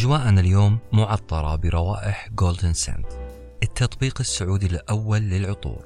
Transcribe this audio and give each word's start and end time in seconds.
أجواءنا 0.00 0.40
اليوم 0.40 0.78
معطرة 0.92 1.56
بروائح 1.56 2.28
جولدن 2.32 2.72
سنت 2.72 3.06
التطبيق 3.62 4.16
السعودي 4.20 4.66
الأول 4.66 5.20
للعطور. 5.20 5.84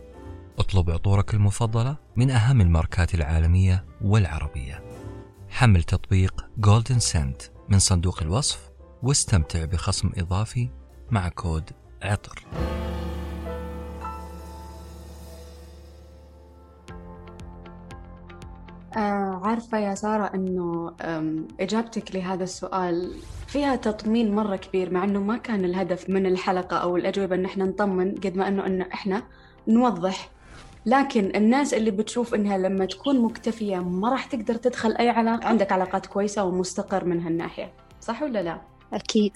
اطلب 0.59 0.91
عطورك 0.91 1.35
المفضلة 1.35 1.97
من 2.17 2.31
أهم 2.31 2.61
الماركات 2.61 3.15
العالمية 3.15 3.85
والعربية. 4.05 4.85
حمل 5.49 5.83
تطبيق 5.83 6.47
جولدن 6.59 6.99
سنت 6.99 7.43
من 7.69 7.79
صندوق 7.79 8.23
الوصف 8.23 8.71
واستمتع 9.03 9.65
بخصم 9.65 10.11
إضافي 10.17 10.71
مع 11.11 11.29
كود 11.29 11.71
عطر. 12.03 12.45
آه 18.97 19.24
عارفة 19.45 19.79
يا 19.79 19.95
سارة 19.95 20.31
أنه 20.35 20.95
إجابتك 21.61 22.17
لهذا 22.17 22.45
السؤال 22.45 23.15
فيها 23.47 23.77
تطمين 23.77 24.35
مرة 24.35 24.57
كبير 24.57 24.93
مع 24.93 25.05
أنه 25.05 25.21
ما 25.21 25.37
كان 25.37 25.65
الهدف 25.65 26.11
من 26.11 26.27
الحلقة 26.27 26.77
أو 26.77 26.97
الأجوبة 26.97 27.35
أن 27.35 27.45
إحنا 27.45 27.65
نطمن 27.65 28.15
قد 28.15 28.37
ما 28.37 28.49
أنه 28.49 28.67
أنه 28.67 28.87
إحنا 28.95 29.23
نوضح. 29.69 30.31
لكن 30.87 31.33
الناس 31.37 31.75
اللي 31.75 31.91
بتشوف 31.91 32.35
إنها 32.35 32.59
لما 32.59 32.85
تكون 32.85 33.21
مكتفية 33.21 33.77
ما 33.79 34.11
راح 34.11 34.25
تقدر 34.27 34.55
تدخل 34.55 34.97
أي 34.97 35.09
علاقة 35.09 35.47
عندك 35.47 35.73
علاقات 35.73 36.07
كويسة 36.07 36.45
ومستقر 36.45 37.05
من 37.05 37.23
هالناحية. 37.23 37.73
صح 38.01 38.23
ولا 38.23 38.43
لا؟ 38.43 38.61
أكيد 38.93 39.33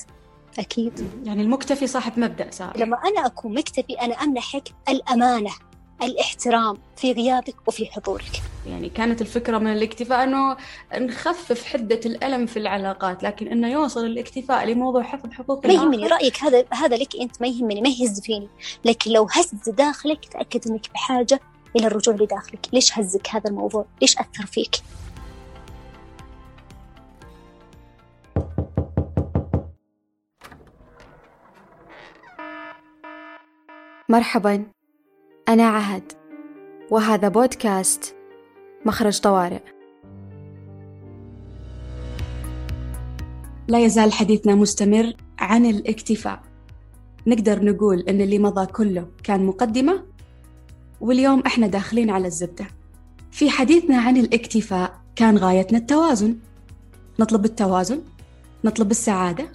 أكيد. 0.59 0.93
يعني 1.25 1.43
المكتفي 1.43 1.87
صاحب 1.87 2.19
مبدأ 2.19 2.51
سارة. 2.51 2.79
لما 2.79 2.97
أنا 2.97 3.27
أكون 3.27 3.55
مكتفي 3.55 3.93
أنا 3.93 4.15
أمنحك 4.15 4.69
الأمانة 4.89 5.51
الاحترام 6.03 6.77
في 6.97 7.13
غيابك 7.13 7.69
وفي 7.69 7.87
حضورك. 7.87 8.43
يعني 8.69 8.89
كانت 8.89 9.21
الفكرة 9.21 9.59
من 9.59 9.73
الاكتفاء 9.73 10.25
أنه 10.25 10.57
نخفف 10.95 11.65
حدة 11.65 12.01
الألم 12.07 12.47
في 12.47 12.59
العلاقات 12.59 13.23
لكن 13.23 13.49
أنه 13.49 13.73
يوصل 13.73 14.07
الاكتفاء 14.07 14.67
لموضوع 14.67 15.03
حفظ 15.03 15.33
حقوق 15.33 15.67
ما 15.67 15.73
يهمني 15.73 16.07
رأيك 16.07 16.43
هذا 16.43 16.65
هذا 16.73 16.97
لك 16.97 17.17
أنت 17.21 17.41
ما 17.41 17.47
يهمني 17.47 17.81
ما 17.81 17.89
يهز 17.89 18.21
فيني. 18.21 18.49
لكن 18.85 19.11
لو 19.11 19.29
هز 19.31 19.71
داخلك 19.71 20.25
تأكد 20.25 20.69
أنك 20.69 20.93
بحاجة 20.95 21.41
إلى 21.77 21.87
الرجوع 21.87 22.15
لداخلك. 22.15 22.67
ليش 22.73 22.99
هزك 22.99 23.29
هذا 23.31 23.51
الموضوع؟ 23.51 23.87
ليش 24.01 24.19
أثر 24.19 24.47
فيك؟ 24.47 24.77
مرحبا 34.11 34.65
أنا 35.49 35.69
عهد 35.69 36.13
وهذا 36.91 37.29
بودكاست 37.29 38.18
مخرج 38.87 39.21
طوارئ. 39.21 39.61
لا 43.69 43.85
يزال 43.85 44.13
حديثنا 44.13 44.55
مستمر 44.55 45.13
عن 45.39 45.67
الاكتفاء. 45.67 46.43
نقدر 47.27 47.65
نقول 47.65 48.01
أن 48.01 48.21
اللي 48.21 48.39
مضى 48.39 48.67
كله 48.67 49.07
كان 49.25 49.47
مقدمة؟ 49.47 50.03
واليوم 51.01 51.43
إحنا 51.47 51.67
داخلين 51.67 52.11
على 52.11 52.27
الزبدة. 52.27 52.67
في 53.31 53.51
حديثنا 53.51 54.01
عن 54.01 54.17
الاكتفاء 54.17 55.01
كان 55.17 55.39
غايتنا 55.39 55.79
التوازن. 55.79 56.37
نطلب 57.21 57.45
التوازن 57.45 58.01
نطلب 58.65 58.91
السعادة 58.91 59.49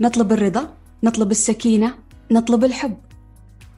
نطلب 0.00 0.32
الرضا 0.32 0.74
نطلب 1.02 1.30
السكينة 1.30 1.94
نطلب 2.30 2.64
الحب. 2.64 2.96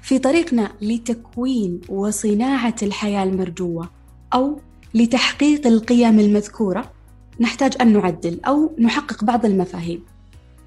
في 0.03 0.19
طريقنا 0.19 0.73
لتكوين 0.83 1.81
وصناعة 1.89 2.77
الحياة 2.83 3.23
المرجوة 3.23 3.91
أو 4.35 4.61
لتحقيق 4.95 5.67
القيم 5.67 6.21
المذكورة 6.21 6.93
نحتاج 7.41 7.77
أن 7.81 7.93
نعدل 7.93 8.41
أو 8.45 8.77
نحقق 8.79 9.25
بعض 9.25 9.47
المفاهيم 9.47 10.03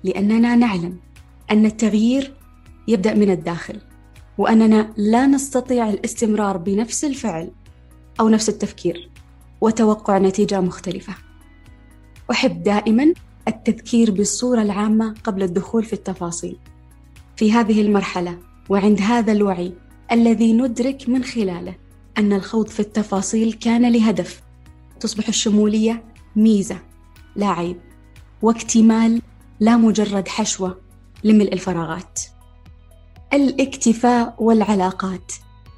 لأننا 0.03 0.55
نعلم 0.55 0.97
أن 1.51 1.65
التغيير 1.65 2.33
يبدأ 2.87 3.13
من 3.13 3.31
الداخل 3.31 3.81
وأننا 4.37 4.93
لا 4.97 5.25
نستطيع 5.25 5.89
الاستمرار 5.89 6.57
بنفس 6.57 7.05
الفعل 7.05 7.51
أو 8.19 8.29
نفس 8.29 8.49
التفكير 8.49 9.09
وتوقع 9.61 10.17
نتيجة 10.17 10.61
مختلفة. 10.61 11.13
أحب 12.31 12.63
دائما 12.63 13.13
التذكير 13.47 14.11
بالصورة 14.11 14.61
العامة 14.61 15.15
قبل 15.23 15.43
الدخول 15.43 15.83
في 15.83 15.93
التفاصيل. 15.93 16.57
في 17.35 17.51
هذه 17.51 17.81
المرحلة 17.81 18.39
وعند 18.69 19.01
هذا 19.01 19.31
الوعي 19.31 19.73
الذي 20.11 20.53
ندرك 20.53 21.09
من 21.09 21.23
خلاله 21.23 21.75
أن 22.17 22.33
الخوض 22.33 22.67
في 22.67 22.79
التفاصيل 22.79 23.53
كان 23.53 23.91
لهدف. 23.91 24.41
تصبح 24.99 25.27
الشمولية 25.27 26.03
ميزة 26.35 26.79
لا 27.35 27.47
عيب. 27.47 27.79
واكتمال 28.41 29.21
لا 29.59 29.77
مجرد 29.77 30.27
حشوة 30.27 30.77
لملء 31.23 31.53
الفراغات. 31.53 32.19
الاكتفاء 33.33 34.35
والعلاقات. 34.39 35.31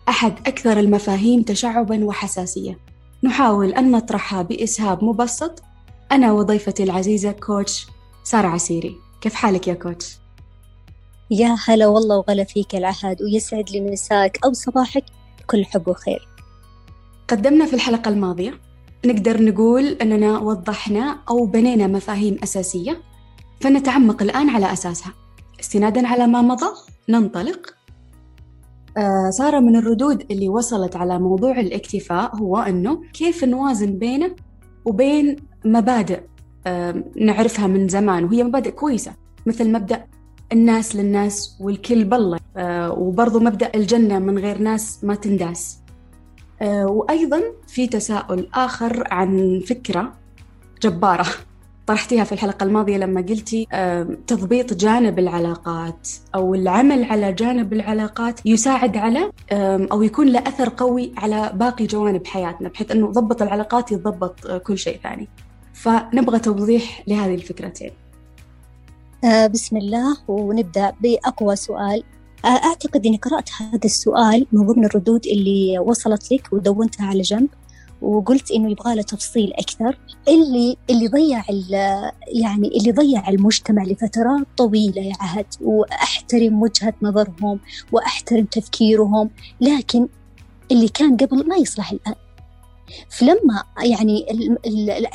أحد 0.10 0.48
أكثر 0.48 0.80
المفاهيم 0.80 1.42
تشعبا 1.42 2.06
وحساسية. 2.06 2.80
نحاول 3.24 3.74
أن 3.74 3.92
نطرحها 3.92 4.42
بإسهاب 4.42 5.04
مبسط. 5.04 5.64
أنا 6.12 6.32
وضيفتي 6.32 6.84
العزيزة 6.84 7.32
كوتش 7.32 7.88
سارة 8.24 8.48
عسيري. 8.48 8.96
كيف 9.22 9.34
حالك 9.34 9.68
يا 9.68 9.74
كوتش؟ 9.74 10.18
يا 11.32 11.58
هلا 11.66 11.88
والله 11.88 12.18
وغلا 12.18 12.44
فيك 12.44 12.76
العهد 12.76 13.22
ويسعد 13.22 13.70
لي 13.70 13.82
مساك 13.82 14.40
أو 14.46 14.54
صباحك. 14.54 15.04
كل 15.48 15.66
حب 15.66 15.88
وخير. 15.88 16.28
قدمنا 17.28 17.66
في 17.66 17.74
الحلقة 17.74 18.10
الماضية. 18.10 18.54
نقدر 19.06 19.44
نقول 19.44 19.86
أننا 19.86 20.40
وضحنا 20.40 21.18
أو 21.30 21.46
بنينا 21.46 21.88
مفاهيم 21.88 22.38
أساسية 22.44 23.02
فنتعمق 23.62 24.22
الآن 24.22 24.50
على 24.50 24.74
أساسها. 24.74 25.14
استنادا 25.60 26.08
على 26.08 26.28
ما 26.28 26.42
مضى 26.42 26.68
ننطلق. 27.10 27.74
آه 28.98 29.30
سارة 29.30 29.60
من 29.60 29.76
الردود 29.76 30.26
اللي 30.32 30.50
وصلت 30.50 30.96
على 30.96 31.20
موضوع 31.20 31.60
الاكتفاء 31.60 32.36
هو 32.36 32.58
أنه 32.58 33.02
كيف 33.14 33.44
نوازن 33.44 33.98
بينه 33.98 34.36
وبين 34.86 35.36
مبادئ 35.66 36.22
آه 36.68 37.04
نعرفها 37.22 37.68
من 37.68 37.88
زمان 37.88 38.24
وهي 38.24 38.44
مبادئ 38.44 38.72
كويسة 38.72 39.14
مثل 39.46 39.72
مبدأ 39.72 40.06
الناس 40.52 40.96
للناس 40.96 41.58
والكل 41.60 42.04
بالله. 42.04 42.40
آه 42.58 42.92
وبرضو 42.92 43.40
مبدأ 43.40 43.72
الجنة 43.76 44.20
من 44.20 44.38
غير 44.38 44.58
ناس 44.58 45.04
ما 45.04 45.16
تنداس. 45.16 45.80
آه 46.62 46.86
وأيضا 46.86 47.42
في 47.68 47.88
تساؤل 47.88 48.48
آخر 48.54 49.04
عن 49.12 49.62
فكرة 49.68 50.14
جبارة 50.82 51.26
طرحتيها 51.88 52.24
في 52.24 52.32
الحلقة 52.32 52.64
الماضية 52.64 52.98
لما 52.98 53.22
قلتي 53.22 53.68
آه 53.72 54.18
تضبيط 54.28 54.74
جانب 54.74 55.20
العلاقات 55.20 56.10
أو 56.36 56.56
العمل 56.56 57.04
على 57.04 57.34
جانب 57.34 57.74
العلاقات 57.74 58.40
يساعد 58.46 58.98
على 58.98 59.32
أو 59.92 60.04
يكون 60.04 60.28
له 60.28 60.40
أثر 60.40 60.74
قوي 60.78 61.14
على 61.18 61.52
باقي 61.56 61.86
جوانب 61.86 62.28
حياتنا 62.28 62.70
بحيث 62.70 62.92
أنه 62.92 63.12
ضبط 63.12 63.42
العلاقات 63.42 63.92
يضبط 63.92 64.46
آه 64.46 64.58
كل 64.58 64.78
شيء 64.78 65.00
ثاني. 65.04 65.28
فنبغى 65.74 66.40
توضيح 66.40 67.04
لهذه 67.08 67.36
الفكرتين. 67.36 67.92
آه 69.24 69.48
بسم 69.48 69.78
الله. 69.78 70.18
ونبدأ 70.28 70.94
بأقوى 71.02 71.56
سؤال. 71.56 72.04
آه 72.46 72.48
أعتقد 72.48 73.06
أني 73.06 73.18
قرأت 73.18 73.50
هذا 73.62 73.80
السؤال 73.86 74.48
من 74.52 74.66
ضمن 74.68 74.86
الردود 74.86 75.26
اللي 75.26 75.80
وصلت 75.80 76.32
لك 76.32 76.54
ودونتها 76.54 77.06
على 77.06 77.22
جنب 77.22 77.50
وقلت 78.02 78.52
إنه 78.52 78.72
يبغى 78.72 78.96
له 78.96 79.02
تفصيل 79.02 79.54
أكثر. 79.54 80.00
اللي 80.28 80.78
اللي 80.90 81.08
ضيع 81.08 81.44
يعني 82.42 82.68
اللي 82.68 82.92
ضيع 82.92 83.30
المجتمع 83.30 83.84
لفترات 83.84 84.48
طويلة 84.58 85.02
يا 85.02 85.14
عهد 85.20 85.46
وأحترم 85.62 86.62
وجهة 86.62 86.94
نظرهم 87.02 87.60
وأحترم 87.92 88.46
تفكيرهم 88.46 89.30
لكن 89.62 90.08
اللي 90.72 90.88
كان 90.88 91.18
قبل 91.18 91.48
ما 91.48 91.56
يصلح 91.56 91.92
الآن. 91.92 92.16
فلما 93.10 93.64
يعني 93.84 94.26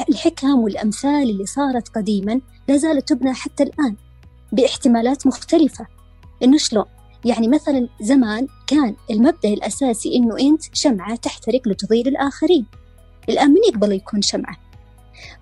الحكم 0.09 0.59
والأمثال 0.59 1.31
اللي 1.31 1.47
صارت 1.47 1.89
قديما 1.89 2.41
لا 2.69 2.77
زالت 2.77 3.09
تبنى 3.09 3.35
حتى 3.35 3.63
الآن 3.63 3.97
باحتمالات 4.53 5.27
مختلفة. 5.27 5.87
إنه 6.43 6.59
شلون؟ 6.59 6.85
يعني 7.25 7.49
مثلا 7.49 7.89
زمان 8.01 8.47
كان 8.67 8.97
المبدأ 9.11 9.49
الأساسي 9.49 10.17
إنه 10.17 10.39
أنت 10.41 10.63
شمعة 10.73 11.17
تحترق 11.17 11.69
لتضيء 11.69 12.09
الآخرين. 12.09 12.67
الآن 13.29 13.51
من 13.51 13.61
يقبل 13.69 13.93
يكون 13.93 14.23
شمعة؟ 14.23 14.57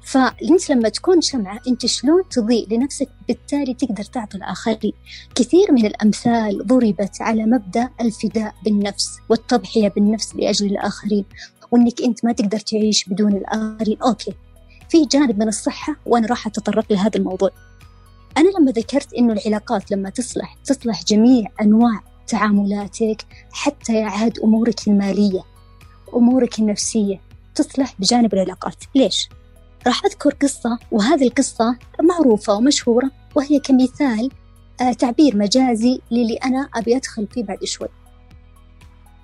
فأنت 0.02 0.70
لما 0.70 0.88
تكون 0.88 1.20
شمعة 1.20 1.60
أنت 1.68 1.86
شلون 1.86 2.22
تضيء 2.30 2.74
لنفسك 2.74 3.08
بالتالي 3.28 3.74
تقدر 3.74 4.04
تعطي 4.04 4.38
الآخرين؟ 4.38 4.92
كثير 5.34 5.72
من 5.72 5.86
الأمثال 5.86 6.66
ضربت 6.66 7.16
على 7.20 7.44
مبدأ 7.44 7.88
الفداء 8.00 8.54
بالنفس 8.64 9.18
والتضحية 9.28 9.88
بالنفس 9.88 10.36
لأجل 10.36 10.66
الآخرين 10.66 11.24
وأنك 11.70 12.02
أنت 12.02 12.24
ما 12.24 12.32
تقدر 12.32 12.58
تعيش 12.58 13.08
بدون 13.08 13.32
الآخرين. 13.32 13.98
أوكي. 14.02 14.32
في 14.90 15.04
جانب 15.04 15.38
من 15.38 15.48
الصحة 15.48 15.96
وأنا 16.06 16.26
راح 16.26 16.46
أتطرق 16.46 16.92
لهذا 16.92 17.16
الموضوع. 17.16 17.50
أنا 18.36 18.48
لما 18.58 18.72
ذكرت 18.72 19.14
إنه 19.14 19.32
العلاقات 19.32 19.90
لما 19.90 20.10
تصلح 20.10 20.56
تصلح 20.64 21.04
جميع 21.04 21.46
أنواع 21.60 22.00
تعاملاتك 22.26 23.26
حتى 23.52 23.94
يا 23.94 24.06
عهد 24.06 24.38
أمورك 24.38 24.88
المالية 24.88 25.40
أمورك 26.16 26.58
النفسية 26.58 27.20
تصلح 27.54 27.94
بجانب 27.98 28.34
العلاقات. 28.34 28.84
ليش؟ 28.94 29.28
راح 29.86 30.04
أذكر 30.04 30.34
قصة 30.34 30.78
وهذه 30.92 31.26
القصة 31.26 31.78
معروفة 32.02 32.54
ومشهورة 32.54 33.10
وهي 33.34 33.60
كمثال 33.60 34.30
آه، 34.80 34.92
تعبير 34.92 35.36
مجازي 35.36 36.00
للي 36.10 36.34
أنا 36.34 36.68
أبي 36.74 36.96
أدخل 36.96 37.26
فيه 37.26 37.44
بعد 37.44 37.64
شوي. 37.64 37.88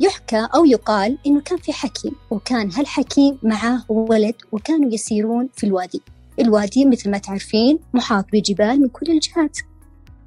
يحكى 0.01 0.49
أو 0.55 0.65
يقال 0.65 1.19
إنه 1.27 1.41
كان 1.41 1.59
في 1.59 1.73
حكيم 1.73 2.13
وكان 2.31 2.73
هالحكيم 2.73 3.39
معاه 3.43 3.85
ولد 3.89 4.35
وكانوا 4.53 4.93
يسيرون 4.93 5.49
في 5.57 5.67
الوادي. 5.67 6.03
الوادي 6.41 6.85
مثل 6.85 7.11
ما 7.11 7.19
تعرفين 7.19 7.79
محاط 7.95 8.27
بجبال 8.33 8.81
من 8.81 8.89
كل 8.89 9.11
الجهات. 9.11 9.59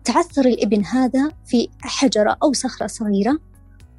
تعثر 0.04 0.46
الابن 0.46 0.86
هذا 0.86 1.32
في 1.46 1.70
حجرة 1.82 2.38
أو 2.44 2.54
صخرة 2.54 2.88
صغيرة 2.88 3.40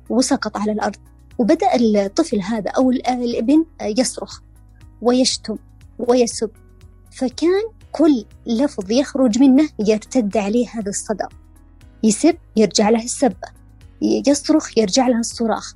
وسقط 0.09 0.57
على 0.57 0.73
الأرض 0.73 0.97
وبدأ 1.39 1.75
الطفل 1.75 2.41
هذا 2.41 2.71
أو 2.71 2.91
الابن 2.91 3.65
يصرخ 3.83 4.41
ويشتم 5.03 5.57
ويسب. 5.99 6.51
فكان 7.11 7.63
كل 7.93 8.25
لفظ 8.47 8.91
يخرج 8.91 9.39
منه 9.39 9.69
يرتد 9.79 10.37
عليه 10.37 10.69
هذا 10.69 10.89
الصدى. 10.89 11.25
يسب 12.05 12.37
يرجع 12.57 12.91
له 12.91 13.05
السبة 13.05 13.60
يصرخ 14.03 14.79
يرجع 14.79 15.09
له 15.09 15.19
الصراخ. 15.19 15.75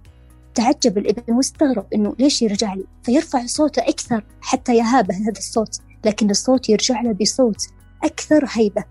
تعجب 0.55 0.99
الابن 0.99 1.33
واستغرب 1.33 1.87
إنه 1.95 2.15
ليش 2.19 2.43
يرجع 2.43 2.75
لي؟ 2.75 2.85
فيرفع 3.03 3.47
صوته 3.47 3.83
أكثر 3.83 4.25
حتى 4.41 4.77
يهابه 4.77 5.15
هذا 5.15 5.39
الصوت 5.39 5.79
لكن 6.05 6.31
الصوت 6.31 6.69
يرجع 6.69 7.01
له 7.01 7.13
بصوت 7.13 7.67
أكثر 8.05 8.47
هيبة. 8.51 8.85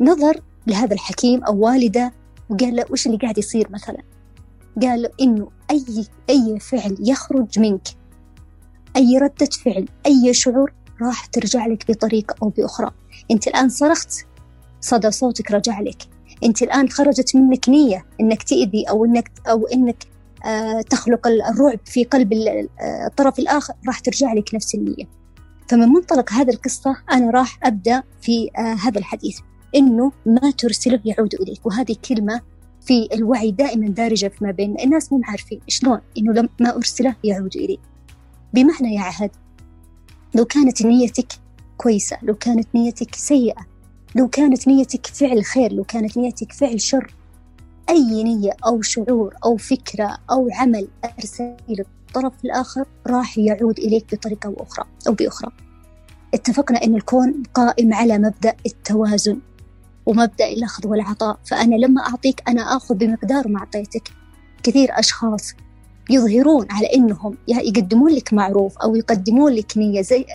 نظر 0.00 0.40
لهذا 0.66 0.94
الحكيم 0.94 1.44
أو 1.44 1.58
والدة 1.58 2.12
وقال 2.50 2.76
له 2.76 2.84
وش 2.90 3.06
اللي 3.06 3.18
قاعد 3.18 3.38
يصير 3.38 3.70
مثلا؟ 3.70 4.02
قال 4.82 5.02
له 5.02 5.10
إنه 5.20 5.50
أي 5.70 5.84
أي 6.30 6.58
فعل 6.60 6.96
يخرج 7.00 7.58
منك 7.58 7.88
أي 8.96 9.18
ردة 9.18 9.48
فعل 9.64 9.88
أي 10.06 10.34
شعور 10.34 10.72
راح 11.02 11.26
ترجع 11.26 11.66
لك 11.66 11.90
بطريقة 11.90 12.34
أو 12.42 12.48
بأخرى. 12.48 12.90
أنت 13.30 13.48
الآن 13.48 13.68
صرخت 13.68 14.26
صدى 14.80 15.10
صوتك 15.10 15.50
رجع 15.50 15.80
لك. 15.80 16.15
انت 16.44 16.62
الآن 16.62 16.88
خرجت 16.88 17.36
منك 17.36 17.68
نية 17.68 18.04
إنك 18.20 18.42
تأذي 18.42 18.84
أو 18.90 19.04
انك 19.04 19.30
أو 19.50 19.66
إنك 19.66 20.04
آه 20.44 20.80
تخلق 20.80 21.26
الرعب 21.26 21.80
في 21.84 22.04
قلب 22.04 22.32
آه، 22.32 23.06
الطرف 23.06 23.38
الآخر 23.38 23.74
راح 23.86 23.98
ترجع 23.98 24.32
لك 24.32 24.54
نفس 24.54 24.74
النية. 24.74 25.04
فمن 25.68 25.88
منطلق 25.88 26.32
هذه 26.32 26.50
القصة 26.50 26.96
أنا 27.12 27.30
راح 27.30 27.58
أبدأ 27.62 28.02
في 28.20 28.50
آه 28.58 28.60
هذا 28.60 28.98
الحديث 28.98 29.38
إنه 29.74 30.12
ما 30.26 30.50
ترسله 30.50 31.00
يعود 31.04 31.34
إليك. 31.34 31.66
وهذه 31.66 31.96
كلمة 32.08 32.40
في 32.86 33.08
الوعي 33.14 33.50
دائما 33.50 33.88
دارجة 33.88 34.28
فيما 34.28 34.50
بين 34.50 34.80
الناس 34.80 35.12
مو 35.12 35.20
عارفين 35.24 35.60
شلون 35.68 36.00
إنه 36.18 36.48
ما 36.60 36.76
أرسله 36.76 37.16
يعود 37.24 37.56
الي 37.56 37.78
بمعنى 38.54 38.94
يا 38.94 39.00
عهد 39.00 39.30
لو 40.34 40.44
كانت 40.44 40.82
نيتك 40.82 41.32
كويسة 41.76 42.18
لو 42.22 42.34
كانت 42.34 42.68
نيتك 42.74 43.14
سيئة 43.14 43.66
لو 44.16 44.28
كانت 44.28 44.68
نيتك 44.68 45.06
فعل 45.06 45.44
خير 45.44 45.72
لو 45.72 45.84
كانت 45.84 46.16
نيتك 46.16 46.52
فعل 46.52 46.80
شر 46.80 47.14
أي 47.90 48.22
نية 48.24 48.50
أو 48.66 48.82
شعور 48.82 49.34
أو 49.44 49.56
فكرة 49.56 50.18
أو 50.30 50.48
عمل 50.52 50.88
أرسل 51.04 51.56
الطرف 51.70 52.32
الآخر 52.44 52.84
راح 53.06 53.38
يعود 53.38 53.78
إليك 53.78 54.14
بطريقة 54.14 54.46
أو 54.46 54.56
أخرى 54.62 54.84
أو 55.08 55.12
بأخرى. 55.12 55.52
اتفقنا 56.34 56.84
أن 56.84 56.94
الكون 56.94 57.42
قائم 57.54 57.94
على 57.94 58.18
مبدأ 58.18 58.56
التوازن 58.66 59.38
ومبدأ 60.06 60.48
الأخذ 60.48 60.88
والعطاء 60.88 61.38
فأنا 61.44 61.74
لما 61.74 62.00
أعطيك 62.00 62.42
أنا 62.48 62.76
آخذ 62.76 62.94
بمقدار 62.94 63.48
ما 63.48 63.58
أعطيتك 63.58 64.08
كثير 64.62 64.98
أشخاص 64.98 65.52
يظهرون 66.10 66.66
على 66.70 66.86
إنهم 66.94 67.36
يقدمون 67.48 68.12
لك 68.12 68.32
معروف 68.32 68.78
أو 68.78 68.96
يقدمون 68.96 69.52
لك 69.52 69.78
نية 69.78 70.02
زي 70.02 70.26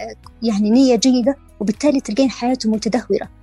يعني 0.43 0.69
نية 0.69 0.95
جيدة 0.95 1.35
وبالتالي 1.59 2.01
تلقين 2.01 2.29
حياتهم 2.29 2.71
متدهورة. 2.73 3.40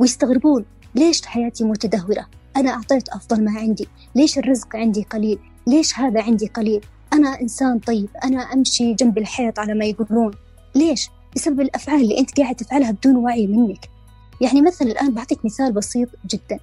ويستغربون 0.00 0.64
ليش 0.94 1.26
حياتي 1.26 1.64
متدهورة؟ 1.64 2.26
أنا 2.56 2.70
أعطيت 2.70 3.08
أفضل 3.08 3.44
ما 3.44 3.60
عندي. 3.60 3.88
ليش 4.14 4.38
الرزق 4.38 4.76
عندي 4.76 5.02
قليل؟ 5.02 5.38
ليش 5.66 5.98
هذا 5.98 6.22
عندي 6.22 6.46
قليل؟ 6.46 6.80
أنا 7.12 7.40
إنسان 7.40 7.78
طيب 7.78 8.08
أنا 8.24 8.52
أمشي 8.52 8.94
جنب 8.94 9.18
الحيط 9.18 9.58
على 9.58 9.74
ما 9.74 9.84
يقولون. 9.84 10.34
ليش؟ 10.74 11.10
بسبب 11.36 11.60
الأفعال 11.60 12.00
اللي 12.02 12.18
أنت 12.18 12.40
قاعد 12.40 12.54
تفعلها 12.54 12.90
بدون 12.90 13.16
وعي 13.16 13.46
منك. 13.46 13.90
يعني 14.40 14.62
مثلا 14.62 14.88
الآن 14.88 15.14
بعطيك 15.14 15.44
مثال 15.44 15.72
بسيط 15.72 16.08
جدا. 16.26 16.58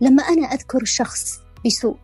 لما 0.00 0.22
أنا 0.22 0.46
أذكر 0.46 0.84
شخص 0.84 1.40
بسوء 1.66 1.96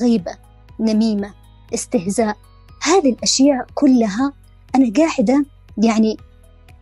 غيبة 0.00 0.36
نميمة 0.80 1.34
استهزاء 1.74 2.36
هذه 2.82 3.12
الأشياء 3.12 3.66
كلها 3.74 4.32
أنا 4.74 4.92
قاعدة 4.96 5.46
يعني 5.78 6.16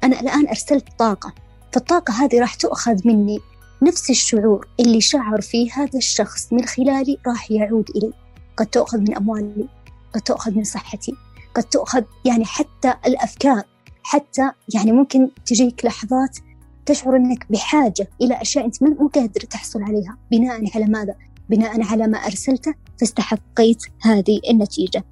أنا 0.05 0.21
الآن 0.21 0.49
أرسلت 0.49 0.89
طاقة. 0.99 1.44
فالطاقة 1.75 2.25
هذه 2.25 2.41
راح 2.41 2.55
تؤخذ 2.55 3.01
مني 3.05 3.41
نفس 3.83 4.11
الشعور 4.11 4.69
اللي 4.81 5.01
شعر 5.01 5.41
فيه 5.41 5.73
هذا 5.73 5.99
الشخص 5.99 6.53
من 6.53 6.65
خلالي 6.65 7.19
راح 7.27 7.51
يعود 7.51 7.91
إلي. 7.97 8.13
قد 8.57 8.67
تؤخذ 8.67 8.99
من 8.99 9.17
أموالي 9.17 9.69
قد 10.13 10.21
تؤخذ 10.21 10.55
من 10.55 10.65
صحتي 10.65 11.15
قد 11.55 11.63
تؤخذ 11.63 12.03
يعني 12.25 12.45
حتى 12.45 12.95
الأفكار 13.07 13.63
حتى 14.03 14.51
يعني 14.75 14.93
ممكن 14.93 15.31
تجيك 15.47 15.85
لحظات 15.85 16.39
تشعر 16.87 17.17
أنك 17.17 17.47
بحاجة 17.51 18.09
إلى 18.23 18.43
أشياء 18.43 18.65
أنت 18.65 18.83
مو 18.83 19.09
قادر 19.09 19.41
تحصل 19.41 19.83
عليها 19.83 20.19
بناء 20.31 20.71
على 20.75 20.85
ماذا؟ 20.85 21.15
بناء 21.51 21.83
على 21.83 22.07
ما 22.07 22.19
أرسلته 22.19 22.75
فاستحقيت 23.01 23.83
هذه 24.03 24.41
النتيجة. 24.51 25.05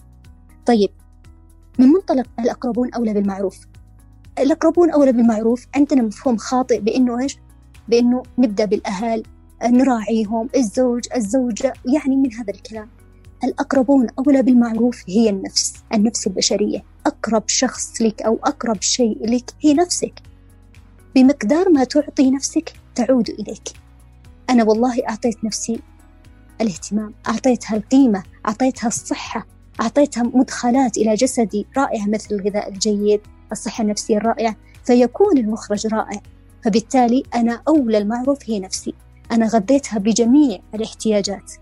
طيب 0.67 0.91
من 1.79 1.87
منطلق 1.87 2.26
الأقربون 2.41 2.94
أولى 2.94 3.14
بالمعروف؟ 3.14 3.59
الأقربون 4.38 4.90
أولى 4.90 5.12
بالمعروف. 5.12 5.67
عندنا 5.75 6.02
مفهوم 6.02 6.37
خاطئ 6.37 6.81
بأنه 6.81 7.20
إيش؟ 7.20 7.38
بأنه 7.88 8.23
نبدأ 8.38 8.64
بالأهل 8.64 9.23
نراعيهم 9.64 10.49
الزوج 10.56 11.05
الزوجة 11.17 11.73
يعني 11.84 12.17
من 12.17 12.32
هذا 12.34 12.50
الكلام. 12.50 12.88
الأقربون 13.44 14.06
أولى 14.19 14.43
بالمعروف 14.43 15.02
هي 15.08 15.31
النفس 15.31 15.75
النفس 15.94 16.26
البشرية. 16.26 16.84
أقرب 17.06 17.43
شخص 17.46 18.02
لك 18.02 18.23
أو 18.23 18.38
أقرب 18.44 18.82
شيء 18.82 19.26
لك 19.26 19.50
هي 19.61 19.75
نفسك. 19.75 20.12
بمقدار 21.14 21.69
ما 21.69 21.85
تعطي 21.85 22.31
نفسك 22.31 22.73
تعود 22.94 23.31
إليك. 23.31 23.69
أنا 24.50 24.64
والله 24.64 25.08
أعطيت 25.08 25.44
نفسي 25.44 25.81
الاهتمام 26.61 27.14
أعطيتها 27.28 27.76
القيمة 27.76 28.23
أعطيتها 28.46 28.88
الصحة 28.88 29.46
أعطيتها 29.81 30.23
مدخلات 30.23 30.96
إلى 30.96 31.14
جسدي 31.14 31.67
رائعة 31.76 32.06
مثل 32.06 32.35
الغذاء 32.35 32.69
الجيد. 32.69 33.20
الصحة 33.52 33.82
النفسية 33.82 34.16
الرائعة 34.16 34.56
فيكون 34.84 35.38
المخرج 35.38 35.87
رائع. 35.87 36.20
فبالتالي 36.64 37.22
أنا 37.34 37.62
أولى 37.68 37.99
المعروف 37.99 38.38
هي 38.47 38.61
نفسي. 38.61 38.94
أنا 39.32 39.47
غذيتها 39.47 39.99
بجميع 39.99 40.59
الاحتياجات. 40.75 41.52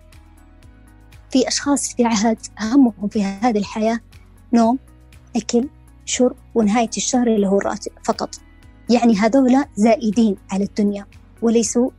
في 1.31 1.49
أشخاص 1.49 1.95
في 1.95 2.05
عهد 2.05 2.39
همهم 2.61 3.09
في 3.09 3.25
هذه 3.25 3.59
الحياة 3.59 4.01
نوم 4.53 4.79
أكل 5.37 5.69
شرب 6.05 6.37
ونهاية 6.55 6.91
الشهر 6.97 7.27
اللي 7.27 7.47
هو 7.47 7.59
الراتب 7.59 7.93
فقط. 8.05 8.35
يعني 8.91 9.17
هذولا 9.17 9.65
زائدين 9.77 10.37
على 10.51 10.65
الدنيا 10.65 11.07
وليسوا 11.43 11.91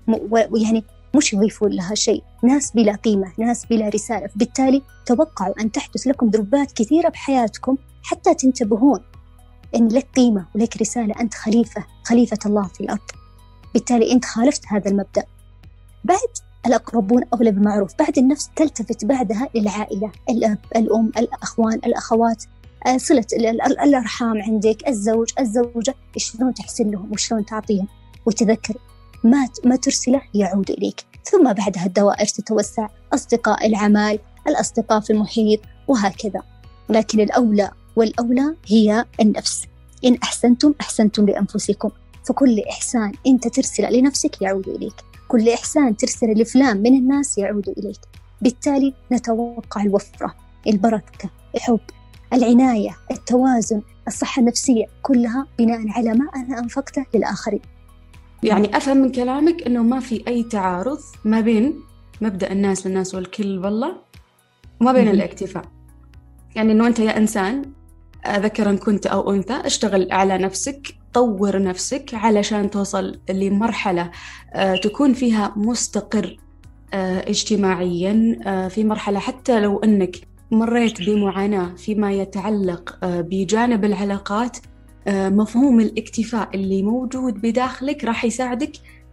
يعني 0.53 0.83
مش 1.15 1.33
يضيفون 1.33 1.71
لها 1.71 1.95
شيء. 1.95 2.23
ناس 2.43 2.71
بلا 2.71 2.95
قيمة 2.95 3.31
ناس 3.37 3.65
بلا 3.65 3.89
رسالة. 3.89 4.29
بالتالي 4.35 4.81
توقعوا 5.05 5.61
أن 5.61 5.71
تحدث 5.71 6.07
لكم 6.07 6.29
دروبات 6.29 6.71
كثيرة 6.71 7.09
بحياتكم 7.09 7.77
حتى 8.03 8.33
تنتبهون. 8.33 8.99
إن 9.75 9.87
لك 9.87 10.07
قيمة 10.15 10.45
ولك 10.55 10.81
رسالة. 10.81 11.13
أنت 11.19 11.33
خليفة 11.33 11.85
خليفة 12.03 12.37
الله 12.45 12.63
في 12.63 12.81
الأرض. 12.81 13.11
بالتالي 13.73 14.11
أنت 14.11 14.25
خالفت 14.25 14.61
هذا 14.67 14.91
المبدأ. 14.91 15.23
بعد 16.03 16.29
الأقربون 16.65 17.23
أولى 17.33 17.51
بالمعروف. 17.51 17.91
بعد 17.99 18.17
النفس 18.17 18.49
تلتفت 18.55 19.05
بعدها 19.05 19.49
للعائلة 19.55 20.11
الأب 20.29 20.57
الأم 20.75 21.11
الأخوان 21.17 21.73
الأخوات. 21.73 22.43
آه، 22.87 22.97
صلة 22.97 23.25
الأرحام 23.83 24.41
عندك 24.41 24.87
الزوج 24.87 25.29
الزوجة. 25.39 25.95
شلون 26.17 26.53
تحسن 26.53 26.91
لهم 26.91 27.11
وشلون 27.11 27.45
تعطيهم؟ 27.45 27.87
وتذكر 28.25 28.73
ما 29.23 29.47
ما 29.65 29.75
ترسله 29.75 30.21
يعود 30.33 30.71
إليك. 30.71 31.05
ثم 31.23 31.53
بعدها 31.53 31.85
الدوائر 31.85 32.25
تتوسع. 32.25 32.87
أصدقاء 33.13 33.67
العمل 33.67 34.19
الأصدقاء 34.47 34.99
في 34.99 35.13
المحيط 35.13 35.59
وهكذا. 35.87 36.41
لكن 36.89 37.19
الأولى 37.19 37.71
والأولى 37.95 38.55
هي 38.67 39.05
النفس. 39.21 39.65
إن 40.05 40.17
أحسنتم 40.23 40.73
أحسنتم 40.81 41.25
لأنفسكم. 41.25 41.89
فكل 42.25 42.59
إحسان 42.59 43.11
أنت 43.27 43.47
ترسله 43.47 43.89
لنفسك 43.89 44.41
يعود 44.41 44.67
إليك. 44.67 44.95
كل 45.27 45.49
إحسان 45.49 45.97
ترسله 45.97 46.33
لفلان 46.33 46.77
من 46.77 46.97
الناس 46.97 47.37
يعود 47.37 47.69
إليك. 47.69 47.99
بالتالي 48.41 48.93
نتوقع 49.11 49.81
الوفرة 49.81 50.35
البركة 50.67 51.29
الحب 51.55 51.79
العناية 52.33 52.97
التوازن 53.11 53.81
الصحة 54.07 54.39
النفسية 54.39 54.85
كلها 55.01 55.47
بناء 55.59 55.89
على 55.89 56.13
ما 56.13 56.29
أنا 56.35 56.59
أنفقته 56.59 57.05
للآخرين. 57.13 57.61
يعني 58.43 58.77
أفهم 58.77 58.97
من 58.97 59.11
كلامك 59.11 59.63
أنه 59.63 59.83
ما 59.83 59.99
في 59.99 60.23
أي 60.27 60.43
تعارض 60.43 60.99
ما 61.25 61.41
بين 61.41 61.79
مبدأ 62.21 62.51
الناس 62.51 62.87
للناس 62.87 63.15
والكل 63.15 63.57
والله 63.57 63.95
وما 64.81 64.93
بين 64.93 65.07
الاكتفاء. 65.07 65.65
يعني 66.55 66.71
أنه 66.71 66.87
أنت 66.87 66.99
يا 66.99 67.17
إنسان 67.17 67.71
ذكرا 68.29 68.75
كنت 68.75 69.05
أو 69.05 69.31
أنثى 69.31 69.53
اشتغل 69.53 70.11
على 70.11 70.37
نفسك 70.37 70.95
تطور 71.13 71.63
نفسك 71.63 72.13
علشان 72.13 72.69
توصل 72.69 73.19
لمرحلة 73.29 74.11
آه، 74.53 74.75
تكون 74.75 75.13
فيها 75.13 75.53
مستقر 75.55 76.37
آه، 76.93 77.29
اجتماعيا 77.29 78.39
آه، 78.45 78.67
في 78.67 78.83
مرحلة 78.83 79.19
حتى 79.19 79.59
لو 79.59 79.79
أنك 79.79 80.15
مريت 80.51 81.01
بمعاناة 81.01 81.75
فيما 81.75 82.13
يتعلق 82.13 82.99
بجانب 83.03 83.85
العلاقات 83.85 84.57
مفهوم 85.07 85.79
الاكتفاء 85.79 86.49
اللي 86.53 86.83
موجود 86.83 87.33
بداخلك 87.33 88.03
راح 88.03 88.25
يساعدك 88.25 88.71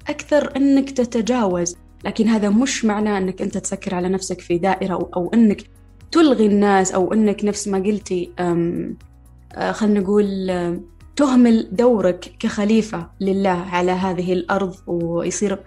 أكثر 0.08 0.56
أنك 0.56 0.90
تتجاوز. 0.90 1.76
لكن 2.04 2.28
هذا 2.28 2.48
مش 2.48 2.84
معناه 2.84 3.18
أنك 3.18 3.42
أنت 3.42 3.58
تسكر 3.58 3.94
على 3.94 4.08
نفسك 4.08 4.40
في 4.40 4.58
دائرة 4.58 5.10
أو 5.16 5.30
أنك 5.34 5.62
تلغي 6.12 6.46
الناس 6.46 6.92
أو 6.92 7.12
أنك 7.12 7.44
نفس 7.44 7.68
ما 7.68 7.78
قلتي 7.78 8.30
خلينا 9.70 10.00
نقول 10.00 10.50
تهمل 11.16 11.68
دورك 11.72 12.32
كخليفة 12.38 13.06
لله 13.20 13.50
على 13.50 13.92
هذه 13.92 14.32
الأرض 14.32 14.74
ويصير 14.86 15.58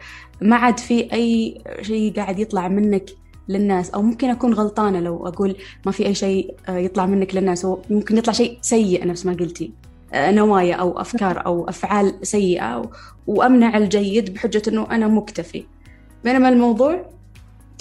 ما 0.42 0.56
عاد 0.56 0.80
في 0.80 1.14
أي 1.14 1.62
شيء 1.82 2.14
قاعد 2.16 2.40
يطلع 2.40 2.68
منك 2.68 3.10
للناس. 3.50 3.90
أو 3.90 4.02
ممكن 4.02 4.30
أكون 4.30 4.54
غلطانة 4.54 5.00
لو 5.00 5.28
أقول 5.28 5.56
ما 5.86 5.92
في 5.92 6.06
أي 6.06 6.16
شيء 6.16 6.56
آه، 6.70 6.78
يطلع 6.78 7.06
منك 7.06 7.36
للناس. 7.36 7.68
ممكن 7.90 8.18
يطلع 8.18 8.34
شيء 8.34 8.58
سيء 8.62 9.08
نفس 9.08 9.26
ما 9.26 9.34
قلتي 9.34 9.72
نوايا 10.16 10.76
أو 10.76 11.02
أفكار 11.02 11.46
أو 11.46 11.70
أفعال 11.70 12.14
سيئة. 12.22 12.92
وأمنع 13.28 13.78
الجيد 13.78 14.34
بحجة 14.34 14.62
أنه 14.68 14.88
أنا 14.92 15.08
مكتفي. 15.08 15.64
بينما 16.24 16.50
الموضوع 16.50 17.06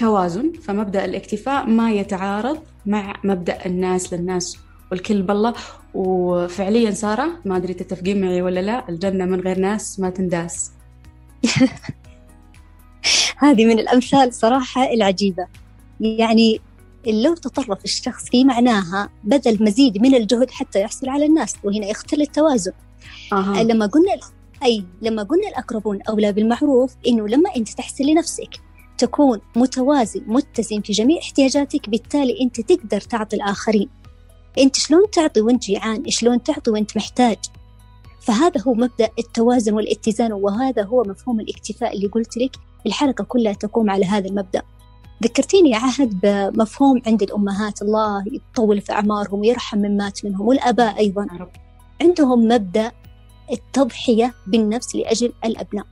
توازن 0.00 0.52
فمبدأ 0.52 1.04
الاكتفاء 1.04 1.66
ما 1.66 1.92
يتعارض 1.92 2.58
مع 2.86 3.14
مبدأ 3.24 3.66
الناس 3.66 4.12
للناس 4.12 4.58
والكل 4.90 5.22
بالله. 5.22 5.54
وفعليا 5.94 6.90
سارة 6.90 7.30
ما 7.44 7.56
أدري 7.56 7.74
تتفقين 7.74 8.20
معي 8.20 8.42
ولا 8.42 8.60
لا 8.60 8.88
الجنة 8.88 9.24
من 9.24 9.40
غير 9.40 9.58
ناس 9.58 10.00
ما 10.00 10.10
تنداس. 10.10 10.70
هذه 13.44 13.64
من 13.64 13.78
الأمثال 13.78 14.34
صراحة 14.34 14.92
العجيبة. 14.92 15.46
يعني 16.00 16.60
لو 17.06 17.34
تطرف 17.34 17.84
الشخص 17.84 18.24
في 18.24 18.44
معناها 18.44 19.10
بذل 19.24 19.64
مزيد 19.64 19.98
من 19.98 20.14
الجهد 20.14 20.50
حتى 20.50 20.80
يحصل 20.80 21.08
على 21.08 21.26
الناس 21.26 21.54
وهنا 21.64 21.86
يختل 21.86 22.20
التوازن. 22.20 22.72
أه. 23.32 23.62
لما 23.62 23.86
قلنا 23.86 24.12
أي 24.64 24.84
لما 25.02 25.22
قلنا 25.22 25.48
الأقربون 25.48 26.02
أولى 26.02 26.32
بالمعروف 26.32 26.94
إنه 27.06 27.28
لما 27.28 27.50
أنت 27.56 27.68
تحسن 27.68 28.04
لنفسك 28.04 28.69
تكون 29.00 29.40
متوازن 29.56 30.22
متزن 30.26 30.80
في 30.80 30.92
جميع 30.92 31.18
احتياجاتك 31.18 31.88
بالتالي 31.88 32.40
أنت 32.40 32.60
تقدر 32.60 33.00
تعطي 33.00 33.36
الآخرين. 33.36 33.88
أنت 34.58 34.76
شلون 34.76 35.10
تعطي 35.10 35.40
وأنت 35.40 35.62
جيعان؟ 35.62 36.10
شلون 36.10 36.42
تعطي 36.42 36.70
وأنت 36.70 36.96
محتاج؟ 36.96 37.38
فهذا 38.20 38.60
هو 38.60 38.74
مبدأ 38.74 39.08
التوازن 39.18 39.72
والاتزان 39.72 40.32
وهذا 40.32 40.82
هو 40.84 41.02
مفهوم 41.06 41.40
الاكتفاء 41.40 41.96
اللي 41.96 42.06
قلت 42.06 42.36
لك. 42.36 42.56
الحركة 42.86 43.24
كلها 43.24 43.52
تقوم 43.52 43.90
على 43.90 44.06
هذا 44.06 44.28
المبدأ. 44.28 44.62
ذكرتيني 45.22 45.70
يا 45.70 45.76
عهد 45.76 46.20
بمفهوم 46.22 47.02
عند 47.06 47.22
الأمهات. 47.22 47.82
الله 47.82 48.24
يطول 48.32 48.80
في 48.80 48.92
أعمارهم 48.92 49.40
ويرحم 49.40 49.78
من 49.78 49.96
مات 49.96 50.24
منهم 50.24 50.48
والآباء 50.48 50.98
أيضا. 50.98 51.26
عندهم 52.02 52.48
مبدأ 52.48 52.92
التضحية 53.52 54.34
بالنفس 54.46 54.96
لأجل 54.96 55.32
الأبناء. 55.44 55.86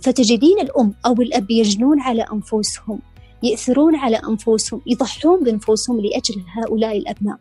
فتجدين 0.00 0.58
الأم 0.58 0.94
أو 1.06 1.12
الأب 1.12 1.50
يجنون 1.50 2.00
على 2.00 2.22
أنفسهم 2.22 2.98
يأثرون 3.42 3.96
على 3.96 4.16
أنفسهم 4.16 4.80
يضحون 4.86 5.44
بنفوسهم 5.44 6.00
لأجل 6.00 6.42
هؤلاء 6.56 6.98
الأبناء 6.98 7.38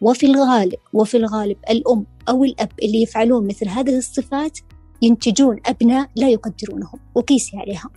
وفي 0.00 0.26
الغالب 0.26 0.78
وفي 0.92 1.16
الغالب 1.16 1.56
الأم 1.70 2.06
أو 2.28 2.44
الأب 2.44 2.72
اللي 2.82 3.02
يفعلون 3.02 3.46
مثل 3.46 3.68
هذه 3.68 3.98
الصفات 3.98 4.58
ينتجون 5.02 5.60
أبناء 5.66 6.10
لا 6.16 6.28
يقدرونهم 6.28 6.98
وقيسي 7.14 7.56
عليها 7.56 7.90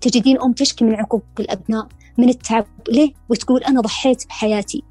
تجدين 0.00 0.40
أم 0.40 0.52
تشكي 0.52 0.84
من 0.84 0.94
عقوق 0.94 1.24
الأبناء 1.40 1.88
من 2.18 2.28
التعب 2.28 2.66
ليه؟ 2.88 3.12
وتقول 3.28 3.64
أنا 3.64 3.80
ضحيت 3.80 4.26
بحياتي 4.26 4.82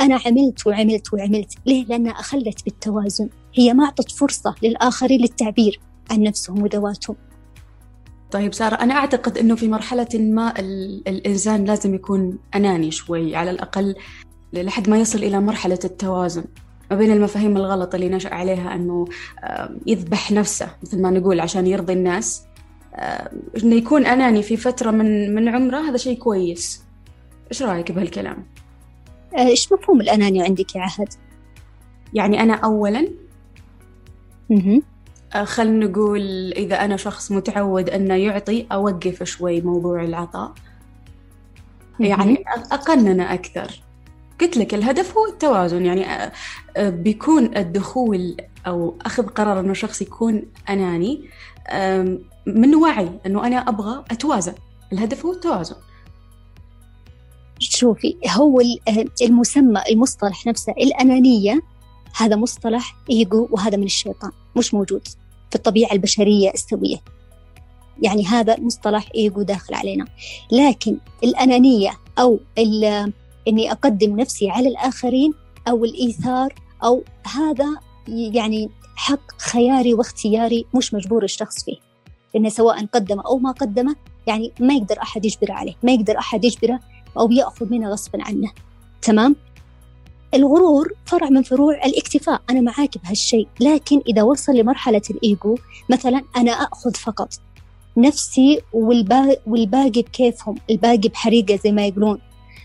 أنا 0.00 0.20
عملت 0.26 0.66
وعملت 0.66 1.14
وعملت 1.14 1.54
ليه؟ 1.66 1.84
لأنها 1.84 2.12
أخلت 2.12 2.64
بالتوازن 2.64 3.28
هي 3.54 3.74
ما 3.74 3.84
أعطت 3.84 4.10
فرصة 4.10 4.54
للآخرين 4.62 5.20
للتعبير 5.20 5.80
عن 6.10 6.22
نفسهم 6.22 6.62
وذواتهم 6.62 7.16
طيب 8.32 8.54
سارة 8.54 8.74
أنا 8.74 8.94
أعتقد 8.94 9.38
أنه 9.38 9.54
في 9.54 9.68
مرحلة 9.68 10.08
ما 10.14 10.60
الإنسان 11.08 11.64
لازم 11.64 11.94
يكون 11.94 12.38
أناني 12.54 12.90
شوي 12.90 13.36
على 13.36 13.50
الأقل 13.50 13.94
لحد 14.52 14.90
ما 14.90 14.98
يصل 14.98 15.18
إلى 15.18 15.40
مرحلة 15.40 15.78
التوازن 15.84 16.44
ما 16.90 16.96
بين 16.96 17.12
المفاهيم 17.12 17.56
الغلط 17.56 17.94
اللي 17.94 18.08
نشأ 18.08 18.34
عليها 18.34 18.74
أنه 18.74 19.04
يذبح 19.86 20.32
نفسه 20.32 20.74
مثل 20.82 21.02
ما 21.02 21.10
نقول 21.10 21.40
عشان 21.40 21.66
يرضي 21.66 21.92
الناس 21.92 22.44
أنه 23.64 23.74
يكون 23.74 24.06
أناني 24.06 24.42
في 24.42 24.56
فترة 24.56 24.90
من 24.90 25.34
من 25.34 25.48
عمره 25.48 25.78
هذا 25.78 25.96
شيء 25.96 26.18
كويس 26.18 26.82
إيش 27.50 27.62
رأيك 27.62 27.92
بهالكلام؟ 27.92 28.46
آه، 29.36 29.46
إيش 29.46 29.72
مفهوم 29.72 30.00
الأناني 30.00 30.42
عندك 30.42 30.74
يا 30.74 30.80
عهد؟ 30.80 31.08
يعني 32.14 32.40
أنا 32.40 32.54
أولا 32.54 33.08
خلينا 35.32 35.86
نقول 35.86 36.52
إذا 36.52 36.84
أنا 36.84 36.96
شخص 36.96 37.32
متعود 37.32 37.90
أنه 37.90 38.14
يعطي 38.14 38.66
أوقف 38.72 39.22
شوي 39.22 39.60
موضوع 39.60 40.04
العطاء. 40.04 40.52
يعني 42.00 42.44
أقنن 42.72 43.20
أكثر. 43.20 43.82
قلت 44.40 44.56
لك 44.56 44.74
الهدف 44.74 45.16
هو 45.16 45.26
التوازن. 45.26 45.84
يعني 45.84 46.06
آه، 46.06 46.32
آه، 46.76 46.90
بيكون 46.90 47.56
الدخول 47.56 48.36
أو 48.66 48.98
أخذ 49.06 49.26
قرار 49.26 49.60
أنه 49.60 49.72
شخص 49.72 50.02
يكون 50.02 50.42
أناني 50.68 51.28
من 52.46 52.74
وعي 52.74 53.08
أنه 53.26 53.46
أنا 53.46 53.56
أبغى 53.56 54.04
أتوازن. 54.10 54.54
الهدف 54.92 55.26
هو 55.26 55.32
التوازن. 55.32 55.76
شوفي 57.58 58.16
هو 58.28 58.60
المسمى 59.22 59.82
المصطلح 59.90 60.46
نفسه 60.46 60.72
الأنانية 60.72 61.60
هذا 62.16 62.36
مصطلح 62.36 62.96
إيجو 63.10 63.48
وهذا 63.50 63.76
من 63.76 63.84
الشيطان 63.84 64.30
مش 64.56 64.74
موجود. 64.74 65.08
في 65.52 65.56
الطبيعة 65.56 65.92
البشرية 65.92 66.50
السوية. 66.50 66.96
يعني 68.02 68.26
هذا 68.26 68.60
مصطلح 68.60 69.08
إيجو 69.14 69.42
داخل 69.42 69.74
علينا. 69.74 70.06
لكن 70.52 70.96
الأنانية 71.24 71.90
أو 72.18 72.40
إني 73.48 73.72
أقدم 73.72 74.20
نفسي 74.20 74.50
على 74.50 74.68
الآخرين 74.68 75.32
أو 75.68 75.84
الإيثار 75.84 76.54
أو 76.84 77.04
هذا 77.34 77.66
يعني 78.08 78.70
حق 78.96 79.40
خياري 79.40 79.94
واختياري 79.94 80.66
مش 80.74 80.94
مجبور 80.94 81.24
الشخص 81.24 81.64
فيه. 81.64 81.76
لأنه 82.34 82.48
سواء 82.48 82.86
قدم 82.86 83.20
أو 83.20 83.38
ما 83.38 83.50
قدمه 83.50 83.96
يعني 84.26 84.52
ما 84.60 84.74
يقدر 84.74 85.02
أحد 85.02 85.24
يجبره 85.24 85.52
عليه 85.52 85.74
ما 85.82 85.92
يقدر 85.92 86.18
أحد 86.18 86.44
يجبره 86.44 86.80
أو 87.18 87.30
يأخذ 87.30 87.70
منه 87.70 87.88
غصبا 87.88 88.22
عنه. 88.22 88.50
تمام؟ 89.02 89.36
الغرور 90.34 90.92
فرع 91.06 91.28
من 91.28 91.42
فروع 91.42 91.74
الاكتفاء. 91.74 92.42
أنا 92.50 92.60
معاك 92.60 92.98
بهالشيء. 93.04 93.48
لكن 93.60 94.00
إذا 94.08 94.22
وصل 94.22 94.52
لمرحلة 94.52 95.02
الإيجو 95.10 95.58
مثلا 95.88 96.22
أنا 96.36 96.50
أخذ 96.50 96.94
فقط 96.94 97.28
نفسي 97.96 98.60
والباقي, 98.72 99.36
والباقي 99.46 100.02
بكيفهم 100.02 100.54
الباقي 100.70 101.08
بحريقة 101.08 101.56
زي 101.64 101.72
ما 101.72 101.86
يقولون. 101.86 102.18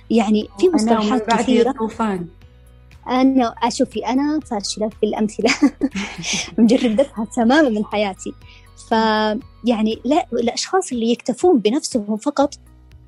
يعني 0.09 0.47
في 0.59 0.69
مصطلحات 0.69 1.27
كثيرة. 1.27 1.69
الطوفان 1.69 2.27
أنا 3.09 3.55
أشوفي 3.63 4.05
أنا 4.05 4.39
فاشلة 4.39 4.89
في 4.89 5.05
الأمثلة. 5.05 5.49
مجردتها 6.57 7.27
تماما 7.35 7.69
من 7.69 7.85
حياتي. 7.85 8.33
فيعني 8.89 9.99
لا 10.05 10.27
الأشخاص 10.33 10.91
اللي 10.91 11.11
يكتفون 11.11 11.59
بنفسهم 11.59 12.17
فقط 12.17 12.53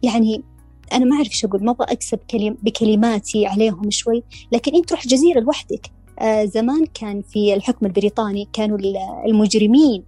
يعني 0.04 0.44
أنا 0.94 1.06
ما 1.06 1.16
أعرف 1.16 1.28
إيش 1.28 1.46
أقول 1.46 1.64
ما 1.64 1.72
أبغى 1.72 1.88
أكسب 1.92 2.20
كلم 2.32 2.58
بكلماتي 2.64 3.46
عليهم 3.46 3.90
شوي. 3.90 4.24
لكن 4.52 4.76
أنت 4.76 4.90
تروح 4.90 5.08
جزيرة 5.08 5.40
لوحدك. 5.40 5.92
آه 6.20 6.46
زمان 6.46 6.86
كان 6.94 7.22
في 7.22 7.54
الحكم 7.54 7.86
البريطاني 7.86 8.48
كانوا 8.54 8.78
المجرمين 9.26 10.04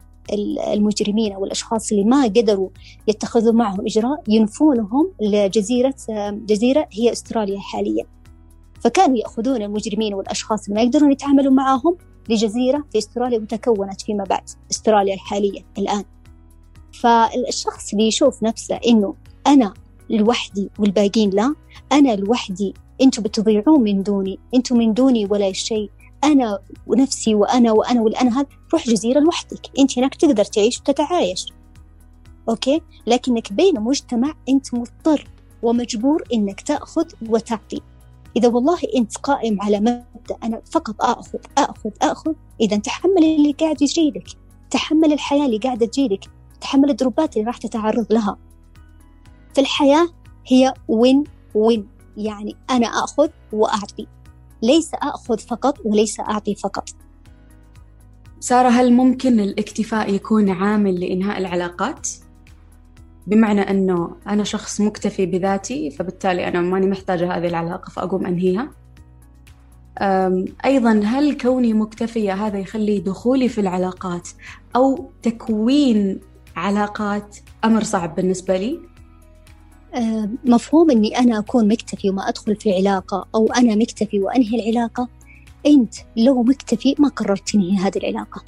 المجرمين 0.73 1.33
أو 1.33 1.45
الأشخاص 1.45 1.91
اللي 1.91 2.03
ما 2.03 2.23
قدروا 2.23 2.69
يتخذوا 3.07 3.53
معهم 3.53 3.81
إجراء 3.81 4.23
ينفونهم 4.27 5.11
لجزيرة 5.21 5.95
آه، 6.09 6.29
جزيرة 6.29 6.87
هي 6.91 7.11
أستراليا 7.11 7.59
حاليا. 7.59 8.05
فكانوا 8.81 9.17
يأخذون 9.17 9.61
المجرمين 9.61 10.13
والأشخاص 10.13 10.67
اللي 10.67 10.75
ما 10.75 10.81
يقدرون 10.81 11.11
يتعاملوا 11.11 11.53
معهم 11.53 11.97
لجزيرة 12.29 12.83
في 12.91 12.97
أستراليا 12.97 13.39
وتكونت 13.39 14.01
فيما 14.01 14.23
بعد 14.23 14.49
أستراليا 14.71 15.13
الحالية 15.13 15.61
الآن. 15.77 16.03
فالشخص 17.01 17.93
اللي 17.93 18.07
يشوف 18.07 18.43
نفسه 18.43 18.79
إنه 18.87 19.15
أنا 19.47 19.73
لوحدي 20.11 20.69
والباقين 20.79 21.29
لا. 21.29 21.55
أنا 21.91 22.15
لوحدي. 22.15 22.73
أنتوا 23.01 23.23
بتضيعون 23.23 23.83
من 23.83 24.03
دوني. 24.03 24.39
أنتوا 24.55 24.77
من 24.77 24.93
دوني 24.93 25.25
ولا 25.25 25.51
شيء. 25.51 25.89
أنا 26.23 26.59
ونفسي 26.87 27.35
وأنا 27.35 27.71
وأنا 27.71 28.01
والأنا 28.01 28.39
هذا. 28.39 28.47
روح 28.73 28.87
جزيرة 28.87 29.19
لوحدك. 29.19 29.79
أنت 29.79 29.99
هناك 29.99 30.15
تقدر 30.15 30.43
تعيش 30.45 30.79
وتتعايش. 30.79 31.45
okay؟ 32.49 32.81
لكنك 33.07 33.53
بين 33.53 33.81
مجتمع 33.81 34.33
أنت 34.49 34.73
مضطر 34.73 35.27
ومجبور 35.63 36.23
إنك 36.33 36.61
تأخذ 36.61 37.05
وتعطي. 37.29 37.81
إذا 38.37 38.47
والله 38.47 38.79
أنت 38.95 39.17
قائم 39.17 39.61
على 39.61 39.79
مبدأ 39.79 40.35
أنا 40.43 40.61
فقط 40.71 40.95
آخذ 41.01 41.39
آخذ 41.57 41.89
آخذ 42.01 42.33
إذا 42.61 42.77
تحمل 42.77 43.23
اللي 43.23 43.51
قاعد 43.51 43.81
يجي 43.81 44.09
لك 44.15 44.27
تحمل 44.69 45.13
الحياة 45.13 45.45
اللي 45.45 45.57
قاعدة 45.57 45.85
تجيلك 45.85 46.25
تحمل 46.61 46.89
الضربات 46.89 47.37
اللي 47.37 47.47
راح 47.47 47.57
تتعرض 47.57 48.13
لها. 48.13 48.37
فالحياة 49.53 50.07
هي 50.47 50.73
وين 50.87 51.23
وين 51.55 51.87
يعني 52.17 52.55
أنا 52.69 52.87
أخذ 52.87 53.29
وأعطي 53.51 54.07
ليس 54.61 54.91
أخذ 54.93 55.37
فقط 55.37 55.77
وليس 55.85 56.19
أعطي 56.19 56.55
فقط 56.55 56.89
سارة 58.39 58.69
هل 58.69 58.93
ممكن 58.93 59.39
الاكتفاء 59.39 60.13
يكون 60.13 60.49
عامل 60.49 60.99
لإنهاء 60.99 61.37
العلاقات؟ 61.37 62.09
بمعنى 63.27 63.61
أنه 63.61 64.15
أنا 64.27 64.43
شخص 64.43 64.81
مكتفي 64.81 65.25
بذاتي 65.25 65.91
فبالتالي 65.91 66.47
أنا 66.47 66.61
ماني 66.61 66.87
محتاجة 66.87 67.37
هذه 67.37 67.47
العلاقة 67.47 67.89
فأقوم 67.89 68.25
أنهيها 68.25 68.71
أيضا 70.65 71.01
هل 71.05 71.37
كوني 71.37 71.73
مكتفية 71.73 72.33
هذا 72.33 72.59
يخلي 72.59 72.99
دخولي 72.99 73.49
في 73.49 73.61
العلاقات 73.61 74.29
أو 74.75 75.11
تكوين 75.21 76.19
علاقات 76.55 77.37
أمر 77.65 77.83
صعب 77.83 78.15
بالنسبة 78.15 78.57
لي؟ 78.57 78.90
مفهوم 80.45 80.91
أني 80.91 81.19
أنا 81.19 81.39
أكون 81.39 81.67
مكتفي 81.67 82.09
وما 82.09 82.29
أدخل 82.29 82.55
في 82.55 82.73
علاقة 82.75 83.27
أو 83.35 83.47
أنا 83.47 83.75
مكتفي 83.75 84.19
وأنهي 84.19 84.59
العلاقة. 84.59 85.07
أنت 85.65 85.93
لو 86.17 86.43
مكتفي 86.43 86.95
ما 86.99 87.07
قررت 87.07 87.49
تنهي 87.49 87.77
هذه 87.77 87.97
العلاقة. 87.97 88.43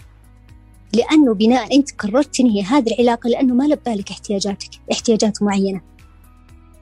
لأنه 0.93 1.33
بناء 1.33 1.75
أنت 1.75 2.01
قررت 2.01 2.35
تنهي 2.35 2.61
هذه 2.61 2.93
العلاقة 2.93 3.29
لأنه 3.29 3.53
ما 3.53 3.63
لبى 3.63 3.91
لك 3.91 4.11
احتياجاتك 4.11 4.69
احتياجات 4.91 5.43
معينة. 5.43 5.81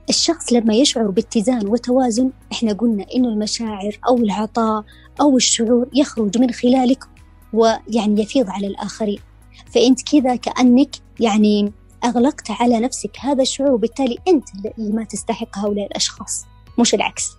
الشخص 0.10 0.54
لما 0.54 0.74
يشعر 0.74 1.08
باتزان 1.08 1.68
وتوازن 1.68 2.32
إحنا 2.52 2.74
قلنا 2.74 3.06
إنه 3.16 3.28
المشاعر 3.28 4.00
أو 4.08 4.18
العطاء 4.18 4.84
أو 5.22 5.38
الشعور 5.38 5.90
يخرج 5.94 6.38
من 6.38 6.52
خلالك 6.52 7.04
ويعني 7.54 8.22
يفيض 8.22 8.50
على 8.50 8.68
الآخرين. 8.68 9.20
فأنت 9.74 10.02
كذا 10.12 10.36
كأنك 10.36 10.96
يعني 11.20 11.74
أغلقت 12.04 12.52
على 12.52 12.80
نفسك 12.80 13.18
هذا 13.20 13.42
الشعور 13.42 13.72
وبالتالي 13.72 14.18
أنت 14.28 14.50
اللي 14.78 14.94
ما 14.94 15.04
تستحق 15.04 15.58
هؤلاء 15.58 15.86
الأشخاص 15.86 16.46
مش 16.80 16.94
العكس. 16.94 17.32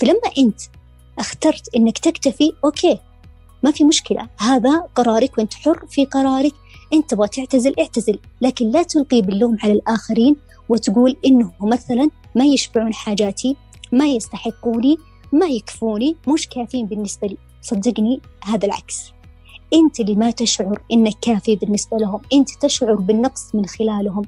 فلما 0.00 0.30
أنت 0.38 0.60
اخترت 1.18 1.74
إنك 1.76 1.98
تكتفي 1.98 2.52
أوكي 2.64 2.98
ما 3.62 3.70
في 3.70 3.84
مشكلة 3.84 4.28
هذا 4.38 4.80
قرارك 4.94 5.38
وأنت 5.38 5.54
حر 5.54 5.86
في 5.86 6.04
قرارك 6.04 6.52
انت 6.92 7.10
تبغى 7.10 7.28
تعتزل 7.28 7.74
اعتزل 7.78 8.18
لكن 8.40 8.70
لا 8.70 8.82
تلقي 8.82 9.22
باللوم 9.22 9.56
على 9.62 9.72
الآخرين 9.72 10.36
وتقول 10.68 11.16
إنه 11.26 11.52
مثلا 11.60 12.10
ما 12.34 12.44
يشبعون 12.44 12.94
حاجاتي 12.94 13.56
ما 13.92 14.06
يستحقوني 14.06 14.96
ما 15.32 15.46
يكفوني 15.46 16.16
مش 16.28 16.48
كافيين 16.48 16.86
بالنسبة 16.86 17.26
لي. 17.26 17.36
صدقني 17.62 18.20
هذا 18.44 18.66
العكس. 18.66 19.12
أنت 19.74 20.00
اللي 20.00 20.14
ما 20.14 20.30
تشعر 20.30 20.82
إنك 20.92 21.14
كافي 21.22 21.56
بالنسبة 21.56 21.96
لهم 21.96 22.20
أنت 22.32 22.48
تشعر 22.60 22.94
بالنقص 22.94 23.54
من 23.54 23.66
خلالهم. 23.66 24.22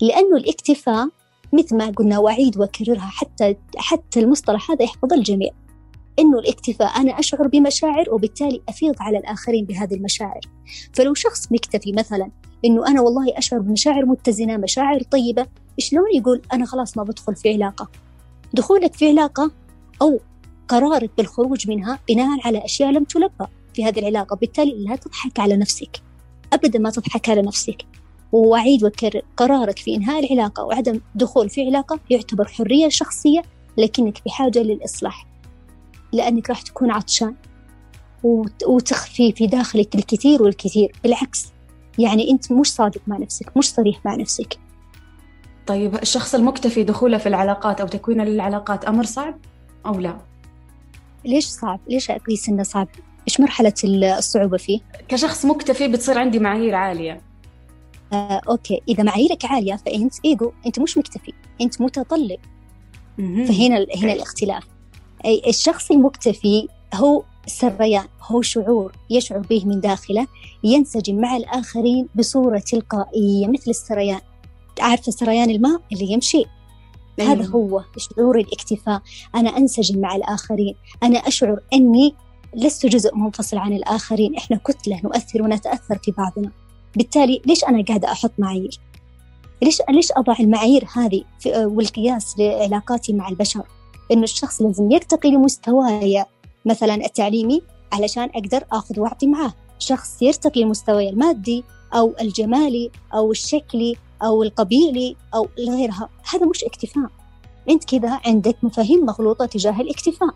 لأنه 0.00 0.36
الاكتفاء 0.36 1.08
مثل 1.52 1.76
ما 1.76 1.86
قلنا 1.90 2.18
وأعيد 2.18 2.58
وأكررها 2.58 3.10
حتى 3.12 3.56
حتى 3.76 4.20
المصطلح 4.20 4.70
هذا 4.70 4.82
يحفظ 4.82 5.12
الجميع. 5.12 5.50
إنه 6.18 6.38
الاكتفاء 6.38 7.00
أنا 7.00 7.18
أشعر 7.18 7.46
بمشاعر 7.46 8.04
وبالتالي 8.10 8.60
أفيض 8.68 8.94
على 9.00 9.18
الآخرين 9.18 9.64
بهذه 9.64 9.94
المشاعر. 9.94 10.40
فلو 10.92 11.14
شخص 11.14 11.52
مكتفي 11.52 11.92
مثلا 11.92 12.30
إنه 12.64 12.86
أنا 12.86 13.00
والله 13.00 13.38
أشعر 13.38 13.60
بمشاعر 13.60 14.06
متزنة 14.06 14.56
مشاعر 14.56 15.02
طيبة 15.02 15.46
شلون 15.78 16.14
يقول 16.14 16.42
أنا 16.52 16.66
خلاص 16.66 16.96
ما 16.96 17.02
بدخل 17.02 17.36
في 17.36 17.52
علاقة؟ 17.52 17.88
دخولك 18.54 18.94
في 18.94 19.08
علاقة 19.08 19.50
أو 20.02 20.20
قرارك 20.68 21.10
بالخروج 21.16 21.68
منها 21.68 21.98
بناء 22.08 22.46
على 22.46 22.64
أشياء 22.64 22.90
لم 22.90 23.04
تلبى. 23.04 23.44
في 23.78 23.84
هذه 23.84 23.98
العلاقة 23.98 24.36
بالتالي 24.36 24.84
لا 24.84 24.96
تضحك 24.96 25.40
على 25.40 25.56
نفسك 25.56 26.02
أبدا 26.52 26.78
ما 26.78 26.90
تضحك 26.90 27.28
على 27.28 27.42
نفسك 27.42 27.84
وأعيد 28.32 28.84
وأكرر 28.84 29.22
قرارك 29.36 29.78
في 29.78 29.94
إنهاء 29.94 30.24
العلاقة 30.24 30.64
وعدم 30.64 31.00
دخول 31.14 31.48
في 31.48 31.66
علاقة 31.66 32.00
يعتبر 32.10 32.48
حرية 32.48 32.88
شخصية 32.88 33.42
لكنك 33.76 34.22
بحاجة 34.26 34.58
للإصلاح 34.58 35.26
لأنك 36.12 36.50
راح 36.50 36.62
تكون 36.62 36.90
عطشان 36.90 37.34
وتخفي 38.66 39.32
في 39.32 39.46
داخلك 39.46 39.94
الكثير 39.94 40.42
والكثير 40.42 40.92
بالعكس 41.02 41.46
يعني 41.98 42.30
أنت 42.30 42.52
مش 42.52 42.72
صادق 42.72 43.00
مع 43.06 43.18
نفسك 43.18 43.56
مش 43.56 43.70
صريح 43.70 44.00
مع 44.04 44.14
نفسك 44.14 44.58
طيب 45.66 45.94
الشخص 45.94 46.34
المكتفي 46.34 46.84
دخوله 46.84 47.18
في 47.18 47.28
العلاقات 47.28 47.80
أو 47.80 47.86
تكوينه 47.86 48.24
للعلاقات 48.24 48.84
أمر 48.84 49.04
صعب 49.04 49.34
أو 49.86 50.00
لا؟ 50.00 50.18
ليش 51.24 51.46
صعب؟ 51.46 51.80
ليش 51.88 52.10
أقيس 52.10 52.48
إنه 52.48 52.62
صعب؟ 52.62 52.88
إيش 53.28 53.40
مرحلة 53.40 53.72
الصعوبة 53.84 54.56
فيه؟ 54.56 54.80
كشخص 55.08 55.44
مكتفي 55.44 55.88
بتصير 55.88 56.18
عندي 56.18 56.38
معايير 56.38 56.74
عالية. 56.74 57.20
آه، 58.12 58.40
أوكي. 58.48 58.80
إذا 58.88 59.02
معاييرك 59.02 59.44
عالية 59.44 59.74
فأنت 59.74 60.14
إيجو 60.24 60.52
أنت 60.66 60.80
مش 60.80 60.98
مكتفي 60.98 61.32
أنت 61.60 61.80
متطلب 61.80 62.38
فهنا 63.18 63.86
هنا 63.96 64.12
الاختلاف. 64.12 64.64
أي 65.24 65.42
الشخص 65.48 65.90
المكتفي 65.90 66.68
هو 66.94 67.22
سريان 67.46 68.04
هو 68.22 68.42
شعور 68.42 68.92
يشعر 69.10 69.38
به 69.38 69.64
من 69.64 69.80
داخله 69.80 70.26
ينسجم 70.64 71.20
مع 71.20 71.36
الآخرين 71.36 72.08
بصورة 72.14 72.58
تلقائية 72.58 73.46
مثل 73.46 73.70
السريان. 73.70 74.20
عارفة 74.80 75.12
سريان 75.12 75.50
الماء 75.50 75.80
اللي 75.92 76.12
يمشي؟ 76.12 76.44
أيوة. 77.20 77.32
هذا 77.32 77.46
هو 77.46 77.84
شعور 77.96 78.38
الاكتفاء. 78.38 79.02
أنا 79.34 79.56
أنسجم 79.56 80.00
مع 80.00 80.16
الآخرين. 80.16 80.74
أنا 81.02 81.18
أشعر 81.18 81.60
أني 81.72 82.14
لست 82.54 82.86
جزء 82.86 83.14
منفصل 83.14 83.58
عن 83.58 83.72
الآخرين. 83.72 84.36
إحنا 84.36 84.56
كتلة 84.56 85.00
نؤثر 85.04 85.42
ونتأثر 85.42 85.98
في 85.98 86.10
بعضنا. 86.10 86.50
بالتالي 86.96 87.42
ليش 87.46 87.64
أنا 87.64 87.84
قاعدة 87.84 88.12
أحط 88.12 88.32
معايير؟ 88.38 88.80
ليش 89.62 89.82
ليش 89.90 90.12
أضع 90.12 90.34
المعايير 90.40 90.84
هذه 90.96 91.22
في 91.40 91.64
والقياس 91.64 92.38
لعلاقاتي 92.38 93.12
مع 93.12 93.28
البشر؟ 93.28 93.62
إنه 94.12 94.22
الشخص 94.22 94.62
لازم 94.62 94.90
يرتقي 94.90 95.30
لمستواي 95.30 96.24
مثلا 96.64 96.94
التعليمي 96.94 97.62
علشان 97.92 98.30
أقدر 98.34 98.64
أخذ 98.72 99.00
وأعطي 99.00 99.26
معاه. 99.26 99.52
شخص 99.78 100.22
يرتقي 100.22 100.62
لمستواي 100.62 101.08
المادي 101.08 101.64
أو 101.94 102.14
الجمالي 102.20 102.90
أو 103.14 103.30
الشكلي 103.30 103.96
أو 104.22 104.42
القبيلي 104.42 105.16
أو 105.34 105.48
غيرها. 105.58 106.08
هذا 106.34 106.46
مش 106.46 106.64
اكتفاء. 106.64 107.10
أنت 107.68 107.84
كذا 107.84 108.20
عندك 108.26 108.56
مفاهيم 108.62 109.06
مغلوطة 109.06 109.46
تجاه 109.46 109.80
الاكتفاء. 109.80 110.34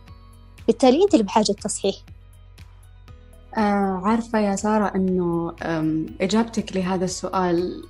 بالتالي 0.66 1.02
أنت 1.04 1.14
اللي 1.14 1.24
بحاجة 1.24 1.52
تصحيح 1.52 1.94
آه 3.56 4.00
عارفة 4.04 4.38
يا 4.38 4.56
سارة 4.56 4.92
أنه 4.96 5.52
إجابتك 6.20 6.76
لهذا 6.76 7.04
السؤال 7.04 7.82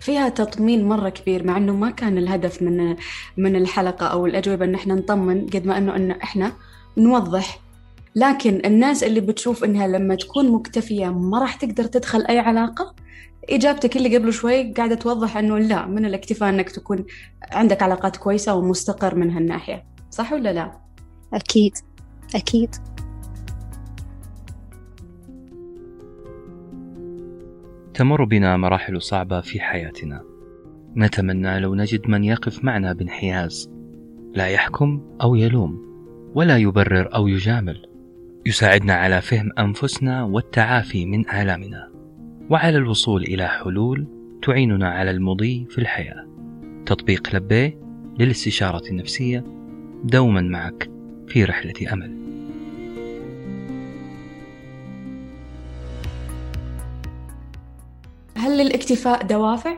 فيها 0.00 0.28
تطمين 0.28 0.88
مرة 0.88 1.08
كبير 1.08 1.46
مع 1.46 1.56
أنه 1.56 1.72
ما 1.72 1.90
كان 1.90 2.18
الهدف 2.18 2.62
من 2.62 2.96
من 3.36 3.56
الحلقة 3.56 4.06
أو 4.06 4.26
الأجوبة 4.26 4.64
أن 4.64 4.74
إحنا 4.74 4.94
نطمن 4.94 5.46
قد 5.46 5.66
ما 5.66 5.78
أنه 5.78 5.96
أنه 5.96 6.16
إحنا 6.22 6.52
نوضح. 6.96 7.58
لكن 8.16 8.62
الناس 8.64 9.04
اللي 9.04 9.20
بتشوف 9.20 9.64
إنها 9.64 9.86
لما 9.86 10.14
تكون 10.14 10.52
مكتفية 10.52 11.06
ما 11.08 11.38
راح 11.38 11.54
تقدر 11.54 11.84
تدخل 11.84 12.26
أي 12.26 12.38
علاقة 12.38 12.94
إجابتك 13.50 13.96
اللي 13.96 14.16
قبل 14.16 14.32
شوي 14.32 14.72
قاعدة 14.72 14.94
توضح 14.94 15.36
إنه 15.36 15.58
لا 15.58 15.86
من 15.86 16.04
الاكتفاء 16.04 16.48
إنك 16.48 16.70
تكون 16.70 17.04
عندك 17.52 17.82
علاقات 17.82 18.16
كويسة 18.16 18.54
ومستقر 18.54 19.14
من 19.14 19.30
هالناحية. 19.30 19.84
صح 20.10 20.32
ولا 20.32 20.52
لا؟ 20.52 20.72
أكيد 21.34 21.72
أكيد. 22.34 22.70
تمر 27.94 28.24
بنا 28.24 28.56
مراحل 28.56 29.02
صعبة 29.02 29.40
في 29.40 29.60
حياتنا. 29.60 30.22
نتمنى 30.96 31.60
لو 31.60 31.74
نجد 31.74 32.08
من 32.08 32.24
يقف 32.24 32.64
معنا 32.64 32.92
بانحياز. 32.92 33.70
لا 34.34 34.46
يحكم 34.46 35.02
أو 35.22 35.34
يلوم 35.34 35.82
ولا 36.34 36.58
يبرر 36.58 37.14
أو 37.14 37.28
يجامل. 37.28 37.86
يساعدنا 38.46 38.94
على 38.94 39.20
فهم 39.20 39.50
أنفسنا 39.58 40.24
والتعافي 40.24 41.06
من 41.06 41.30
آلامنا. 41.30 41.88
وعلى 42.50 42.76
الوصول 42.76 43.22
إلى 43.22 43.48
حلول 43.48 44.06
تعيننا 44.42 44.88
على 44.88 45.10
المضي 45.10 45.66
في 45.70 45.78
الحياة. 45.78 46.26
تطبيق 46.86 47.36
لبيه 47.36 47.80
للاستشارة 48.18 48.90
النفسية. 48.90 49.44
دوما 50.04 50.40
معك. 50.40 50.91
في 51.28 51.44
رحلة 51.44 51.92
أمل. 51.92 52.22
هل 58.36 58.58
للاكتفاء 58.58 59.22
دوافع؟ 59.22 59.76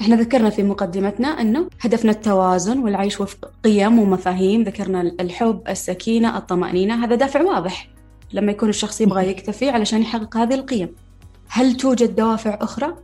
إحنا 0.00 0.16
ذكرنا 0.16 0.50
في 0.50 0.62
مقدمتنا 0.62 1.28
أنه 1.28 1.68
هدفنا 1.80 2.10
التوازن 2.10 2.78
والعيش 2.78 3.20
وفق 3.20 3.50
قيم 3.64 3.98
ومفاهيم. 3.98 4.62
ذكرنا 4.62 5.00
الحب 5.00 5.62
السكينة 5.68 6.36
الطمأنينة. 6.36 7.04
هذا 7.04 7.14
دافع 7.14 7.42
واضح 7.42 7.88
لما 8.32 8.52
يكون 8.52 8.68
الشخص 8.68 9.00
يبغى 9.00 9.30
يكتفي 9.30 9.70
علشان 9.70 10.02
يحقق 10.02 10.36
هذه 10.36 10.54
القيم. 10.54 10.88
هل 11.48 11.76
توجد 11.76 12.16
دوافع 12.16 12.58
أخرى؟ 12.60 12.94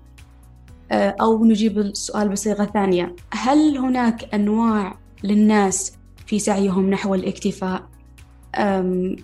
آه، 0.92 1.16
أو 1.20 1.44
نجيب 1.44 1.78
السؤال 1.78 2.28
بصيغة 2.28 2.64
ثانية. 2.64 3.16
هل 3.32 3.78
هناك 3.78 4.34
أنواع 4.34 4.98
للناس 5.24 5.92
في 6.26 6.38
سعيهم 6.38 6.90
نحو 6.90 7.14
الاكتفاء. 7.14 7.82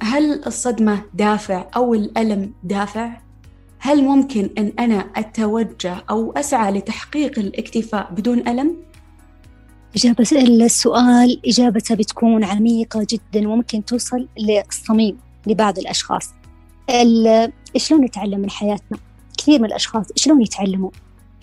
هل 0.02 0.44
الصدمة 0.46 1.02
دافع 1.14 1.66
أو 1.76 1.94
الألم 1.94 2.52
دافع؟ 2.64 3.20
هل 3.78 4.04
ممكن 4.04 4.50
أن 4.58 4.72
أنا 4.78 4.94
أتوجه 5.16 6.04
أو 6.10 6.32
أسعى 6.32 6.72
لتحقيق 6.72 7.38
الاكتفاء 7.38 8.12
بدون 8.12 8.48
ألم؟ 8.48 8.76
إجابة 9.96 10.26
السؤال. 10.32 11.40
إجابته 11.46 11.94
بتكون 11.94 12.44
عميقة 12.44 13.06
جدا 13.10 13.48
وممكن 13.48 13.84
توصل 13.84 14.28
للصميم 14.38 15.18
لبعض 15.46 15.78
الأشخاص. 15.78 16.30
شلون 17.76 18.04
نتعلم 18.04 18.40
من 18.40 18.50
حياتنا؟ 18.50 18.98
كثير 19.38 19.58
من 19.58 19.64
الأشخاص 19.64 20.06
شلون 20.16 20.42
يتعلموا؟ 20.42 20.90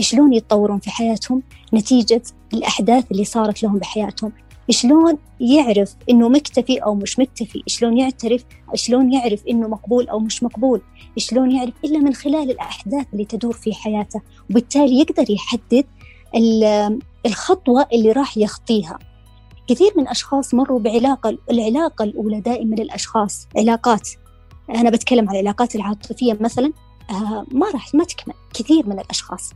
شلون 0.01 0.33
يتطورون 0.33 0.79
في 0.79 0.89
حياتهم؟ 0.89 1.43
نتيجة 1.73 2.21
الأحداث 2.53 3.11
اللي 3.11 3.25
صارت 3.25 3.63
لهم 3.63 3.77
بحياتهم. 3.77 4.31
شلون 4.69 5.17
يعرف 5.39 5.95
إنه 6.09 6.29
مكتفي 6.29 6.77
أو 6.77 6.95
مش 6.95 7.19
مكتفي؟ 7.19 7.63
شلون 7.67 7.97
يعترف؟ 7.97 8.45
شلون 8.75 9.13
يعرف 9.13 9.47
إنه 9.47 9.67
مقبول 9.67 10.09
أو 10.09 10.19
مش 10.19 10.43
مقبول؟ 10.43 10.81
شلون 11.17 11.51
يعرف 11.51 11.73
إلا 11.85 11.99
من 11.99 12.13
خلال 12.13 12.51
الأحداث 12.51 13.05
اللي 13.13 13.25
تدور 13.25 13.53
في 13.53 13.73
حياته؟ 13.73 14.21
وبالتالي 14.49 14.99
يقدر 14.99 15.25
يحدد 15.31 15.85
الخطوة 17.25 17.87
اللي 17.93 18.11
راح 18.11 18.37
يخطيها. 18.37 18.99
كثير 19.67 19.91
من 19.97 20.07
أشخاص 20.07 20.53
مروا 20.53 20.79
بعلاقة 20.79 21.37
العلاقة 21.51 22.03
الأولى 22.03 22.41
دائما 22.41 22.75
للأشخاص. 22.75 23.47
علاقات 23.57 24.09
أنا 24.69 24.89
بتكلم 24.89 25.29
عن 25.29 25.35
العلاقات 25.35 25.75
العاطفية 25.75 26.37
مثلا 26.41 26.71
آه، 27.09 27.45
ما 27.51 27.69
راح 27.71 27.95
ما 27.95 28.03
تكمل. 28.03 28.33
كثير 28.53 28.87
من 28.87 28.99
الأشخاص. 28.99 29.53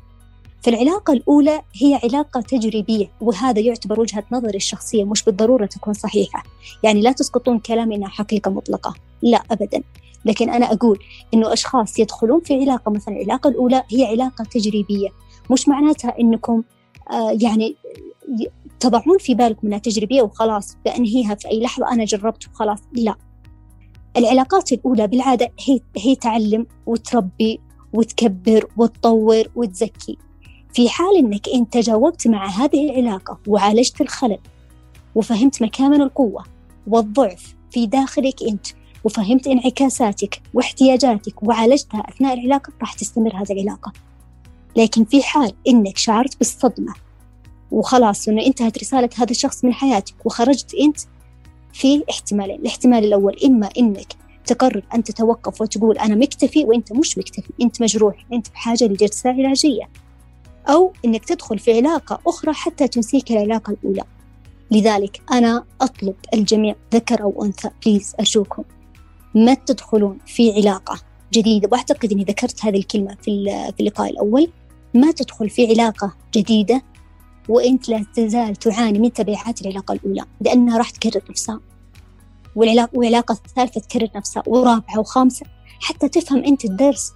فالعلاقة 0.63 1.13
الأولى 1.13 1.62
هي 1.82 1.99
علاقة 2.04 2.41
تجريبية 2.41 3.12
وهذا 3.21 3.60
يعتبر 3.60 3.99
وجهة 3.99 4.23
نظري 4.32 4.58
الشخصية 4.58 5.04
مش 5.04 5.23
بالضرورة 5.23 5.65
تكون 5.65 5.93
صحيحة. 5.93 6.43
يعني 6.84 7.02
لا 7.02 7.12
تسقطون 7.12 7.60
كلامي 7.60 7.95
إنها 7.95 8.10
حقيقة 8.10 8.52
مطلقة. 8.52 8.93
لا 9.21 9.43
أبدا. 9.52 9.84
لكن 10.26 10.49
أنا 10.49 10.73
أقول 10.73 10.99
إنه 11.34 11.54
أشخاص 11.54 11.99
يدخلون 11.99 12.41
في 12.41 12.62
علاقة 12.62 12.91
مثلا 12.91 13.15
العلاقة 13.15 13.47
الأولى 13.47 13.84
هي 13.91 14.06
علاقة 14.06 14.43
تجريبية. 14.43 15.10
مش 15.52 15.67
معناتها 15.67 16.19
إنكم 16.19 16.63
آه 17.12 17.38
يعني 17.41 17.76
تضعون 18.80 19.17
في 19.17 19.36
بالكم 19.36 19.67
إنها 19.67 19.78
تجريبية 19.78 20.21
وخلاص 20.21 20.78
بأنهيها 20.86 21.36
في 21.36 21.47
أي 21.47 21.62
لحظة 21.62 21.91
أنا 21.91 22.06
جربت 22.06 22.47
وخلاص. 22.47 22.80
لا. 22.93 23.15
العلاقات 24.17 24.71
الأولى 24.71 25.08
بالعادة 25.08 25.52
هي 25.67 25.80
هي 25.97 26.15
تعلم 26.15 26.67
وتربي 26.86 27.60
وتكبر 27.93 28.67
وتطور 28.78 29.43
وتزكي. 29.56 30.17
في 30.73 30.89
حال 30.89 31.17
إنك 31.17 31.49
انت 31.49 31.77
جاوبت 31.77 32.27
مع 32.27 32.47
هذه 32.47 32.89
العلاقة 32.89 33.39
وعالجت 33.47 34.01
الخلل 34.01 34.39
وفهمت 35.15 35.62
مكامن 35.63 36.01
القوة 36.01 36.43
والضعف 36.88 37.55
في 37.71 37.86
داخلك 37.86 38.43
أنت 38.43 38.67
وفهمت 39.03 39.47
انعكاساتك 39.47 40.41
واحتياجاتك 40.53 41.43
وعالجتها 41.43 41.99
أثناء 42.09 42.33
العلاقة 42.33 42.73
راح 42.81 42.93
تستمر 42.93 43.36
هذه 43.36 43.51
العلاقة. 43.51 43.93
لكن 44.77 45.05
في 45.05 45.23
حال 45.23 45.53
إنك 45.67 45.97
شعرت 45.97 46.38
بالصدمة 46.38 46.93
وخلاص 47.71 48.27
إنه 48.27 48.45
انتهت 48.45 48.77
رسالة 48.77 49.09
هذا 49.17 49.31
الشخص 49.31 49.65
من 49.65 49.73
حياتك 49.73 50.25
وخرجت 50.25 50.75
أنت 50.75 50.97
في 51.73 52.03
احتمالين. 52.09 52.59
الاحتمال 52.59 53.05
الأول 53.05 53.38
إما 53.45 53.69
إنك 53.77 54.13
تقرر 54.45 54.83
أن 54.95 55.03
تتوقف 55.03 55.62
وتقول 55.62 55.97
أنا 55.97 56.15
مكتفي 56.15 56.63
وأنت 56.63 56.93
مش 56.93 57.17
مكتفي 57.17 57.53
أنت 57.62 57.81
مجروح 57.81 58.25
أنت 58.33 58.49
بحاجة 58.49 58.86
لجلسة 58.86 59.29
علاجية. 59.29 59.89
أو 60.67 60.93
أنك 61.06 61.26
تدخل 61.26 61.60
في 61.60 61.78
علاقة 61.78 62.19
أخرى 62.28 62.54
حتى 62.54 62.88
تنسيك 62.88 63.32
العلاقة 63.32 63.71
الأولى. 63.71 64.04
لذلك 64.71 65.21
أنا 65.32 65.63
أطلب 65.82 66.15
الجميع 66.34 66.76
ذكر 66.93 67.23
أو 67.23 67.43
أنثى 67.43 67.69
بليز 67.86 68.15
أرجوكم 68.19 68.63
ما 69.36 69.54
تدخلون 69.54 70.17
في 70.26 70.52
علاقة 70.52 70.99
جديدة 71.34 71.69
وأعتقد 71.71 72.12
أني 72.12 72.23
ذكرت 72.23 72.65
هذه 72.65 72.78
الكلمة 72.78 73.17
في, 73.21 73.45
في 73.45 73.80
اللقاء 73.80 74.10
الأول. 74.10 74.47
ما 74.93 75.12
تدخل 75.12 75.49
في 75.49 75.67
علاقة 75.67 76.13
جديدة 76.34 76.82
وأنت 77.49 77.89
لا 77.89 78.06
تزال 78.15 78.56
تعاني 78.56 78.99
من 78.99 79.13
تبعات 79.13 79.62
العلاقة 79.62 79.93
الأولى 79.93 80.26
لأنها 80.41 80.78
راح 80.78 80.89
تكرر 80.89 81.21
نفسها. 81.30 81.60
والعلاقة 82.56 82.89
والعلاقة 82.93 83.32
الثالثة 83.32 83.82
تكرر 83.82 84.10
نفسها 84.15 84.43
ورابعة 84.47 84.99
وخامسة 84.99 85.45
حتى 85.82 86.10
تفهم 86.10 86.43
أنت 86.43 86.65
الدرس. 86.65 87.12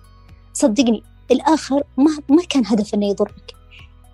صدقني 0.54 1.04
الآخر 1.32 1.84
ما 1.98 2.18
ما 2.30 2.44
كان 2.50 2.66
هدفه 2.66 2.96
إنه 2.96 3.06
يضرك. 3.06 3.56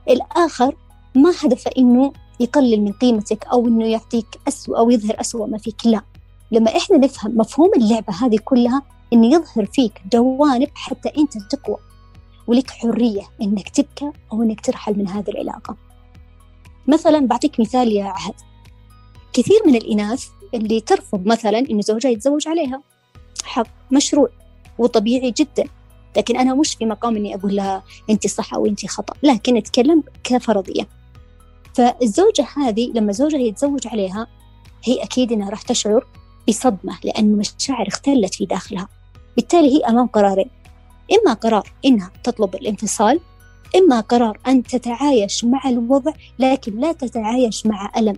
الآخر 0.09 0.75
ما 1.15 1.33
هدفه 1.43 1.71
إنه 1.77 2.13
يقلل 2.39 2.81
من 2.81 2.91
قيمتك 2.91 3.45
أو 3.45 3.67
إنه 3.67 3.85
يعطيك 3.85 4.27
أسوأ 4.47 4.77
أو 4.77 4.89
يظهر 4.89 5.21
أسوأ 5.21 5.47
ما 5.47 5.57
فيك 5.57 5.85
لا. 5.85 6.01
لما 6.51 6.77
إحنا 6.77 6.97
نفهم 6.97 7.37
مفهوم 7.37 7.71
اللعبة 7.77 8.13
هذه 8.13 8.39
كلها 8.45 8.81
إنه 9.13 9.27
يظهر 9.35 9.65
فيك 9.65 10.01
جوانب 10.13 10.69
حتى 10.75 11.09
أنت 11.17 11.37
تقوى 11.37 11.77
ولك 12.47 12.69
حرية 12.69 13.21
إنك 13.41 13.69
تبكى 13.69 14.11
أو 14.33 14.43
إنك 14.43 14.61
ترحل 14.61 14.97
من 14.97 15.07
هذه 15.07 15.29
العلاقة. 15.29 15.75
مثلا 16.87 17.27
بعطيك 17.27 17.59
مثال 17.59 17.91
يا 17.91 18.05
عهد. 18.05 18.33
كثير 19.33 19.59
من 19.65 19.75
الإناث 19.75 20.27
اللي 20.53 20.81
ترفض 20.81 21.25
مثلا 21.25 21.59
إنه 21.59 21.81
زوجها 21.81 22.11
يتزوج 22.11 22.47
عليها. 22.47 22.81
حق 23.43 23.67
مشروع 23.91 24.29
وطبيعي 24.77 25.31
جدا. 25.31 25.63
لكن 26.17 26.37
أنا 26.37 26.53
مش 26.53 26.75
في 26.75 26.85
مقام 26.85 27.15
إني 27.15 27.35
أقول 27.35 27.55
لها 27.55 27.83
أنت 28.09 28.27
صح 28.27 28.53
أو 28.53 28.65
أنت 28.65 28.85
خطأ 28.85 29.13
لكن 29.23 29.57
أتكلم 29.57 30.03
كفرضية. 30.23 30.87
فالزوجة 31.73 32.47
هذه 32.57 32.91
لما 32.95 33.11
زوجها 33.11 33.39
يتزوج 33.39 33.87
عليها 33.87 34.27
هي 34.83 35.03
أكيد 35.03 35.31
إنها 35.31 35.49
راح 35.49 35.61
تشعر 35.61 36.07
بصدمة 36.47 36.97
لأن 37.03 37.37
مشاعر 37.37 37.87
اختلت 37.87 38.35
في 38.35 38.45
داخلها. 38.45 38.87
بالتالي 39.35 39.77
هي 39.77 39.79
أمام 39.79 40.07
قرارين 40.07 40.49
إما 41.13 41.33
قرار 41.33 41.73
إنها 41.85 42.11
تطلب 42.23 42.55
الانفصال 42.55 43.19
إما 43.75 43.99
قرار 43.99 44.39
أن 44.47 44.63
تتعايش 44.63 45.45
مع 45.45 45.69
الوضع 45.69 46.11
لكن 46.39 46.79
لا 46.79 46.91
تتعايش 46.91 47.65
مع 47.65 47.91
ألم. 47.97 48.17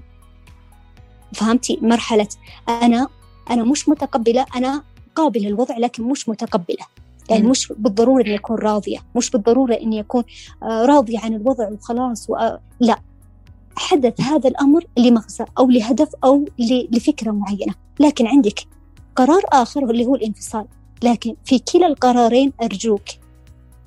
فهمتي؟ 1.33 1.79
مرحلة 1.81 2.27
أنا 2.69 3.07
أنا 3.49 3.63
مش 3.63 3.89
متقبلة 3.89 4.45
أنا 4.55 4.83
قابلة 5.15 5.47
الوضع 5.47 5.77
لكن 5.77 6.03
مش 6.03 6.29
متقبلة. 6.29 6.85
يعني 7.29 7.47
مش 7.47 7.73
بالضرورة 7.77 8.21
إني 8.21 8.35
أكون 8.35 8.57
راضية 8.57 8.97
مش 9.15 9.29
بالضرورة 9.31 9.73
إني 9.73 9.99
أكون 9.99 10.23
آه، 10.63 10.85
راضية 10.85 11.19
عن 11.19 11.33
الوضع 11.33 11.69
وخلاص 11.69 12.29
و... 12.29 12.35
لا. 12.79 12.99
حدث 13.77 14.21
هذا 14.21 14.49
الأمر 14.49 14.85
لمغزى 14.97 15.45
أو 15.59 15.69
لهدف 15.69 16.09
أو 16.23 16.45
لفكرة 16.91 17.31
معينة. 17.31 17.73
لكن 17.99 18.27
عندك 18.27 18.59
قرار 19.15 19.41
آخر 19.51 19.89
اللي 19.89 20.05
هو 20.05 20.15
الانفصال. 20.15 20.65
لكن 21.03 21.35
في 21.45 21.59
كلا 21.59 21.87
القرارين 21.87 22.53
أرجوك 22.63 23.03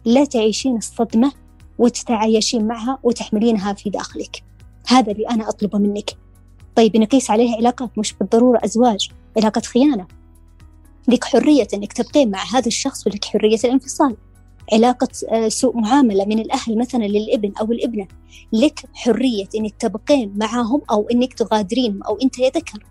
لا 0.05 0.25
تعيشين 0.25 0.77
الصدمة 0.77 1.33
وتتعايشين 1.79 2.67
معها 2.67 2.99
وتحملينها 3.03 3.73
في 3.73 3.91
داخلك. 3.91 4.43
هذا 4.89 5.13
اللي 5.13 5.29
أنا 5.29 5.49
أطلبه 5.49 5.79
منك. 5.79 6.11
طيب 6.77 6.97
نقيس 6.97 7.31
عليها 7.31 7.57
علاقات 7.57 7.99
مش 7.99 8.13
بالضرورة 8.13 8.61
أزواج 8.65 9.11
علاقة 9.37 9.61
خيانة. 9.61 10.07
لك 11.09 11.25
حرية 11.25 11.69
أنك 11.75 11.93
تبقين 11.93 12.31
مع 12.31 12.45
هذا 12.55 12.67
الشخص 12.67 13.07
ولك 13.07 13.25
حرية 13.25 13.59
الانفصال. 13.65 14.17
علاقة 14.73 15.09
آه، 15.29 15.49
سوء 15.49 15.77
معاملة 15.77 16.25
من 16.25 16.39
الأهل 16.39 16.79
مثلا 16.79 17.05
للابن 17.05 17.53
أو 17.61 17.73
الابنة 17.73 18.07
لك 18.53 18.81
حرية 18.95 19.49
أنك 19.55 19.75
تبقين 19.79 20.35
معهم 20.37 20.83
أو 20.91 21.09
أنك 21.09 21.35
تغادرينهم 21.35 22.03
أو 22.03 22.19
أنت 22.23 22.39
يا 22.39 22.51
ذكر 22.51 22.85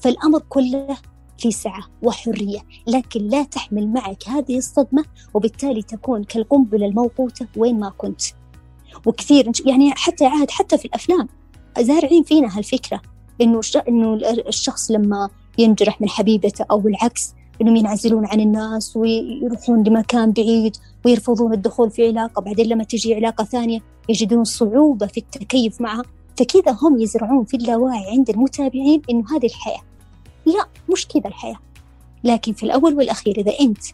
فالأمر 0.00 0.42
كله 0.48 0.96
في 1.38 1.50
سعة 1.50 1.82
وحرية 2.02 2.60
لكن 2.86 3.28
لا 3.28 3.42
تحمل 3.42 3.88
معك 3.88 4.28
هذه 4.28 4.58
الصدمة 4.58 5.04
وبالتالي 5.34 5.82
تكون 5.82 6.24
كالقنبلة 6.24 6.86
الموقوتة 6.86 7.46
وين 7.56 7.80
ما 7.80 7.90
كنت. 7.98 8.22
وكثير 9.06 9.52
يعني 9.66 9.90
حتى 9.96 10.26
عاد 10.26 10.50
حتى 10.50 10.78
في 10.78 10.84
الأفلام 10.84 11.28
زارعين 11.80 12.22
فينا 12.22 12.58
هالفكرة 12.58 13.02
إنه 13.40 13.60
إنه 13.88 14.14
الشخص 14.48 14.90
لما 14.90 15.28
ينجرح 15.58 16.00
من 16.00 16.08
حبيبته 16.08 16.64
أو 16.70 16.88
العكس 16.88 17.34
إنهم 17.62 17.76
ينعزلون 17.76 18.26
عن 18.26 18.40
الناس 18.40 18.96
ويروحون 18.96 19.82
لمكان 19.82 20.32
بعيد 20.32 20.76
ويرفضون 21.04 21.52
الدخول 21.52 21.90
في 21.90 22.08
علاقة. 22.08 22.42
بعدين 22.42 22.66
لما 22.66 22.84
تجي 22.84 23.14
علاقة 23.14 23.44
ثانية 23.44 23.80
يجدون 24.08 24.44
صعوبة 24.44 25.06
في 25.06 25.18
التكيف 25.18 25.80
معها. 25.80 26.02
فكذا 26.36 26.76
هم 26.82 27.00
يزرعون 27.00 27.44
في 27.44 27.56
اللاواعي 27.56 28.10
عند 28.10 28.30
المتابعين 28.30 29.02
إنه 29.10 29.24
هذه 29.36 29.46
الحياة. 29.46 29.82
لا 30.46 30.66
مش 30.92 31.08
كذا 31.08 31.26
الحياة. 31.26 31.58
لكن 32.24 32.52
في 32.52 32.62
الأول 32.62 32.94
والأخير 32.94 33.38
إذا 33.38 33.52
أنت 33.60 33.84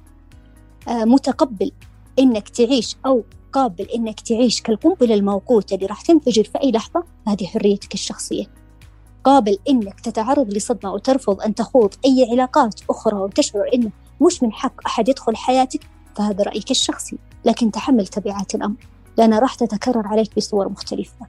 آه، 0.89 1.05
متقبل 1.05 1.71
إنك 2.19 2.49
تعيش 2.49 2.97
أو 3.07 3.23
قابل 3.53 3.85
إنك 3.85 4.21
تعيش 4.21 4.63
كالقنبلة 4.63 5.15
الموقوتة 5.15 5.75
اللي 5.75 5.87
راح 5.87 6.03
تنفجر 6.03 6.45
في 6.45 6.63
أي 6.63 6.73
لحظة 6.73 7.05
هذه 7.29 7.47
حريتك 7.47 7.95
الشخصية. 7.95 8.58
قابل 9.29 9.59
إنك 9.69 10.01
تتعرض 10.01 10.53
لصدمة 10.55 10.93
وترفض 10.93 11.41
أن 11.41 11.55
تخوض 11.55 11.95
أي 12.05 12.29
علاقات 12.31 12.81
أخرى 12.91 13.17
وتشعر 13.17 13.71
إنه 13.75 13.91
مش 14.21 14.43
من 14.43 14.53
حق 14.53 14.87
أحد 14.87 15.09
يدخل 15.09 15.37
حياتك 15.37 15.81
فهذا 16.17 16.45
رأيك 16.45 16.71
الشخصي 16.71 17.19
لكن 17.45 17.71
تحمل 17.71 18.07
تبعات 18.07 18.55
الأمر 18.55 18.77
لأنها 19.19 19.39
راح 19.39 19.55
تتكرر 19.55 20.07
عليك 20.07 20.37
بصور 20.37 20.69
مختلفة 20.69 21.27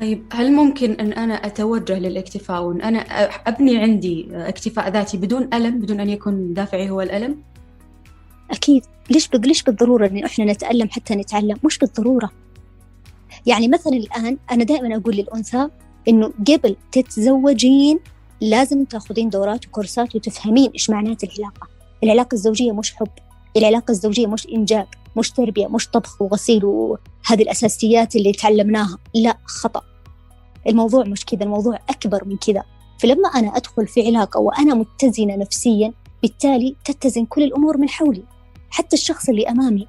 طيب 0.00 0.26
هل 0.32 0.52
ممكن 0.52 0.92
أن 0.92 1.12
أنا 1.12 1.34
أتوجه 1.34 1.98
للاكتفاء 1.98 2.62
وأن 2.62 2.80
أنا 2.80 2.98
أبني 3.48 3.78
عندي 3.78 4.28
اكتفاء 4.32 4.90
ذاتي 4.90 5.16
بدون 5.16 5.54
ألم 5.54 5.78
بدون 5.78 6.00
أن 6.00 6.08
يكون 6.08 6.54
دافعي 6.54 6.90
هو 6.90 7.00
الألم؟ 7.00 7.42
أكيد 8.50 8.82
ليش 9.10 9.28
ليش 9.34 9.62
بالضرورة 9.62 10.06
إن 10.06 10.24
إحنا 10.24 10.44
نتألم 10.44 10.88
حتى 10.88 11.14
نتعلم؟ 11.14 11.56
مش 11.64 11.78
بالضرورة 11.78 12.30
يعني 13.46 13.68
مثلا 13.68 13.92
الآن 13.92 14.38
أنا 14.50 14.64
دائما 14.64 14.96
أقول 14.96 15.16
للأنثى 15.16 15.68
إنه 16.08 16.32
قبل 16.48 16.76
تتزوجين 16.92 17.98
لازم 18.40 18.84
تاخذين 18.84 19.30
دورات 19.30 19.66
وكورسات 19.66 20.16
وتفهمين 20.16 20.70
إيش 20.70 20.90
معنات 20.90 21.24
العلاقة. 21.24 21.68
العلاقة 22.04 22.34
الزوجية 22.34 22.72
مش 22.72 22.94
حب 22.94 23.08
العلاقة 23.56 23.90
الزوجية 23.90 24.26
مش 24.26 24.46
إنجاب 24.48 24.86
مش 25.16 25.30
تربية 25.30 25.66
مش 25.66 25.88
طبخ 25.88 26.22
وغسيل 26.22 26.64
وهذه 26.64 27.42
الأساسيات 27.42 28.16
اللي 28.16 28.32
تعلمناها. 28.32 28.98
لا 29.14 29.38
خطأ. 29.44 29.82
الموضوع 30.68 31.04
مش 31.04 31.24
كذا 31.24 31.42
الموضوع 31.42 31.78
أكبر 31.90 32.24
من 32.24 32.36
كذا. 32.36 32.62
فلما 32.98 33.28
أنا 33.28 33.56
أدخل 33.56 33.86
في 33.86 34.06
علاقة 34.06 34.40
وأنا 34.40 34.74
متزنة 34.74 35.36
نفسيا 35.36 35.92
بالتالي 36.22 36.76
تتزن 36.84 37.24
كل 37.24 37.42
الأمور 37.42 37.78
من 37.78 37.88
حولي. 37.88 38.22
حتى 38.70 38.96
الشخص 38.96 39.28
اللي 39.28 39.48
أمامي 39.48 39.88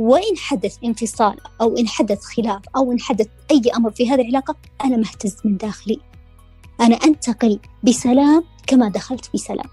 وإن 0.00 0.36
حدث 0.36 0.76
انفصال 0.84 1.36
أو 1.60 1.76
إن 1.76 1.88
حدث 1.88 2.22
خلاف 2.22 2.62
أو 2.76 2.92
إن 2.92 3.00
حدث 3.00 3.26
أي 3.50 3.62
أمر 3.76 3.90
في 3.90 4.10
هذه 4.10 4.20
العلاقة 4.20 4.56
أنا 4.84 4.96
مهتز 4.96 5.36
من 5.44 5.56
داخلي. 5.56 5.98
أنا 6.80 6.94
أنتقل 6.94 7.60
بسلام 7.82 8.44
كما 8.66 8.88
دخلت 8.88 9.30
بسلام. 9.34 9.66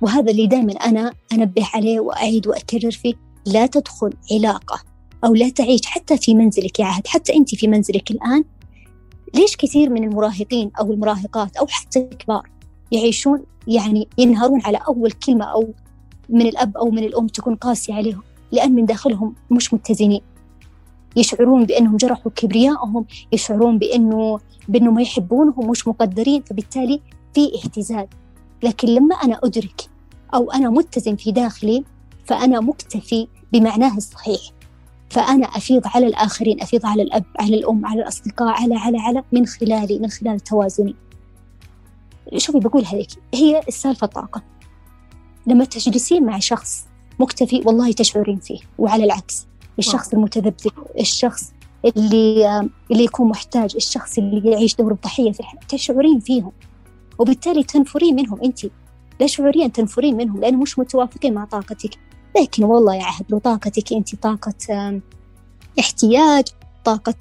وهذا 0.00 0.30
اللي 0.30 0.46
دائما 0.46 0.72
أنا 0.72 1.14
أنبه 1.32 1.68
عليه 1.74 2.00
وأعيد 2.00 2.46
وأكرر 2.46 2.90
فيه 2.90 3.14
لا 3.46 3.66
تدخل 3.66 4.12
علاقة 4.32 4.80
أو 5.24 5.34
لا 5.34 5.48
تعيش 5.48 5.86
حتى 5.86 6.16
في 6.16 6.34
منزلك 6.34 6.80
يا 6.80 6.84
عهد 6.84 7.06
حتى 7.06 7.34
أنت 7.34 7.54
في 7.54 7.68
منزلك 7.68 8.10
الآن. 8.10 8.44
ليش 9.34 9.56
كثير 9.56 9.90
من 9.90 10.04
المراهقين 10.04 10.70
أو 10.80 10.92
المراهقات 10.92 11.56
أو 11.56 11.66
حتى 11.66 11.98
الكبار 11.98 12.48
يعيشون 12.92 13.44
يعني 13.66 14.08
ينهارون 14.18 14.60
على 14.64 14.78
أول 14.88 15.12
كلمة 15.12 15.44
أو 15.44 15.74
من 16.28 16.42
الأب 16.46 16.76
أو 16.76 16.90
من 16.90 17.04
الأم 17.04 17.26
تكون 17.26 17.54
قاسية 17.54 17.94
عليهم؟ 17.94 18.27
لأن 18.52 18.72
من 18.72 18.86
داخلهم 18.86 19.34
مش 19.50 19.74
متزنين. 19.74 20.20
يشعرون 21.16 21.64
بأنهم 21.64 21.96
جرحوا 21.96 22.32
كبريائهم 22.36 23.04
يشعرون 23.32 23.78
بأنه 23.78 24.38
بأنه 24.68 24.90
ما 24.90 25.02
يحبونهم 25.02 25.70
مش 25.70 25.88
مقدرين 25.88 26.42
فبالتالي 26.42 27.00
في 27.34 27.50
اهتزاز. 27.54 28.06
لكن 28.62 28.88
لما 28.88 29.14
أنا 29.14 29.40
أدرك 29.44 29.90
أو 30.34 30.50
أنا 30.50 30.70
متزن 30.70 31.16
في 31.16 31.32
داخلي 31.32 31.84
فأنا 32.24 32.60
مكتفي 32.60 33.28
بمعناه 33.52 33.96
الصحيح. 33.96 34.40
فأنا 35.10 35.46
أفيض 35.46 35.82
على 35.84 36.06
الآخرين 36.06 36.62
أفيض 36.62 36.86
على 36.86 37.02
الأب 37.02 37.24
على 37.40 37.56
الأم 37.56 37.86
على 37.86 38.02
الأصدقاء 38.02 38.62
على 38.62 38.74
على 38.74 38.98
على 38.98 39.22
من 39.32 39.46
خلالي 39.46 39.98
من 39.98 40.08
خلال 40.10 40.40
توازني. 40.40 40.94
شوفي 42.36 42.58
بقول 42.58 42.84
هذيك 42.84 43.10
هي 43.34 43.60
السالفة 43.68 44.06
طاقة. 44.06 44.42
لما 45.46 45.64
تجلسين 45.64 46.24
مع 46.24 46.38
شخص 46.38 46.86
مكتفي 47.18 47.62
والله 47.66 47.92
تشعرين 47.92 48.38
فيه 48.38 48.58
وعلى 48.78 49.04
العكس 49.04 49.46
الشخص 49.78 50.12
المتذبذب 50.12 50.72
الشخص 51.00 51.52
اللي 51.84 52.60
اللي 52.90 53.04
يكون 53.04 53.28
محتاج 53.28 53.72
الشخص 53.76 54.18
اللي 54.18 54.50
يعيش 54.50 54.74
دور 54.74 54.92
الضحية 54.92 55.32
في 55.32 55.40
الحياة 55.40 55.60
تشعرين 55.68 56.20
فيهم. 56.20 56.52
وبالتالي 57.18 57.62
تنفرين 57.62 58.16
منهم 58.16 58.42
أنت. 58.44 58.60
لا 59.20 59.26
شعوريا 59.26 59.66
تنفرين 59.66 60.16
منهم 60.16 60.40
لأنه 60.40 60.58
مش 60.58 60.78
متوافقين 60.78 61.34
مع 61.34 61.44
طاقتك. 61.44 61.98
لكن 62.40 62.64
والله 62.64 62.94
يا 62.94 63.04
عهد 63.04 63.24
لو 63.30 63.38
طاقتك 63.38 63.92
أنت 63.92 64.14
طاقة 64.14 65.00
احتياج 65.78 66.44
طاقة 66.84 67.14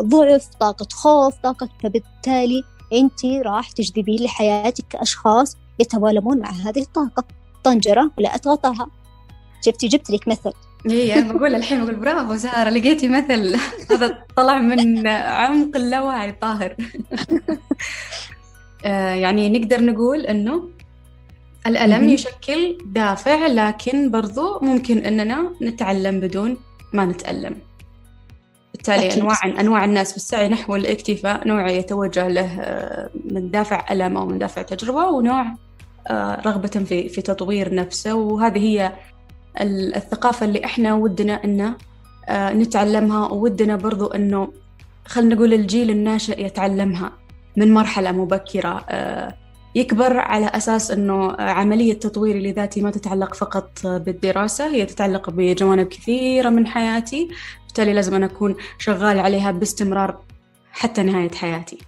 ضعف 0.00 0.48
طاقة 0.60 0.88
خوف 0.92 1.34
طاقة 1.42 1.68
فبالتالي 1.82 2.62
أنت 2.92 3.24
راح 3.24 3.70
تجذبين 3.70 4.22
لحياتك 4.22 4.96
أشخاص 4.96 5.56
يتوالمون 5.78 6.38
مع 6.38 6.50
هذه 6.50 6.80
الطاقة. 6.80 7.24
طنجرة 7.64 8.10
ولا 8.18 8.34
أتغطاها 8.34 8.86
شفتي 9.66 9.88
جبت 9.88 10.10
لك 10.10 10.28
مثل. 10.28 10.52
اي 10.90 11.14
أنا 11.14 11.32
بقول 11.32 11.54
الحين 11.54 11.84
بقول 11.84 11.96
برافو 11.96 12.36
سارة 12.36 12.70
لقيتي 12.70 13.08
مثل. 13.08 13.56
هذا 13.90 14.18
طلع 14.36 14.58
من 14.58 15.08
عمق 15.08 15.76
اللاوعي 15.76 16.32
طاهر. 16.32 16.76
آه، 18.84 19.14
يعني 19.14 19.58
نقدر 19.58 19.84
نقول 19.84 20.20
إنه 20.20 20.68
الألم 21.66 22.08
يشكل 22.08 22.78
دافع 22.86 23.46
لكن 23.46 24.10
برضو 24.10 24.60
ممكن 24.62 24.98
إننا 24.98 25.52
نتعلم 25.62 26.20
بدون 26.20 26.56
ما 26.92 27.04
نتألم. 27.04 27.56
بالتالي 28.74 29.06
أكيد. 29.06 29.18
أنواع 29.18 29.36
أنواع 29.60 29.84
الناس 29.84 30.10
في 30.10 30.16
السعي 30.16 30.48
نحو 30.48 30.76
الاكتفاء 30.76 31.48
نوع 31.48 31.70
يتوجه 31.70 32.28
له 32.28 32.60
آه، 32.60 33.10
من 33.24 33.50
دافع 33.50 33.92
ألم 33.92 34.16
أو 34.16 34.26
من 34.26 34.38
دافع 34.38 34.62
تجربة 34.62 35.04
ونوع 35.04 35.54
آه، 36.06 36.40
رغبة 36.46 36.68
في 36.68 37.08
في 37.08 37.22
تطوير 37.22 37.74
نفسه 37.74 38.14
وهذه 38.14 38.58
هي 38.58 38.92
الثقافة 39.60 40.46
اللي 40.46 40.64
إحنا 40.64 40.94
ودنا 40.94 41.44
إنه 41.44 41.74
آه، 42.28 42.52
نتعلمها 42.52 43.28
وودنا 43.28 43.76
برضو 43.76 44.06
إنه 44.06 44.52
خلينا 45.06 45.34
نقول 45.34 45.54
الجيل 45.54 45.90
الناشئ 45.90 46.46
يتعلمها 46.46 47.12
من 47.56 47.74
مرحلة 47.74 48.12
مبكرة. 48.12 48.84
آه، 48.88 49.34
يكبر 49.74 50.18
على 50.18 50.46
أساس 50.46 50.90
أنه 50.90 51.32
عملية 51.32 51.92
تطويري 51.92 52.50
لذاتي 52.50 52.80
ما 52.80 52.90
تتعلق 52.90 53.34
فقط 53.34 53.86
بالدراسة 53.86 54.66
هي 54.66 54.86
تتعلق 54.86 55.30
بجوانب 55.30 55.88
كثيرة 55.88 56.48
من 56.48 56.66
حياتي. 56.66 57.28
بالتالي 57.66 57.92
لازم 57.92 58.14
أنا 58.14 58.26
أكون 58.26 58.54
شغال 58.78 59.18
عليها 59.18 59.50
باستمرار 59.50 60.18
حتى 60.72 61.02
نهاية 61.02 61.30
حياتي. 61.30 61.78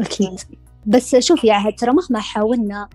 أكيد. 0.00 0.40
بس 0.86 1.16
شوفي 1.16 1.46
يا 1.46 1.54
عهد 1.54 1.74
ترى 1.74 1.92
مهما 1.92 2.20
حاولنا 2.20 2.88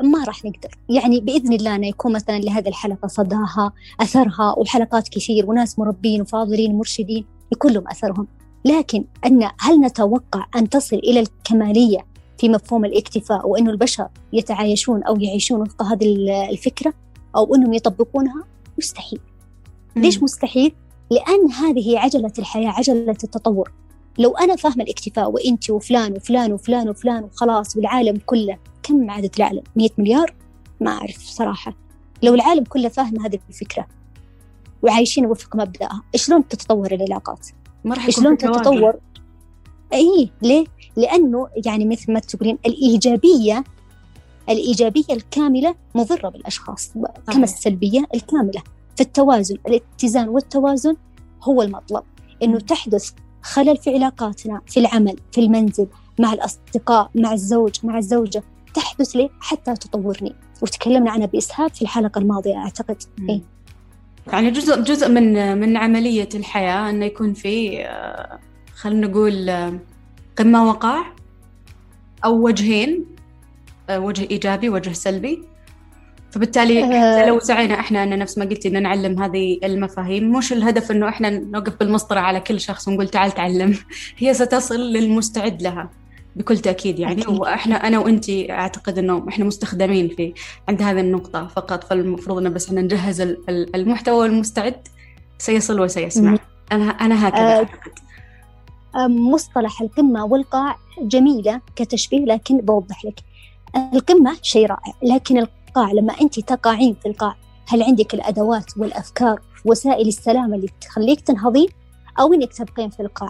ما 0.00 0.24
راح 0.24 0.44
نقدر. 0.44 0.78
يعني 0.88 1.20
بإذن 1.20 1.52
الله 1.52 1.74
أنه 1.74 1.86
يكون 1.86 2.12
مثلا 2.12 2.38
لهذه 2.38 2.68
الحلقة 2.68 3.08
صداها 3.08 3.72
أثرها 4.00 4.54
وحلقات 4.58 5.08
كثير 5.08 5.50
وناس 5.50 5.78
مربين 5.78 6.20
وفاضلين 6.20 6.72
ومرشدين 6.74 7.24
يكون 7.52 7.72
لهم 7.72 7.88
أثرهم. 7.88 8.26
لكن 8.64 9.04
أن 9.26 9.50
هل 9.60 9.80
نتوقع 9.80 10.46
أن 10.56 10.68
تصل 10.68 10.96
إلى 10.96 11.20
الكمالية 11.20 12.06
في 12.38 12.48
مفهوم 12.48 12.84
الاكتفاء 12.84 13.48
وأنه 13.48 13.70
البشر 13.70 14.08
يتعايشون 14.32 15.02
أو 15.02 15.16
يعيشون 15.16 15.60
وفق 15.60 15.82
هذه 15.82 16.06
الفكرة 16.50 16.94
أو 17.36 17.54
أنهم 17.54 17.72
يطبقونها؟ 17.72 18.44
مستحيل. 18.78 19.20
ليش 19.96 20.22
مستحيل؟ 20.22 20.74
لأن 21.10 21.50
هذه 21.50 21.98
عجلة 21.98 22.32
الحياة 22.38 22.70
عجلة 22.70 23.10
التطور. 23.10 23.72
لو 24.18 24.36
أنا 24.36 24.56
فاهمة 24.56 24.84
الاكتفاء 24.84 25.30
وأنت 25.30 25.70
وفلان 25.70 26.12
وفلان 26.12 26.52
وفلان 26.52 26.88
وفلان 26.88 27.24
وخلاص 27.24 27.76
والعالم 27.76 28.20
كله 28.26 28.58
كم 28.82 29.10
عدد 29.10 29.30
العالم؟ 29.36 29.62
100 29.76 29.88
مليار؟ 29.98 30.34
ما 30.80 30.90
أعرف 30.90 31.18
صراحة. 31.18 31.74
لو 32.22 32.34
العالم 32.34 32.64
كله 32.64 32.88
فاهم 32.88 33.20
هذه 33.20 33.38
الفكرة 33.48 33.86
وعايشين 34.82 35.26
وفق 35.26 35.56
مبدأها 35.56 36.02
شلون 36.16 36.48
تتطور 36.48 36.92
العلاقات؟ 36.92 37.46
ما 37.84 37.94
راح 37.94 38.10
شلون 38.10 38.38
تتطور؟ 38.38 38.94
إي 39.92 40.30
ليه؟ 40.42 40.64
لأنه 40.96 41.48
يعني 41.66 41.84
مثل 41.84 42.12
ما 42.12 42.20
تقولين 42.20 42.58
الإيجابية 42.66 43.64
الإيجابية 44.48 45.04
الكاملة 45.10 45.74
مضرة 45.94 46.28
بالأشخاص 46.28 46.92
كما 47.32 47.44
السلبية 47.44 48.04
الكاملة. 48.14 48.62
فالتوازن 48.96 49.56
الاتزان 49.68 50.28
والتوازن 50.28 50.96
هو 51.42 51.62
المطلب. 51.62 52.02
إنه 52.42 52.58
تحدث 52.60 53.10
خلل 53.42 53.76
في 53.76 53.94
علاقاتنا 53.94 54.60
في 54.66 54.80
العمل 54.80 55.16
في 55.32 55.40
المنزل 55.40 55.86
مع 56.18 56.32
الأصدقاء 56.32 57.10
مع 57.14 57.32
الزوج 57.32 57.74
مع 57.82 57.98
الزوجة. 57.98 58.42
تحدث 58.74 59.16
لي 59.16 59.30
حتى 59.40 59.74
تطورني. 59.74 60.34
وتكلمنا 60.62 61.10
عنها 61.10 61.26
بإسهاب 61.26 61.74
في 61.74 61.82
الحلقة 61.82 62.18
الماضية 62.18 62.56
أعتقد. 62.56 63.02
إيه؟ 63.28 63.40
يعني 64.32 64.50
جزء 64.50 64.80
جزء 64.80 65.08
من 65.08 65.58
من 65.58 65.76
عملية 65.76 66.28
الحياة 66.34 66.90
إنه 66.90 67.04
يكون 67.04 67.34
في 67.34 67.84
آه، 67.86 68.38
خلينا 68.74 69.06
نقول 69.06 69.48
آه، 69.48 69.78
قمة 70.36 70.68
وقع 70.68 71.04
أو 72.24 72.46
وجهين 72.46 73.06
آه، 73.90 73.98
وجه 74.00 74.30
إيجابي 74.30 74.68
وجه 74.68 74.92
سلبي. 74.92 75.42
فبالتالي 76.32 76.84
حتى 76.84 77.26
لو 77.26 77.38
سعينا 77.38 77.80
إحنا 77.80 78.02
ان 78.02 78.18
نفس 78.18 78.38
ما 78.38 78.44
قلتي 78.44 78.68
ان 78.68 78.82
نعلم 78.82 79.22
هذه 79.22 79.58
المفاهيم 79.64 80.32
مش 80.32 80.52
الهدف 80.52 80.90
انه 80.90 81.08
إحنا 81.08 81.30
نوقف 81.30 81.76
بالمسطرة 81.80 82.20
على 82.20 82.40
كل 82.40 82.60
شخص 82.60 82.88
ونقول 82.88 83.08
تعال 83.08 83.32
تعلم. 83.32 83.78
هي 84.18 84.34
ستصل 84.34 84.80
للمستعد 84.80 85.62
لها 85.62 85.90
بكل 86.36 86.58
تأكيد 86.58 86.98
يعني. 86.98 87.22
أكيد. 87.22 87.40
وإحنا 87.40 87.74
أنا 87.74 87.98
وأنت 87.98 88.30
أعتقد 88.30 88.98
أنه 88.98 89.24
إحنا 89.28 89.44
مستخدمين 89.44 90.08
في 90.08 90.34
عند 90.68 90.82
هذه 90.82 91.00
النقطة 91.00 91.46
فقط 91.46 91.84
فالمفروض 91.84 92.38
أنه 92.38 92.50
بس 92.50 92.66
إحنا 92.66 92.80
نجهز 92.80 93.20
المحتوى 93.48 94.16
والمستعد 94.16 94.88
سيصل 95.38 95.80
وسيسمع. 95.80 96.38
أنا 96.72 96.84
أنا 96.84 97.28
هكذا 97.28 97.40
أه. 97.40 97.56
أعتقد. 97.56 97.90
مصطلح 99.10 99.80
القمة 99.82 100.24
والقاع 100.24 100.76
جميلة 101.02 101.60
كتشبيه 101.76 102.24
لكن 102.24 102.58
بوضح 102.58 103.04
لك. 103.04 103.20
القمة 103.94 104.36
شيء 104.42 104.66
رائع 104.66 104.92
لكن 105.02 105.38
القاع 105.38 105.61
لما 105.78 106.12
أنت 106.20 106.40
تقعين 106.40 106.94
في 106.94 107.08
القاع 107.08 107.36
هل 107.68 107.82
عندك 107.82 108.14
الأدوات 108.14 108.78
والأفكار 108.78 109.40
وسائل 109.64 110.08
السلامة 110.08 110.56
اللي 110.56 110.68
تخليك 110.80 111.20
تنهضين 111.20 111.68
أو 112.20 112.32
إنك 112.32 112.52
تبقين 112.52 112.90
في 112.90 113.00
القاع. 113.00 113.28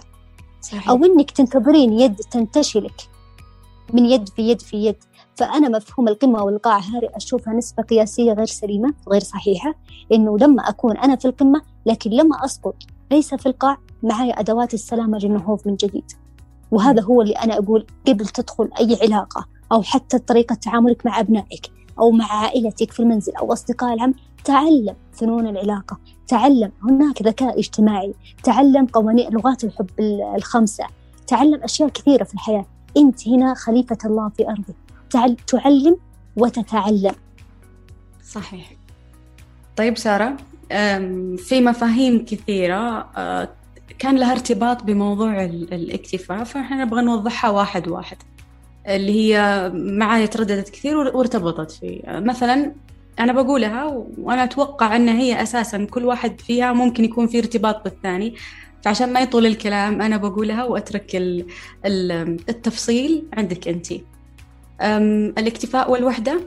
صحيح. 0.61 0.89
أو 0.89 0.95
إنك 0.95 1.31
تنتظرين 1.31 1.93
يد 1.93 2.15
تنتشلك 2.15 3.09
من 3.93 4.05
يد 4.05 4.29
في 4.29 4.49
يد 4.49 4.61
في 4.61 4.85
يد. 4.85 4.95
فأنا 5.35 5.69
مفهوم 5.69 6.07
القمة 6.07 6.43
والقاع 6.43 6.77
هذه 6.77 7.09
أشوفها 7.13 7.53
نسبة 7.53 7.83
قياسية 7.83 8.33
غير 8.33 8.45
سليمة 8.45 8.93
غير 9.11 9.21
صحيحة 9.21 9.75
إنه 10.11 10.37
لما 10.37 10.69
أكون 10.69 10.97
أنا 10.97 11.15
في 11.15 11.25
القمة 11.25 11.61
لكن 11.85 12.09
لما 12.09 12.45
أسقط 12.45 12.75
ليس 13.11 13.33
في 13.33 13.45
القاع 13.45 13.77
معي 14.03 14.31
أدوات 14.31 14.73
السلامة 14.73 15.17
للنهوض 15.17 15.59
من 15.65 15.75
جديد. 15.75 16.11
وهذا 16.71 17.01
هو 17.03 17.21
اللي 17.21 17.33
أنا 17.33 17.57
أقول 17.57 17.85
قبل 18.07 18.25
تدخل 18.25 18.69
أي 18.79 18.97
علاقة 19.01 19.45
أو 19.71 19.81
حتى 19.81 20.19
طريقة 20.19 20.55
تعاملك 20.55 21.05
مع 21.05 21.19
أبنائك. 21.19 21.82
أو 21.99 22.11
مع 22.11 22.25
عائلتك 22.31 22.91
في 22.91 22.99
المنزل 22.99 23.35
أو 23.35 23.53
أصدقاء 23.53 23.93
العمل 23.93 24.13
تعلم 24.43 24.95
فنون 25.13 25.47
العلاقة 25.47 25.97
تعلم 26.27 26.71
هناك 26.83 27.21
ذكاء 27.21 27.59
اجتماعي 27.59 28.13
تعلم 28.43 28.85
قوانين 28.85 29.29
لغات 29.29 29.63
الحب 29.63 29.89
الخمسة 30.35 30.87
تعلم 31.27 31.63
أشياء 31.63 31.89
كثيرة 31.89 32.23
في 32.23 32.33
الحياة. 32.33 32.65
أنت 32.97 33.27
هنا 33.27 33.53
خليفة 33.53 33.97
الله 34.05 34.29
في 34.29 34.49
أرضه 34.49 34.73
تعلم 35.49 35.97
وتتعلم. 36.35 37.15
صحيح. 38.23 38.71
طيب 39.75 39.97
سارة 39.97 40.37
في 41.37 41.61
مفاهيم 41.61 42.25
كثيرة 42.25 43.09
أه، 43.17 43.49
كان 43.99 44.15
لها 44.15 44.31
ارتباط 44.31 44.83
بموضوع 44.83 45.43
الاكتفاء 45.45 46.43
فإحنا 46.43 46.85
نبغى 46.85 47.01
نوضحها 47.01 47.49
واحد 47.49 47.87
واحد. 47.87 48.17
اللي 48.87 49.11
هي 49.11 49.71
معايا 49.73 50.25
ترددت 50.25 50.69
كثير 50.69 50.97
وارتبطت 50.97 51.71
فيه 51.71 52.01
مثلا 52.05 52.71
أنا 53.19 53.33
بقولها 53.33 54.05
وأنا 54.17 54.43
أتوقع 54.43 54.95
أن 54.95 55.09
هي 55.09 55.43
أساسا 55.43 55.85
كل 55.85 56.05
واحد 56.05 56.41
فيها 56.41 56.73
ممكن 56.73 57.05
يكون 57.05 57.27
في 57.27 57.39
ارتباط 57.39 57.83
بالثاني. 57.83 58.35
فعشان 58.83 59.13
ما 59.13 59.19
يطول 59.19 59.45
الكلام 59.45 60.01
أنا 60.01 60.17
بقولها 60.17 60.63
وأترك 60.63 61.11
التفصيل 62.49 63.25
عندك 63.33 63.67
أنت. 63.67 63.87
الاكتفاء 65.37 65.91
والوحدة 65.91 66.39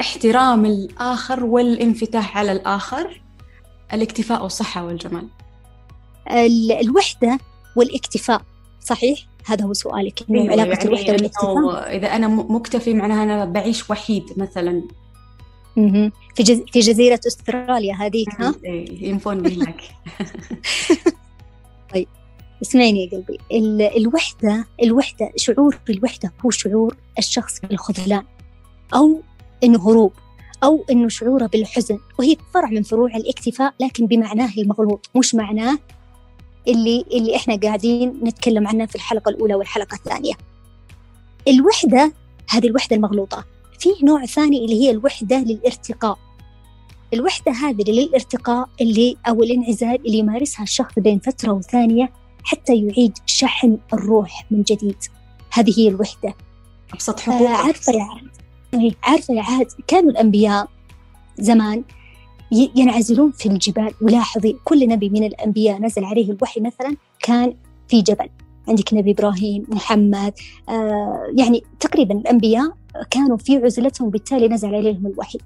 احترام 0.00 0.66
الآخر 0.66 1.44
والانفتاح 1.44 2.38
على 2.38 2.52
الآخر 2.52 3.22
الاكتفاء 3.92 4.42
والصحة 4.42 4.84
والجمال. 4.84 5.28
الوحدة 6.80 7.38
والاكتفاء 7.76 8.42
صحيح؟ 8.80 9.18
هذا 9.46 9.64
هو 9.64 9.72
سؤالك 9.72 10.24
إنه 10.30 10.50
علاقة 10.50 10.68
يعني 10.68 10.84
الوحدة 10.84 11.12
والاكتفاء 11.12 11.96
إذا 11.96 12.16
أنا 12.16 12.28
مكتفي 12.28 12.94
معناها 12.94 13.22
أنا 13.22 13.44
بعيش 13.44 13.90
وحيد 13.90 14.24
مثلا. 14.36 14.82
في 16.34 16.42
جز... 16.42 16.62
في 16.72 16.80
جزيرة 16.80 17.20
أستراليا 17.26 17.94
هذيك 17.94 18.40
ها؟ 18.40 18.54
إيه 18.64 19.08
ينفون 19.08 19.42
لك 19.42 19.80
طيب 21.94 22.08
اسمعيني 22.62 23.04
يا 23.04 23.10
قلبي. 23.10 23.38
ال... 23.52 23.82
الوحدة 23.82 24.66
الوحدة 24.82 25.32
شعور 25.36 25.78
بالوحدة 25.86 26.32
هو 26.44 26.50
شعور 26.50 26.96
الشخص 27.18 27.60
بالخذلان 27.60 28.22
أو 28.94 29.20
إنه 29.64 29.90
هروب 29.90 30.12
أو 30.64 30.84
إنه 30.90 31.08
شعوره 31.08 31.46
بالحزن 31.46 31.98
وهي 32.18 32.36
فرع 32.54 32.68
من 32.68 32.82
فروع 32.82 33.16
الاكتفاء 33.16 33.74
لكن 33.80 34.06
بمعناه 34.06 34.50
المغلوط 34.58 35.10
مش 35.16 35.34
معناه 35.34 35.78
اللي 36.68 37.04
اللي 37.12 37.36
إحنا 37.36 37.56
قاعدين 37.56 38.20
نتكلم 38.22 38.68
عنه 38.68 38.86
في 38.86 38.94
الحلقة 38.94 39.28
الأولى 39.28 39.54
والحلقة 39.54 39.94
الثانية. 39.94 40.34
الوحدة 41.48 42.12
هذه 42.48 42.66
الوحدة 42.66 42.96
المغلوطة. 42.96 43.44
فيه 43.78 43.94
نوع 44.04 44.26
ثاني 44.26 44.64
اللي 44.64 44.82
هي 44.82 44.90
الوحدة 44.90 45.38
للارتقاء. 45.38 46.18
الوحدة 47.14 47.52
هذه 47.52 47.90
للارتقاء 47.90 48.68
اللي 48.80 49.16
أو 49.28 49.42
الانعزال 49.42 50.06
اللي 50.06 50.18
يمارسها 50.18 50.62
الشخص 50.62 50.92
بين 50.98 51.18
فترة 51.18 51.52
وثانية 51.52 52.12
حتى 52.44 52.74
يعيد 52.74 53.18
شحن 53.26 53.78
الروح 53.92 54.46
من 54.50 54.62
جديد. 54.62 54.96
هذه 55.52 55.80
هي 55.80 55.88
الوحدة. 55.88 56.34
أبسط 56.92 57.20
حقوق 57.20 57.50
آه 57.50 57.56
عارفة 57.56 57.92
يا 57.92 58.02
عاد. 58.02 58.28
إيه، 58.74 58.92
عارفة 59.02 59.34
يا 59.34 59.42
عاد. 59.42 59.66
كانوا 59.86 60.10
الأنبياء 60.10 60.68
زمان 61.38 61.84
ينعزلون 62.76 63.30
في 63.30 63.46
الجبال. 63.48 63.90
ولاحظي 64.02 64.56
كل 64.64 64.88
نبي 64.88 65.08
من 65.08 65.24
الأنبياء 65.24 65.78
نزل 65.80 66.04
عليه 66.04 66.30
الوحي 66.30 66.60
مثلا 66.60 66.96
كان 67.22 67.54
في 67.88 68.02
جبل. 68.02 68.28
عندك 68.68 68.94
نبي 68.94 69.10
إبراهيم 69.10 69.64
محمد 69.68 70.32
آه 70.68 71.32
يعني 71.36 71.62
تقريبا 71.80 72.14
الأنبياء 72.14 72.72
كانوا 73.10 73.36
في 73.36 73.56
عزلتهم 73.56 74.10
بالتالي 74.10 74.48
نزل 74.48 74.74
عليهم 74.74 75.06
الوحي. 75.06 75.38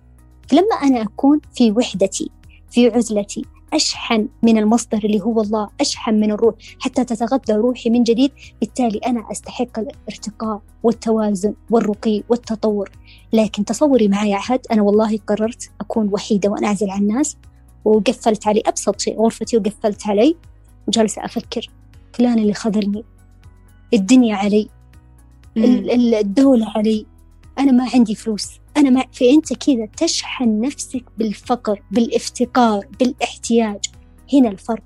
فلما 0.49 0.75
أنا 0.83 1.03
أكون 1.03 1.41
في 1.55 1.73
وحدتي 1.73 2.31
في 2.71 2.89
عزلتي 2.89 3.45
أشحن 3.73 4.29
من 4.43 4.59
المصدر 4.59 4.99
اللي 5.05 5.21
هو 5.21 5.41
الله 5.41 5.69
أشحن 5.81 6.15
من 6.15 6.33
الروح 6.33 6.55
حتى 6.81 7.05
تتغذى 7.05 7.53
روحي 7.53 7.91
من 7.91 8.03
جديد 8.03 8.31
بالتالي 8.61 8.99
أنا 8.99 9.33
أستحق 9.33 9.79
الارتقاء 9.79 10.61
والتوازن 10.83 11.55
والرقي 11.71 12.23
والتطور. 12.29 12.91
لكن 13.33 13.65
تصوري 13.65 14.09
معي 14.09 14.35
عهد 14.35 14.61
أنا 14.73 14.83
والله 14.83 15.19
قررت 15.27 15.71
أكون 15.81 16.09
وحيدة 16.13 16.49
وأنعزل 16.49 16.91
عن 16.91 17.01
الناس 17.03 17.37
وقفلت 17.85 18.47
علي 18.47 18.63
أبسط 18.67 19.01
شيء 19.01 19.21
غرفتي 19.21 19.57
وقفلت 19.57 20.07
علي 20.07 20.37
وجالسة 20.89 21.25
أفكر. 21.25 21.71
فلان 22.13 22.39
اللي 22.39 22.55
خذلني. 22.55 23.05
الدنيا 23.95 24.37
علي. 24.37 24.69
الدولة 25.57 26.73
علي. 26.77 27.07
أنا 27.59 27.73
ما 27.73 27.89
عندي 27.95 28.15
فلوس. 28.15 28.49
أنا 28.77 28.91
ما 28.91 29.05
فأنت 29.13 29.53
كذا 29.53 29.89
تشحن 29.97 30.61
نفسك 30.61 31.05
بالفقر 31.19 31.83
بالإفتقار 31.91 32.87
بالإحتياج. 33.01 33.85
هنا 34.33 34.49
الفرق. 34.49 34.83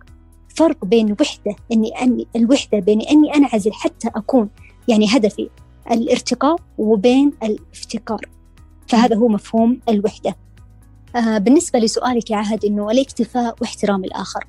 فرق 0.48 0.84
بين 0.84 1.16
وحدة 1.20 1.56
إني 1.72 2.02
أني 2.02 2.26
الوحدة 2.36 2.78
بين 2.78 3.00
إني 3.00 3.34
أنعزل 3.34 3.72
حتى 3.72 4.08
أكون 4.08 4.48
يعني 4.88 5.06
هدفي 5.10 5.48
الارتقاء 5.90 6.56
وبين 6.78 7.32
الافتقار 7.42 8.28
فهذا 8.88 9.16
هو 9.16 9.28
مفهوم 9.28 9.80
الوحدة. 9.88 10.36
آه 11.16 11.38
بالنسبة 11.38 11.78
لسؤالك 11.78 12.30
يا 12.30 12.36
عهد 12.36 12.64
إنه 12.64 12.90
الاكتفاء 12.90 13.56
واحترام 13.60 14.04
الآخر. 14.04 14.46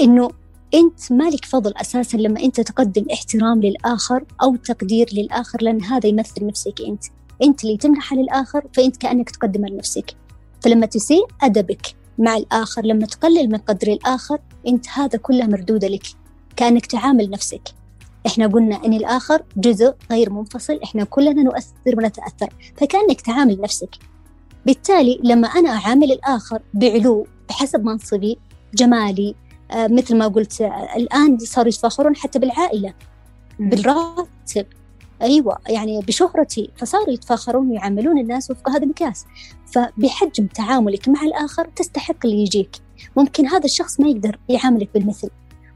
إنه 0.00 0.28
أنت 0.74 1.12
مالك 1.12 1.44
فضل 1.44 1.72
أساسا 1.76 2.16
لما 2.16 2.40
أنت 2.40 2.60
تقدم 2.60 3.04
احترام 3.12 3.60
للآخر 3.60 4.24
أو 4.42 4.56
تقدير 4.56 5.08
للآخر 5.12 5.58
لأن 5.62 5.82
هذا 5.82 6.06
يمثل 6.06 6.46
نفسك 6.46 6.80
أنت. 6.88 7.04
أنت 7.42 7.64
اللي 7.64 7.76
تمنحها 7.76 8.18
للآخر 8.18 8.62
فأنت 8.72 8.96
كأنك 8.96 9.30
تقدمها 9.30 9.70
لنفسك. 9.70 10.16
فلما 10.60 10.86
تسيء 10.86 11.26
أدبك 11.42 11.94
مع 12.18 12.36
الآخر 12.36 12.82
لما 12.86 13.06
تقلل 13.06 13.48
من 13.48 13.58
قدر 13.58 13.88
الآخر 13.92 14.38
أنت 14.66 14.88
هذا 14.88 15.18
كله 15.18 15.46
مردودة 15.46 15.88
لك. 15.88 16.06
كأنك 16.56 16.86
تعامل 16.86 17.30
نفسك. 17.30 17.62
إحنا 18.26 18.46
قلنا 18.46 18.84
أن 18.84 18.92
الآخر 18.92 19.42
جزء 19.56 19.94
غير 20.10 20.30
منفصل 20.30 20.80
إحنا 20.84 21.04
كلنا 21.04 21.42
نؤثر 21.42 21.98
ونتأثر. 21.98 22.48
فكأنك 22.76 23.20
تعامل 23.20 23.60
نفسك. 23.60 23.90
بالتالي 24.66 25.20
لما 25.24 25.48
أنا 25.48 25.70
أعامل 25.70 26.12
الآخر 26.12 26.62
بعلو 26.74 27.26
بحسب 27.48 27.84
منصبي 27.84 28.38
جمالي 28.74 29.34
آه 29.70 29.86
مثل 29.86 30.16
ما 30.16 30.28
قلت 30.28 30.60
آه 30.60 30.96
الآن 30.96 31.38
صاروا 31.38 31.68
يتفاخرون 31.68 32.16
حتى 32.16 32.38
بالعائلة 32.38 32.94
بالراتب. 33.58 34.66
أيوة 35.22 35.58
يعني 35.68 36.00
بشهرتي 36.00 36.70
فصاروا 36.76 37.10
يتفاخرون 37.10 37.70
ويعاملون 37.70 38.18
الناس 38.18 38.50
وفق 38.50 38.70
هذا 38.70 38.82
المقياس. 38.82 39.24
فبحجم 39.66 40.46
تعاملك 40.46 41.08
مع 41.08 41.22
الآخر 41.22 41.64
تستحق 41.76 42.16
اللي 42.24 42.42
يجيك. 42.42 42.76
ممكن 43.16 43.46
هذا 43.46 43.64
الشخص 43.64 44.00
ما 44.00 44.08
يقدر 44.08 44.38
يعاملك 44.48 44.88
بالمثل. 44.94 45.30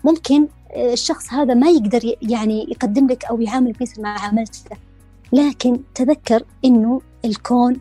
ممكن 0.04 0.48
الشخص 0.76 1.32
هذا 1.32 1.54
ما 1.54 1.70
يقدر 1.70 2.14
يعني 2.22 2.66
يقدم 2.70 3.06
لك 3.06 3.24
أو 3.24 3.40
يعاملك 3.40 3.82
مثل 3.82 4.02
ما 4.02 4.08
عاملته. 4.08 4.76
لكن 5.32 5.80
تذكر 5.94 6.44
إنه 6.64 7.00
الكون 7.24 7.80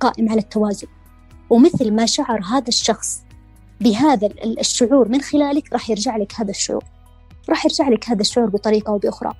قائم 0.00 0.28
على 0.28 0.40
التوازن. 0.40 0.86
ومثل 1.50 1.92
ما 1.92 2.06
شعر 2.06 2.40
هذا 2.42 2.68
الشخص 2.68 3.22
بهذا 3.80 4.28
الشعور 4.44 5.08
من 5.08 5.20
خلالك 5.20 5.72
راح 5.72 5.90
يرجع 5.90 6.16
لك 6.16 6.32
هذا 6.36 6.50
الشعور. 6.50 6.84
راح 7.48 7.64
يرجع 7.64 7.88
لك 7.88 8.08
هذا 8.08 8.20
الشعور 8.20 8.50
بطريقة 8.50 8.90
أو 8.90 8.98
بأخرى. 8.98 9.32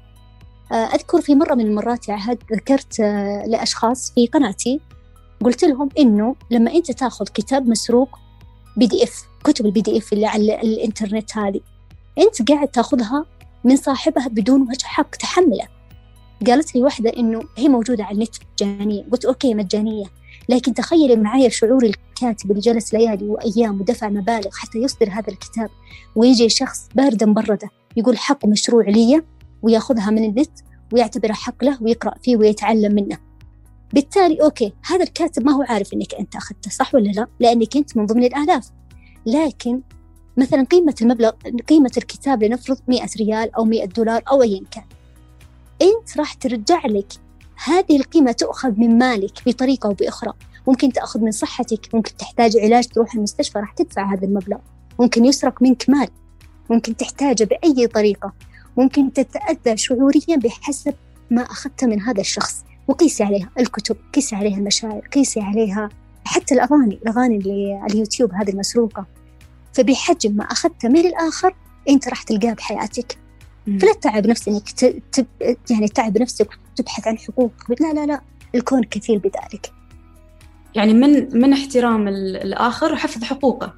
آه، 0.72 0.74
أذكر 0.74 1.20
في 1.20 1.34
مرة 1.34 1.54
من 1.54 1.66
المرات 1.66 2.10
عهد 2.10 2.38
ذكرت 2.52 3.00
آه، 3.00 3.46
لأشخاص 3.46 4.12
في 4.14 4.26
قناتي. 4.26 4.80
قلت 5.44 5.64
لهم 5.64 5.88
إنه 5.98 6.36
لما 6.50 6.74
أنت 6.74 6.92
تاخذ 6.92 7.24
كتاب 7.24 7.68
مسروق 7.68 8.18
PDF 8.76 9.24
كتب 9.44 9.66
ال 9.66 9.80
PDF 9.80 10.12
اللي 10.12 10.26
على 10.26 10.60
الإنترنت 10.60 11.36
هذه 11.36 11.60
أنت 12.18 12.50
قاعد 12.50 12.68
تاخذها 12.68 13.26
من 13.64 13.76
صاحبها 13.76 14.28
بدون 14.28 14.60
وجه 14.60 14.84
حق 14.84 15.10
تحمله. 15.10 15.68
قالت 16.46 16.74
لي 16.74 16.82
واحدة 16.82 17.12
إنه 17.16 17.42
هي 17.56 17.68
موجودة 17.68 18.04
على 18.04 18.14
النت 18.14 18.34
مجانية 18.52 19.04
قلت 19.12 19.24
okay 19.24 19.54
مجانية. 19.54 20.04
لكن 20.48 20.74
تخيلي 20.74 21.16
معايا 21.16 21.48
شعور 21.48 21.84
الكاتب 21.84 22.50
اللي 22.50 22.60
جلس 22.60 22.94
ليالي 22.94 23.28
وأيام 23.28 23.80
ودفع 23.80 24.08
مبالغ 24.08 24.50
حتى 24.52 24.78
يصدر 24.78 25.08
هذا 25.10 25.28
الكتاب 25.28 25.70
ويجي 26.16 26.48
شخص 26.48 26.88
باردة 26.94 27.26
مبردة 27.26 27.70
يقول 27.96 28.18
حق 28.18 28.46
مشروع 28.46 28.84
لي 28.84 29.22
وياخذها 29.62 30.10
من 30.10 30.24
النت 30.24 30.58
ويعتبرها 30.92 31.34
حق 31.34 31.64
له 31.64 31.82
ويقرأ 31.82 32.14
فيه 32.22 32.36
ويتعلم 32.36 32.94
منه. 32.94 33.18
بالتالي 33.92 34.42
okay 34.42 34.72
هذا 34.86 35.02
الكاتب 35.02 35.44
ما 35.44 35.52
هو 35.52 35.62
عارف 35.62 35.92
أنك 35.94 36.14
أنت 36.14 36.36
أخذته 36.36 36.70
صح 36.70 36.94
ولا 36.94 37.08
لا؟ 37.08 37.26
لأنك 37.40 37.76
أنت 37.76 37.96
من 37.96 38.06
ضمن 38.06 38.24
الآلاف. 38.24 38.70
لكن 39.26 39.80
مثلا 40.36 40.64
قيمة 40.64 40.94
المبلغ 41.02 41.30
قيمة 41.68 41.90
الكتاب 41.96 42.42
لنفرض 42.42 42.78
100 42.88 43.06
ريال 43.16 43.54
أو 43.54 43.64
100 43.64 43.84
دولار 43.84 44.22
أو 44.30 44.42
أيا 44.42 44.62
كان. 44.70 44.84
أنت 45.82 46.18
راح 46.18 46.34
ترجع 46.34 46.86
لك 46.86 47.12
هذه 47.64 47.96
القيمة 47.96 48.32
تؤخذ 48.32 48.72
من 48.76 48.98
مالك 48.98 49.32
بطريقة 49.46 49.86
أو 49.86 49.92
بأخرى. 49.92 50.32
ممكن 50.68 50.92
تأخذ 50.92 51.20
من 51.20 51.30
صحتك 51.30 51.94
ممكن 51.94 52.16
تحتاج 52.16 52.56
علاج 52.56 52.86
تروح 52.86 53.14
المستشفى 53.14 53.58
راح 53.58 53.72
تدفع 53.72 54.12
هذا 54.12 54.26
المبلغ. 54.26 54.58
ممكن 55.00 55.24
يسرق 55.24 55.62
منك 55.62 55.84
مال 55.88 56.08
ممكن 56.70 56.96
تحتاجه 56.96 57.44
بأي 57.44 57.86
طريقة. 57.86 58.32
ممكن 58.76 59.12
تتأذى 59.12 59.76
شعوريا 59.76 60.36
بحسب 60.36 60.94
ما 61.30 61.42
أخذت 61.42 61.84
من 61.84 62.00
هذا 62.00 62.20
الشخص. 62.20 62.64
وقيسي 62.88 63.24
عليها 63.24 63.50
الكتب 63.58 63.96
قيسي 64.14 64.36
عليها 64.36 64.58
المشاعر 64.58 65.00
قيسي 65.00 65.40
عليها 65.40 65.88
حتى 66.24 66.54
الأغاني 66.54 66.94
الأغاني 66.94 67.36
اللي 67.36 67.74
على 67.74 67.92
اليوتيوب 67.92 68.32
هذه 68.32 68.50
المسروقة. 68.50 69.06
فبحجم 69.74 70.36
ما 70.36 70.44
أخذته 70.44 70.88
من 70.88 71.06
الآخر 71.06 71.54
أنت 71.88 72.08
راح 72.08 72.22
تلقاه 72.22 72.52
بحياتك. 72.52 73.18
فلا 73.66 73.92
تتعب 73.92 74.26
نفسك 74.26 74.48
انك. 74.48 75.26
يعني 75.70 75.88
تعب 75.88 76.18
نفسك 76.18 76.48
وتبحث 76.72 77.08
عن 77.08 77.18
حقوق 77.18 77.52
لا 77.80 77.92
لا 77.92 78.06
لا 78.06 78.20
الكون 78.54 78.84
كثير 78.84 79.18
بذلك. 79.18 79.72
يعني 80.74 80.94
من 80.94 81.40
من 81.40 81.52
احترام 81.52 82.08
الآخر 82.08 82.92
وحفظ 82.92 83.24
حقوقه. 83.24 83.74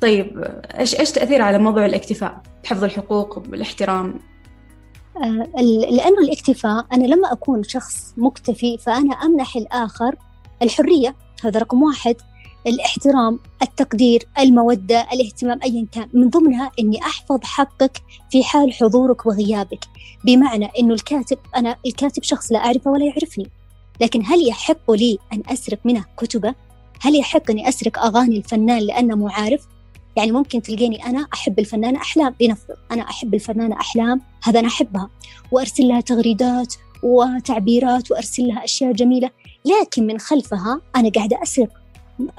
طيب 0.00 0.44
إيش 0.78 1.00
إيش 1.00 1.10
تأثير 1.10 1.42
على 1.42 1.58
موضوع 1.58 1.86
الاكتفاء؟ 1.86 2.42
حفظ 2.64 2.84
الحقوق 2.84 3.38
والاحترام 3.38 4.20
آه 5.16 5.60
لأنه 5.90 6.18
الاكتفاء 6.18 6.86
أنا 6.92 7.06
لما 7.06 7.32
أكون 7.32 7.62
شخص 7.62 8.14
مكتفي 8.16 8.78
فأنا 8.78 9.14
أمنح 9.14 9.56
الآخر 9.56 10.16
الحرية. 10.62 11.16
هذا 11.44 11.60
رقم 11.60 11.82
واحد. 11.82 12.16
الاحترام 12.66 13.38
التقدير 13.62 14.28
المودة 14.38 15.06
الاهتمام 15.12 15.60
أيا 15.64 15.86
كان. 15.92 16.08
من 16.12 16.30
ضمنها 16.30 16.70
أني 16.80 17.02
أحفظ 17.02 17.38
حقك 17.42 18.02
في 18.30 18.44
حال 18.44 18.72
حضورك 18.72 19.26
وغيابك. 19.26 19.84
بمعنى 20.24 20.70
أنه 20.78 20.94
الكاتب 20.94 21.38
أنا 21.56 21.76
الكاتب 21.86 22.22
شخص 22.22 22.52
لا 22.52 22.58
أعرفه 22.58 22.90
ولا 22.90 23.04
يعرفني. 23.04 23.46
لكن 24.00 24.22
هل 24.26 24.48
يحق 24.48 24.90
لي 24.90 25.18
أن 25.32 25.42
أسرق 25.46 25.78
منه 25.84 26.04
كتبة؟ 26.16 26.54
هل 27.00 27.16
يحق 27.16 27.50
أني 27.50 27.68
أسرق 27.68 27.98
أغاني 27.98 28.36
الفنان 28.36 28.78
لأنه 28.78 29.16
معارف؟ 29.16 29.66
يعني 30.16 30.32
ممكن 30.32 30.62
تلقيني 30.62 31.06
أنا 31.06 31.26
أحب 31.34 31.58
الفنانة 31.58 32.00
أحلام. 32.00 32.34
لنفرض 32.40 32.76
أنا 32.92 33.02
أحب 33.02 33.34
الفنانة 33.34 33.76
أحلام 33.80 34.20
هذا 34.42 34.60
أنا 34.60 34.68
أحبها. 34.68 35.10
وأرسل 35.52 35.88
لها 35.88 36.00
تغريدات 36.00 36.74
وتعبيرات 37.02 38.10
وأرسل 38.10 38.46
لها 38.46 38.64
أشياء 38.64 38.92
جميلة. 38.92 39.30
لكن 39.64 40.06
من 40.06 40.18
خلفها 40.18 40.80
أنا 40.96 41.10
قاعدة 41.10 41.42
أسرق. 41.42 41.77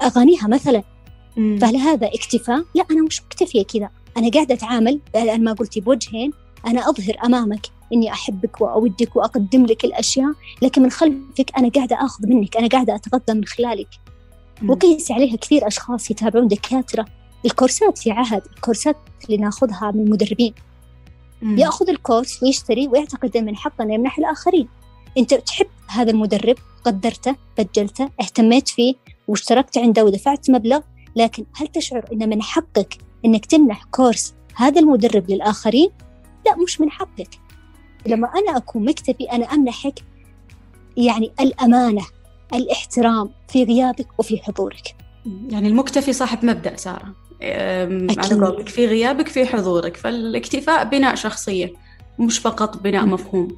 أغانيها 0.02 0.48
مثلا. 0.48 0.82
فهل 1.36 1.76
هذا 1.76 2.06
اكتفاء؟ 2.06 2.64
لا 2.74 2.84
أنا 2.90 3.02
مش 3.02 3.22
مكتفية 3.22 3.62
كذا. 3.62 3.90
أنا 4.16 4.30
قاعدة 4.30 4.54
أتعامل 4.54 5.00
الآن 5.16 5.44
ما 5.44 5.52
قلتي 5.52 5.80
بوجهين. 5.80 6.32
أنا 6.66 6.90
أظهر 6.90 7.16
أمامك 7.24 7.66
إني 7.92 8.12
أحبك 8.12 8.60
وأودك 8.60 9.16
وأقدم 9.16 9.66
لك 9.66 9.84
الأشياء 9.84 10.32
لكن 10.62 10.82
من 10.82 10.90
خلفك 10.90 11.50
أنا 11.58 11.68
قاعدة 11.68 11.96
آخذ 12.04 12.26
منك 12.26 12.56
أنا 12.56 12.68
قاعدة 12.68 12.94
أتغذى 12.94 13.38
من 13.38 13.44
خلالك. 13.44 13.88
وقيس 14.68 15.10
عليها 15.10 15.36
كثير 15.36 15.66
أشخاص 15.66 16.10
يتابعون 16.10 16.48
دكاترة. 16.48 17.04
الكورسات 17.44 17.98
في 17.98 18.10
عهد 18.10 18.42
الكورسات 18.56 18.96
اللي 19.24 19.36
ناخذها 19.36 19.90
من 19.94 20.00
المدربين 20.00 20.54
يأخذ 21.42 21.88
الكورس 21.88 22.42
ويشتري 22.42 22.88
ويعتقد 22.88 23.36
من 23.36 23.56
حقه 23.56 23.82
أنه 23.82 23.94
يمنح 23.94 24.18
الآخرين. 24.18 24.68
أنت 25.18 25.34
تحب 25.34 25.66
هذا 25.86 26.10
المدرب 26.10 26.56
قدرته 26.84 27.36
بجلته 27.58 28.08
اهتميت 28.20 28.68
فيه 28.68 28.94
واشتركت 29.30 29.78
عنده 29.78 30.04
ودفعت 30.04 30.50
مبلغ 30.50 30.80
لكن 31.16 31.44
هل 31.56 31.66
تشعر 31.66 32.04
إن 32.12 32.28
من 32.28 32.42
حقك 32.42 32.98
إنك 33.24 33.46
تمنح 33.46 33.84
كورس 33.84 34.34
هذا 34.54 34.80
المدرب 34.80 35.30
للآخرين؟ 35.30 35.90
لا 36.46 36.56
مش 36.56 36.80
من 36.80 36.90
حقك. 36.90 37.28
لما 38.06 38.28
أنا 38.28 38.56
أكون 38.56 38.84
مكتفي 38.84 39.24
أنا 39.24 39.44
أمنحك 39.44 40.00
يعني 40.96 41.32
الأمانة 41.40 42.02
الاحترام 42.54 43.30
في 43.48 43.64
غيابك 43.64 44.06
وفي 44.18 44.38
حضورك. 44.38 44.96
يعني 45.48 45.68
المكتفي 45.68 46.12
صاحب 46.12 46.44
مبدأ 46.44 46.76
سارة. 46.76 47.14
على 47.42 48.46
قولك 48.46 48.68
في 48.68 48.86
غيابك 48.86 49.28
في 49.28 49.46
حضورك. 49.46 49.96
فالاكتفاء 49.96 50.84
بناء 50.84 51.14
شخصية 51.14 51.72
مش 52.18 52.38
فقط 52.38 52.76
بناء 52.76 53.06
مفهوم. 53.06 53.48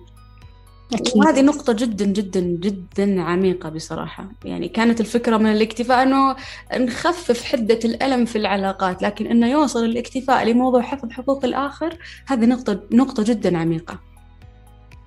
أكيد. 0.95 1.17
وهذه 1.17 1.43
نقطة 1.43 1.73
جدا 1.73 2.05
جدا 2.05 2.41
جدا 2.41 3.23
عميقة 3.23 3.69
بصراحة. 3.69 4.29
يعني 4.45 4.69
كانت 4.69 5.01
الفكرة 5.01 5.37
من 5.37 5.53
الاكتفاء 5.53 6.03
أنه 6.03 6.37
نخفف 6.77 7.45
حدة 7.45 7.79
الألم 7.85 8.25
في 8.25 8.39
العلاقات 8.39 9.03
لكن 9.03 9.27
أنه 9.27 9.47
يوصل 9.47 9.85
الاكتفاء 9.85 10.45
لموضوع 10.45 10.83
حفظ 10.83 11.11
حقوق 11.11 11.45
الآخر 11.45 11.99
هذه 12.27 12.45
نقطة 12.45 12.81
نقطة 12.93 13.23
جدا 13.23 13.59
عميقة. 13.59 13.99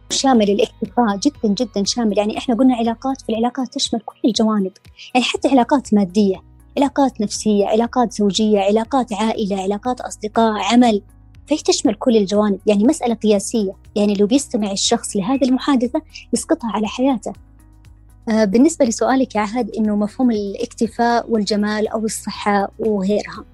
شامل 0.10 0.50
الاكتفاء 0.50 1.18
جدا 1.18 1.54
جدا 1.54 1.84
شامل. 1.84 2.18
يعني 2.18 2.38
إحنا 2.38 2.56
قلنا 2.56 2.76
علاقات 2.76 3.22
في 3.22 3.30
العلاقات 3.30 3.74
تشمل 3.74 4.00
كل 4.06 4.20
الجوانب. 4.26 4.72
يعني 5.16 5.26
حتى 5.26 5.48
علاقات 5.48 5.94
مادية 5.94 6.56
علاقات 6.78 7.22
نفسية 7.22 7.66
علاقات 7.66 8.14
زوجية 8.14 8.60
علاقات 8.60 9.14
عائلة 9.14 9.62
علاقات 9.64 10.02
أصدقاء 10.02 10.74
عمل. 10.74 11.02
فهي 11.48 11.58
تشمل 11.58 11.94
كل 11.94 12.18
الجوانب؟ 12.18 12.60
يعني 12.66 12.84
مسألة 12.84 13.14
قياسية. 13.14 13.74
يعني 13.96 14.14
لو 14.14 14.28
بيستمع 14.28 14.72
الشخص 14.72 15.16
لهذه 15.16 15.44
المحادثة 15.46 16.02
يسقطها 16.34 16.72
على 16.72 16.88
حياته. 16.88 17.34
آه 18.30 18.46
بالنسبة 18.46 18.86
لسؤالك 18.86 19.36
يا 19.36 19.42
عهد 19.42 19.70
إنه 19.76 19.96
مفهوم 19.96 20.32
الاكتفاء 20.32 21.32
والجمال 21.32 21.88
أو 21.88 22.06
الصحة 22.06 22.72
وغيرها. 22.80 23.46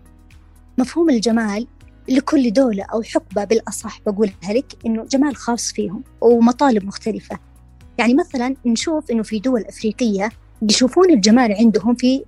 مفهوم 0.77 1.09
الجمال 1.09 1.67
لكل 2.09 2.53
دولة 2.53 2.83
أو 2.83 3.01
حقبة 3.01 3.43
بالأصح 3.43 4.01
بقولها 4.05 4.53
لك 4.53 4.73
إنه 4.85 5.03
جمال 5.03 5.35
خاص 5.35 5.71
فيهم 5.71 6.03
ومطالب 6.21 6.85
مختلفة. 6.85 7.39
يعني 7.97 8.13
مثلا 8.13 8.55
نشوف 8.65 9.11
إنه 9.11 9.23
في 9.23 9.39
دول 9.39 9.61
أفريقية 9.61 10.29
يشوفون 10.61 11.09
الجمال 11.09 11.51
عندهم 11.51 11.95
في 11.95 12.23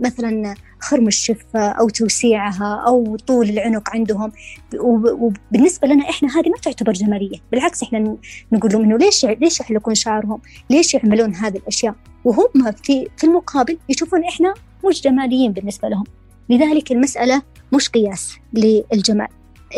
مثلا 0.00 0.54
خرم 0.80 1.06
الشفة 1.06 1.60
أو 1.60 1.88
توسيعها 1.88 2.84
أو 2.86 3.16
طول 3.16 3.48
العنق 3.48 3.90
عندهم. 3.90 4.32
وبالنسبة 4.80 5.88
لنا 5.88 6.10
إحنا 6.10 6.28
هذه 6.28 6.48
ما 6.48 6.56
تعتبر 6.62 6.92
جمالية. 6.92 7.38
بالعكس 7.52 7.82
إحنا 7.82 8.16
نقول 8.52 8.72
لهم 8.72 8.82
إنه 8.82 8.96
ليش 8.96 9.24
ليش 9.24 9.60
يحلقون 9.60 9.94
شعرهم؟ 9.94 10.40
ليش 10.70 10.94
يعملون 10.94 11.34
هذه 11.34 11.56
الأشياء؟ 11.56 11.94
وهم 12.24 12.72
في 12.82 13.08
في 13.16 13.24
المقابل 13.24 13.78
يشوفون 13.88 14.24
إحنا 14.24 14.54
مش 14.88 15.02
جماليين 15.02 15.52
بالنسبة 15.52 15.88
لهم. 15.88 16.04
لذلك 16.50 16.92
المسألة 16.92 17.42
مش 17.72 17.88
قياس 17.88 18.36
للجمال. 18.52 19.28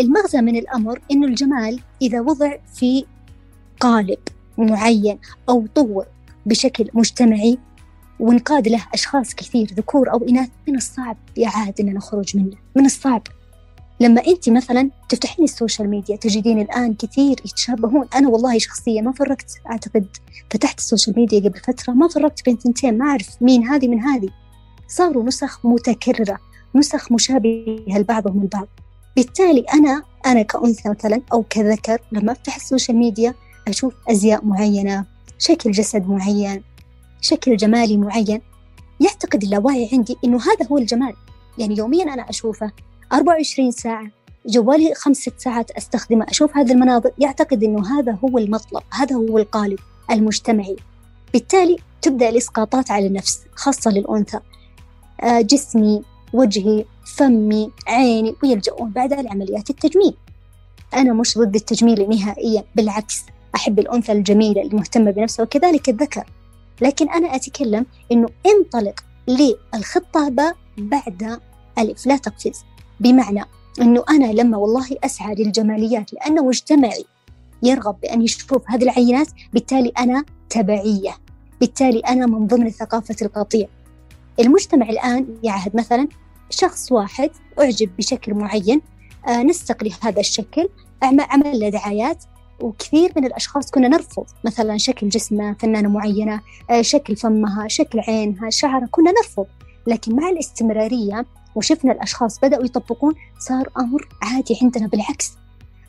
المغزى 0.01 0.41
من 0.41 0.57
الأمر 0.57 1.01
إنه 1.11 1.27
الجمال 1.27 1.81
إذا 2.03 2.21
وضع 2.21 2.57
في 2.75 3.05
قالب 3.81 4.19
معين 4.59 5.19
أطر 5.49 6.07
بشكل 6.47 6.89
مجتمعي 6.95 7.59
وانقاد 8.21 8.69
له 8.69 8.87
أشخاص 8.95 9.35
كثير 9.35 9.75
ذكور 9.75 10.13
أو 10.13 10.29
إناث 10.29 10.49
من 10.69 10.77
الصعب 10.77 11.17
يا 11.37 11.49
عاد 11.49 11.81
إن 11.81 11.95
نخرج 11.95 12.37
منه 12.37 12.57
من 12.77 12.87
الصعب. 12.87 13.23
لما 14.01 14.27
أنت 14.27 14.49
مثلا 14.49 14.91
تفتحين 15.09 15.45
ال 15.45 15.51
social 15.51 15.91
media 15.91 16.17
تجدين 16.17 16.61
الآن 16.61 16.95
كثير 16.95 17.41
يتشابهون. 17.45 18.09
أنا 18.15 18.29
والله 18.29 18.59
شخصيا 18.59 19.03
ما 19.03 19.13
فرقت 19.13 19.51
أعتقد 19.71 20.07
فتحت 20.51 20.79
ال 20.79 20.84
social 20.84 21.17
media 21.17 21.41
قبل 21.41 21.61
فترة 21.61 21.93
ما 21.93 22.09
فرقت 22.09 22.45
بين 22.45 22.57
ثنتين 22.57 22.99
ما 22.99 23.05
أعرف 23.05 23.43
مين 23.43 23.67
هذه 23.67 23.89
من 23.89 24.01
هذه. 24.01 24.29
صاروا 24.89 25.25
نسخ 25.25 25.67
متكررة 25.67 26.39
نسخ 26.75 27.13
مشابهة 27.13 27.99
لبعضهم 27.99 28.43
البعض 28.43 28.69
بالتالي 29.17 29.65
أنا 29.75 30.03
أنا 30.27 30.43
كأنثى 30.43 30.89
مثلا 30.89 31.23
أو 31.33 31.43
كذكر 31.51 31.99
لما 32.13 32.33
أفتح 32.33 32.57
ال 32.57 32.62
social 32.62 32.97
media 32.97 33.35
أشوف 33.69 33.95
أزياء 34.11 34.45
معينة 34.45 35.05
شكل 35.39 35.71
جسد 35.71 36.09
معين 36.09 36.63
شكل 37.21 37.57
جمالي 37.57 37.97
معين. 37.97 38.41
يعتقد 39.01 39.43
اللاوعي 39.43 39.89
عندي 39.93 40.17
إنه 40.25 40.37
هذا 40.37 40.67
هو 40.71 40.79
الجمال. 40.79 41.15
يعني 41.59 41.79
يوميا 41.79 42.05
أنا 42.05 42.31
أشوفه 42.31 42.73
24 43.13 43.71
ساعة 43.71 44.11
جوالي 44.47 44.95
خمس 44.95 45.17
ست 45.17 45.41
ساعات 45.41 45.71
أستخدمه 45.71 46.27
أشوف 46.29 46.57
هذه 46.57 46.73
المناظر 46.73 47.11
يعتقد 47.19 47.65
إنه 47.65 47.99
هذا 47.99 48.19
هو 48.25 48.39
المطلب 48.39 48.83
هذا 48.93 49.17
هو 49.17 49.39
القالب 49.39 49.79
المجتمعي. 50.11 50.77
بالتالي 51.33 51.77
تبدأ 52.03 52.29
الإسقاطات 52.29 52.91
على 52.91 53.07
النفس 53.07 53.41
خاصة 53.55 53.91
للأنثى. 53.91 54.41
آه، 55.21 55.41
جسمي 55.41 56.03
وجهي 56.33 56.85
فمي 57.17 57.71
عيني 57.89 58.35
ويلجؤون 58.43 58.91
بعدها 58.91 59.23
لعمليات 59.23 59.71
التجميل. 59.71 60.15
أنا 60.95 61.13
مش 61.13 61.39
ضد 61.39 61.55
التجميل 61.55 62.09
نهائيا 62.09 62.65
بالعكس 62.75 63.25
أحب 63.55 63.79
الأنثى 63.79 64.13
الجميلة 64.13 64.63
المهتمة 64.63 65.11
بنفسها 65.11 65.43
وكذلك 65.43 65.89
الذكر 65.89 66.25
لكن 66.81 67.09
أنا 67.09 67.35
أتكلم 67.37 67.87
إنه 68.13 68.29
انطلق 68.47 69.05
للخطة 69.29 70.29
باء 70.29 70.57
بعد 70.79 71.41
ألف. 71.79 72.07
لا 72.07 72.17
تقفز 72.17 72.65
بمعنى 73.01 73.45
إنه 73.81 74.05
أنا 74.11 74.33
لما 74.33 74.57
والله 74.57 74.87
أسعى 75.05 75.35
للجماليات 75.35 76.13
لأنه 76.13 76.45
مجتمعي 76.45 77.05
يرغب 77.63 78.01
بأن 78.01 78.23
يشوف 78.23 78.63
هذه 78.67 78.83
العينات 78.83 79.29
بالتالي 79.53 79.93
أنا 79.99 80.25
تبعية. 80.51 81.17
بالتالي 81.61 81.99
أنا 81.99 82.27
من 82.27 82.47
ضمن 82.47 82.71
ثقافة 82.71 83.17
القطيع. 83.23 83.69
المجتمع 84.41 84.89
الآن 84.89 85.39
يعهد 85.43 85.77
مثلا 85.77 86.09
شخص 86.51 86.93
واحد 86.93 87.31
أعجب 87.61 87.91
بشكل 87.99 88.35
معين 88.35 88.81
آه 89.29 89.43
نسق 89.43 89.85
لهذا 89.85 90.21
الشكل 90.21 90.69
عمل 91.03 91.61
له 91.61 91.69
دعايات 91.69 92.25
وكثير 92.61 93.13
من 93.17 93.25
الأشخاص 93.25 93.71
كنا 93.71 93.89
نرفض 93.89 94.27
مثلا 94.45 94.77
شكل 94.77 95.09
جسمه 95.09 95.57
فنانة 95.61 95.89
معينة 95.89 96.41
آه 96.71 96.83
شكل 96.83 97.17
فمها 97.17 97.69
شكل 97.69 98.01
عينها 98.01 98.51
شعرها 98.51 98.89
كنا 98.91 99.11
نرفض. 99.11 99.47
لكن 99.87 100.17
مع 100.17 100.29
الاستمرارية 100.29 101.27
وشفنا 101.55 101.93
الأشخاص 101.93 102.39
بدأوا 102.41 102.65
يطبقون 102.65 103.15
صار 103.39 103.69
أمر 103.79 104.09
عادي 104.23 104.59
عندنا 104.63 104.87
بالعكس 104.87 105.33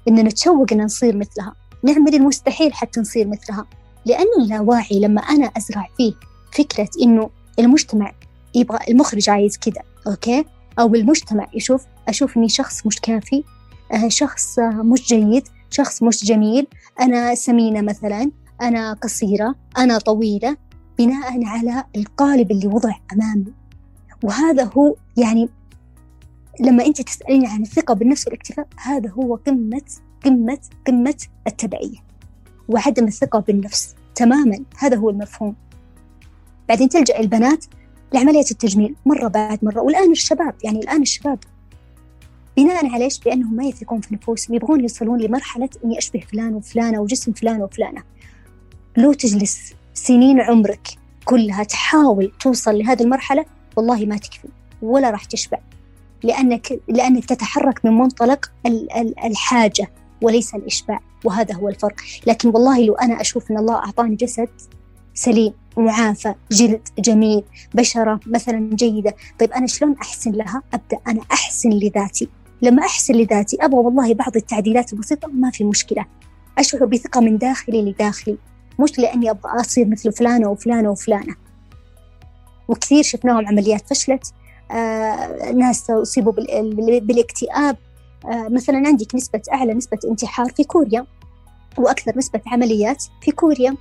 إننا 0.08 0.22
نتشوق 0.22 0.74
إن 0.74 0.84
نصير 0.84 1.18
مثلها. 1.18 1.56
نعمل 1.84 2.16
المستحيل 2.16 2.74
حتى 2.74 3.00
نصير 3.00 3.28
مثلها. 3.28 3.66
لأن 4.06 4.28
اللاواعي 4.42 5.00
لما 5.00 5.22
أنا 5.22 5.52
أزرع 5.58 5.88
فيه 5.98 6.14
فكرة 6.52 6.90
إنه 7.02 7.30
المجتمع 7.60 8.12
يبغى 8.56 8.80
المخرج 8.90 9.30
عايز 9.30 9.58
كذا 9.58 9.82
okay؟ 10.08 10.46
أو 10.80 10.96
المجتمع 10.96 11.48
يشوف 11.54 11.86
أشوف 12.08 12.38
إني 12.38 12.50
شخص 12.50 12.86
مش 12.86 13.00
كافي 13.02 13.44
آه 13.92 14.08
شخص 14.08 14.60
مش 14.60 15.08
جيد 15.08 15.48
شخص 15.70 16.04
مش 16.04 16.26
جميل 16.26 16.68
أنا 17.02 17.36
سمينة 17.36 17.82
مثلا 17.82 18.32
أنا 18.62 18.94
قصيرة 18.94 19.56
أنا 19.78 19.98
طويلة 19.98 20.58
بناء 20.98 21.46
على 21.46 21.84
القالب 21.96 22.52
اللي 22.52 22.68
وضع 22.68 22.94
أمامي. 23.14 23.54
وهذا 24.24 24.64
هو 24.78 24.96
يعني 25.18 25.50
لما 26.60 26.86
أنت 26.86 27.02
تسأليني 27.02 27.48
عن 27.48 27.62
الثقة 27.62 27.94
بالنفس 27.94 28.28
والاكتفاء 28.28 28.68
هذا 28.78 29.10
هو 29.10 29.36
قمة 29.36 29.82
قمة 30.26 30.60
قمة 30.88 31.18
التبعية 31.48 31.98
وعدم 32.70 33.08
الثقة 33.08 33.40
بالنفس 33.40 33.96
تماما. 34.16 34.60
هذا 34.78 34.98
هو 34.98 35.10
المفهوم. 35.10 35.56
بعدين 36.70 36.90
تلجأ 36.90 37.20
البنات 37.20 37.66
لعملية 38.14 38.46
التجميل 38.52 38.96
مرة 39.06 39.28
بعد 39.28 39.60
مرة 39.66 39.82
والآن 39.82 40.12
الشباب 40.12 40.54
يعني 40.64 40.80
الآن 40.80 41.02
الشباب 41.02 41.40
بناء 42.64 42.88
على 42.88 43.04
إيش؟ 43.04 43.20
بأنهم 43.20 43.56
ما 43.56 43.64
يثقون 43.64 44.02
في 44.02 44.16
نفوسهم 44.16 44.56
يبغون 44.56 44.82
يوصلون 44.82 45.22
لمرحلة 45.22 45.70
إني 45.86 45.98
أشبه 45.98 46.20
فلان 46.20 46.54
وفلانة 46.54 47.00
وجسم 47.00 47.32
فلان 47.34 47.62
وفلانة. 47.62 48.04
لو 48.98 49.14
تجلس 49.14 49.74
سنين 49.94 50.42
عمرك 50.42 50.88
كلها 51.26 51.64
تحاول 51.64 52.32
توصل 52.40 52.78
لهذه 52.78 53.04
المرحلة 53.04 53.46
والله 53.78 54.06
ما 54.06 54.18
تكفي 54.18 54.48
ولا 54.82 55.10
راح 55.10 55.26
تشبع 55.26 55.60
لأنك 56.24 56.80
لأنك 56.88 57.26
تتحرك 57.26 57.86
من 57.86 57.92
منطلق 57.92 58.52
الحاجة 59.26 59.92
وليس 60.22 60.56
الإشباع 60.56 61.00
وهذا 61.24 61.56
هو 61.56 61.70
الفرق. 61.70 61.96
لكن 62.28 62.50
والله 62.50 62.86
لو 62.86 62.94
أنا 62.94 63.22
أشوف 63.22 63.52
أن 63.52 63.58
الله 63.58 63.76
أعطاني 63.76 64.16
جسد 64.16 64.50
سليم 65.14 65.54
معافى 65.78 66.34
جلد 66.52 66.88
جميل 67.00 67.44
بشرة 67.74 68.20
مثلا 68.26 68.70
جيدة 68.74 69.16
طيب 69.40 69.52
أنا 69.52 69.68
شلون 69.68 69.96
أحسن 70.02 70.32
لها؟ 70.32 70.62
أبدأ 70.74 70.98
أنا 71.08 71.22
أحسن 71.32 71.70
لذاتي. 71.70 72.30
لما 72.62 72.84
أحسن 72.86 73.14
لذاتي. 73.14 73.58
أبغى 73.62 73.80
والله 73.80 74.14
بعض 74.14 74.36
التعديلات 74.36 74.94
البسيطة 74.94 75.28
ما 75.28 75.52
في 75.52 75.64
مشكلة. 75.64 76.06
أشعر 76.58 76.86
بثقة 76.86 77.22
من 77.22 77.38
داخلي 77.38 77.82
لداخلي. 77.82 78.38
مش 78.80 79.00
لأني 79.00 79.30
أبغى 79.30 79.62
أصير 79.62 79.88
مثل 79.88 80.12
فلانة 80.12 80.50
وفلانة 80.50 80.90
وفلانة. 80.90 81.36
وكثير 82.68 83.04
شفناهم 83.04 83.48
عمليات 83.48 83.90
فشلت. 83.90 84.34
آه 84.72 85.52
ناس 85.52 85.90
أصيبوا 85.90 86.34
بالاكتئاب. 87.00 87.78
آه 88.26 88.48
مثلا 88.50 88.78
عندك 88.78 89.16
نسبة 89.16 89.42
أعلى 89.54 89.74
نسبة 89.74 90.00
انتحار 90.06 90.52
في 90.52 90.64
كوريا 90.64 91.06
وأكثر 91.78 92.18
نسبة 92.18 92.42
عمليات 92.48 93.04
في 93.22 93.32
كوريا. 93.32 93.76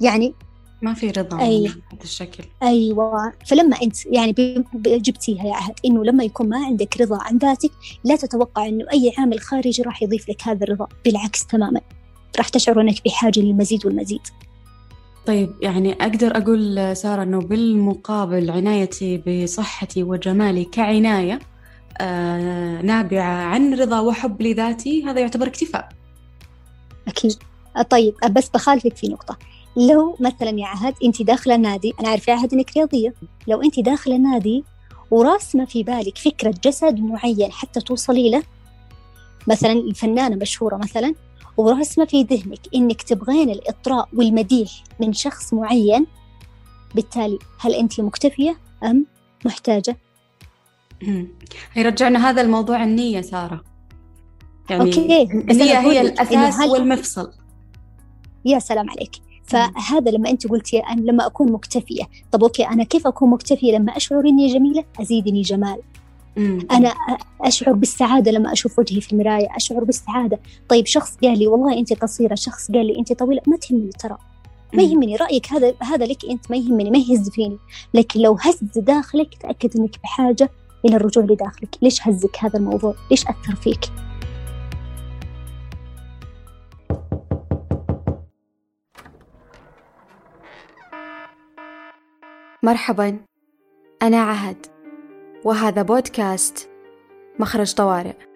يعني 0.00 0.34
ما 0.82 0.94
في 0.94 1.10
رضا 1.10 1.40
أي 1.40 1.62
بهذا 1.62 2.04
الشكل. 2.04 2.44
أيوة. 2.62 3.32
فلما 3.46 3.76
أنت 3.82 4.06
يعني 4.06 4.34
جبتيها 4.76 5.44
يا 5.44 5.54
عهد 5.54 5.74
إنه 5.84 6.04
لما 6.04 6.24
يكون 6.24 6.48
ما 6.48 6.66
عندك 6.66 7.00
رضا 7.00 7.18
عن 7.22 7.38
ذاتك 7.38 7.70
لا 8.04 8.16
تتوقع 8.16 8.66
إنه 8.66 8.84
أي 8.92 9.12
عامل 9.18 9.40
خارجي 9.40 9.82
راح 9.82 10.02
يضيف 10.02 10.28
لك 10.28 10.42
هذا 10.42 10.64
الرضا. 10.64 10.86
بالعكس 11.04 11.46
تماما. 11.46 11.80
راح 12.38 12.48
تشعر 12.48 12.80
أنك 12.80 13.04
بحاجة 13.04 13.40
للمزيد 13.40 13.86
والمزيد. 13.86 14.20
طيب 15.26 15.54
يعني 15.62 15.92
أقدر 15.92 16.36
أقول 16.36 16.96
سارة 16.96 17.22
أنه 17.22 17.38
بالمقابل 17.38 18.50
عنايتي 18.50 19.18
بصحتي 19.18 20.02
وجمالي 20.02 20.64
كعناية 20.64 21.38
آه 22.00 22.82
نابعة 22.82 23.44
عن 23.44 23.74
رضا 23.74 24.00
وحب 24.00 24.42
لذاتي 24.42 25.04
هذا 25.04 25.20
يعتبر 25.20 25.46
اكتفاء. 25.46 25.88
أكيد. 27.08 27.36
طيب 27.90 28.14
بس 28.30 28.48
بخالفك 28.48 28.96
في 28.96 29.08
نقطة. 29.08 29.38
لو 29.78 30.16
مثلا 30.20 30.50
يا 30.50 30.66
عهد 30.66 30.94
انت 31.04 31.22
داخلة 31.22 31.56
نادي 31.56 31.94
أنا 32.00 32.08
عارفه 32.08 32.32
يا 32.32 32.38
عهد 32.38 32.52
إنك 32.52 32.76
رياضية. 32.76 33.14
لو 33.46 33.62
انت 33.62 33.80
داخلة 33.80 34.16
نادي 34.16 34.64
وراسمه 35.10 35.64
في 35.64 35.82
بالك 35.82 36.18
فكرة 36.18 36.54
جسد 36.64 37.00
معين 37.00 37.52
حتى 37.52 37.80
توصلي 37.80 38.30
له 38.30 38.42
مثلا 39.46 39.72
الفنانة 39.72 40.36
مشهورة 40.36 40.76
مثلا 40.76 41.14
وراسمه 41.56 42.04
في 42.04 42.22
ذهنك 42.22 42.60
إنك 42.74 43.02
تبغين 43.02 43.50
الإطراء 43.50 44.08
والمديح 44.12 44.70
من 45.00 45.12
شخص 45.12 45.54
معين 45.54 46.06
بالتالي 46.94 47.38
هل 47.60 47.74
انت 47.74 48.00
مكتفية 48.00 48.58
أم 48.84 49.06
محتاجة؟ 49.44 49.96
هيرجعنا 51.72 52.30
هذا 52.30 52.42
الموضوع 52.42 52.84
النية 52.84 53.20
سارة. 53.20 53.64
يعني 54.70 54.82
okay. 54.82 55.22
النية 55.32 55.78
هي 55.78 56.00
الأساس 56.00 56.68
والمفصل. 56.68 57.32
يا 58.44 58.58
سلام 58.58 58.90
عليك. 58.90 59.27
فهذا 59.48 60.10
لما 60.10 60.30
أنت 60.30 60.46
قلتي 60.46 60.78
أنا 60.78 61.00
لما 61.00 61.26
أكون 61.26 61.52
مكتفية. 61.52 62.02
طب 62.32 62.42
okay 62.42 62.68
أنا 62.68 62.84
كيف 62.84 63.06
أكون 63.06 63.30
مكتفية 63.30 63.72
لما 63.78 63.96
أشعر 63.96 64.20
إني 64.20 64.46
جميلة؟ 64.46 64.84
أزيدني 65.00 65.42
جمال. 65.42 65.78
أنا 66.70 66.94
أشعر 67.40 67.72
بالسعادة 67.72 68.30
لما 68.30 68.52
أشوف 68.52 68.78
وجهي 68.78 69.00
في 69.00 69.12
المراية 69.12 69.48
أشعر 69.56 69.84
بالسعادة. 69.84 70.40
طيب 70.68 70.86
شخص 70.86 71.16
قال 71.22 71.38
لي 71.38 71.46
والله 71.46 71.78
أنت 71.78 71.92
قصيرة 71.92 72.34
شخص 72.34 72.70
قال 72.70 72.86
لي 72.86 72.98
أنت 72.98 73.12
طويلة 73.12 73.42
ما 73.46 73.56
تهمني 73.56 73.90
ترى. 73.90 74.16
ما 74.74 74.82
يهمني 74.82 75.16
رأيك 75.16 75.52
هذا 75.52 75.74
هذا 75.82 76.06
لك 76.06 76.24
أنت 76.30 76.50
ما 76.50 76.56
يهمني 76.56 76.90
ما 76.90 76.98
يهز 76.98 77.30
فيني. 77.30 77.58
لكن 77.94 78.20
لو 78.20 78.36
هز 78.40 78.58
داخلك 78.76 79.34
تأكد 79.34 79.76
إنك 79.76 79.96
بحاجة 80.02 80.50
إلى 80.84 80.96
الرجوع 80.96 81.24
لداخلك. 81.24 81.76
ليش 81.82 82.08
هزك 82.08 82.36
هذا 82.38 82.58
الموضوع؟ 82.58 82.94
ليش 83.10 83.22
أثر 83.22 83.54
فيك؟ 83.54 83.80
مرحبا. 92.62 93.18
أنا 94.02 94.22
عهد. 94.22 94.66
وهذا 95.44 95.82
بودكاست 95.82 96.70
مخرج 97.38 97.74
طوارئ. 97.74 98.27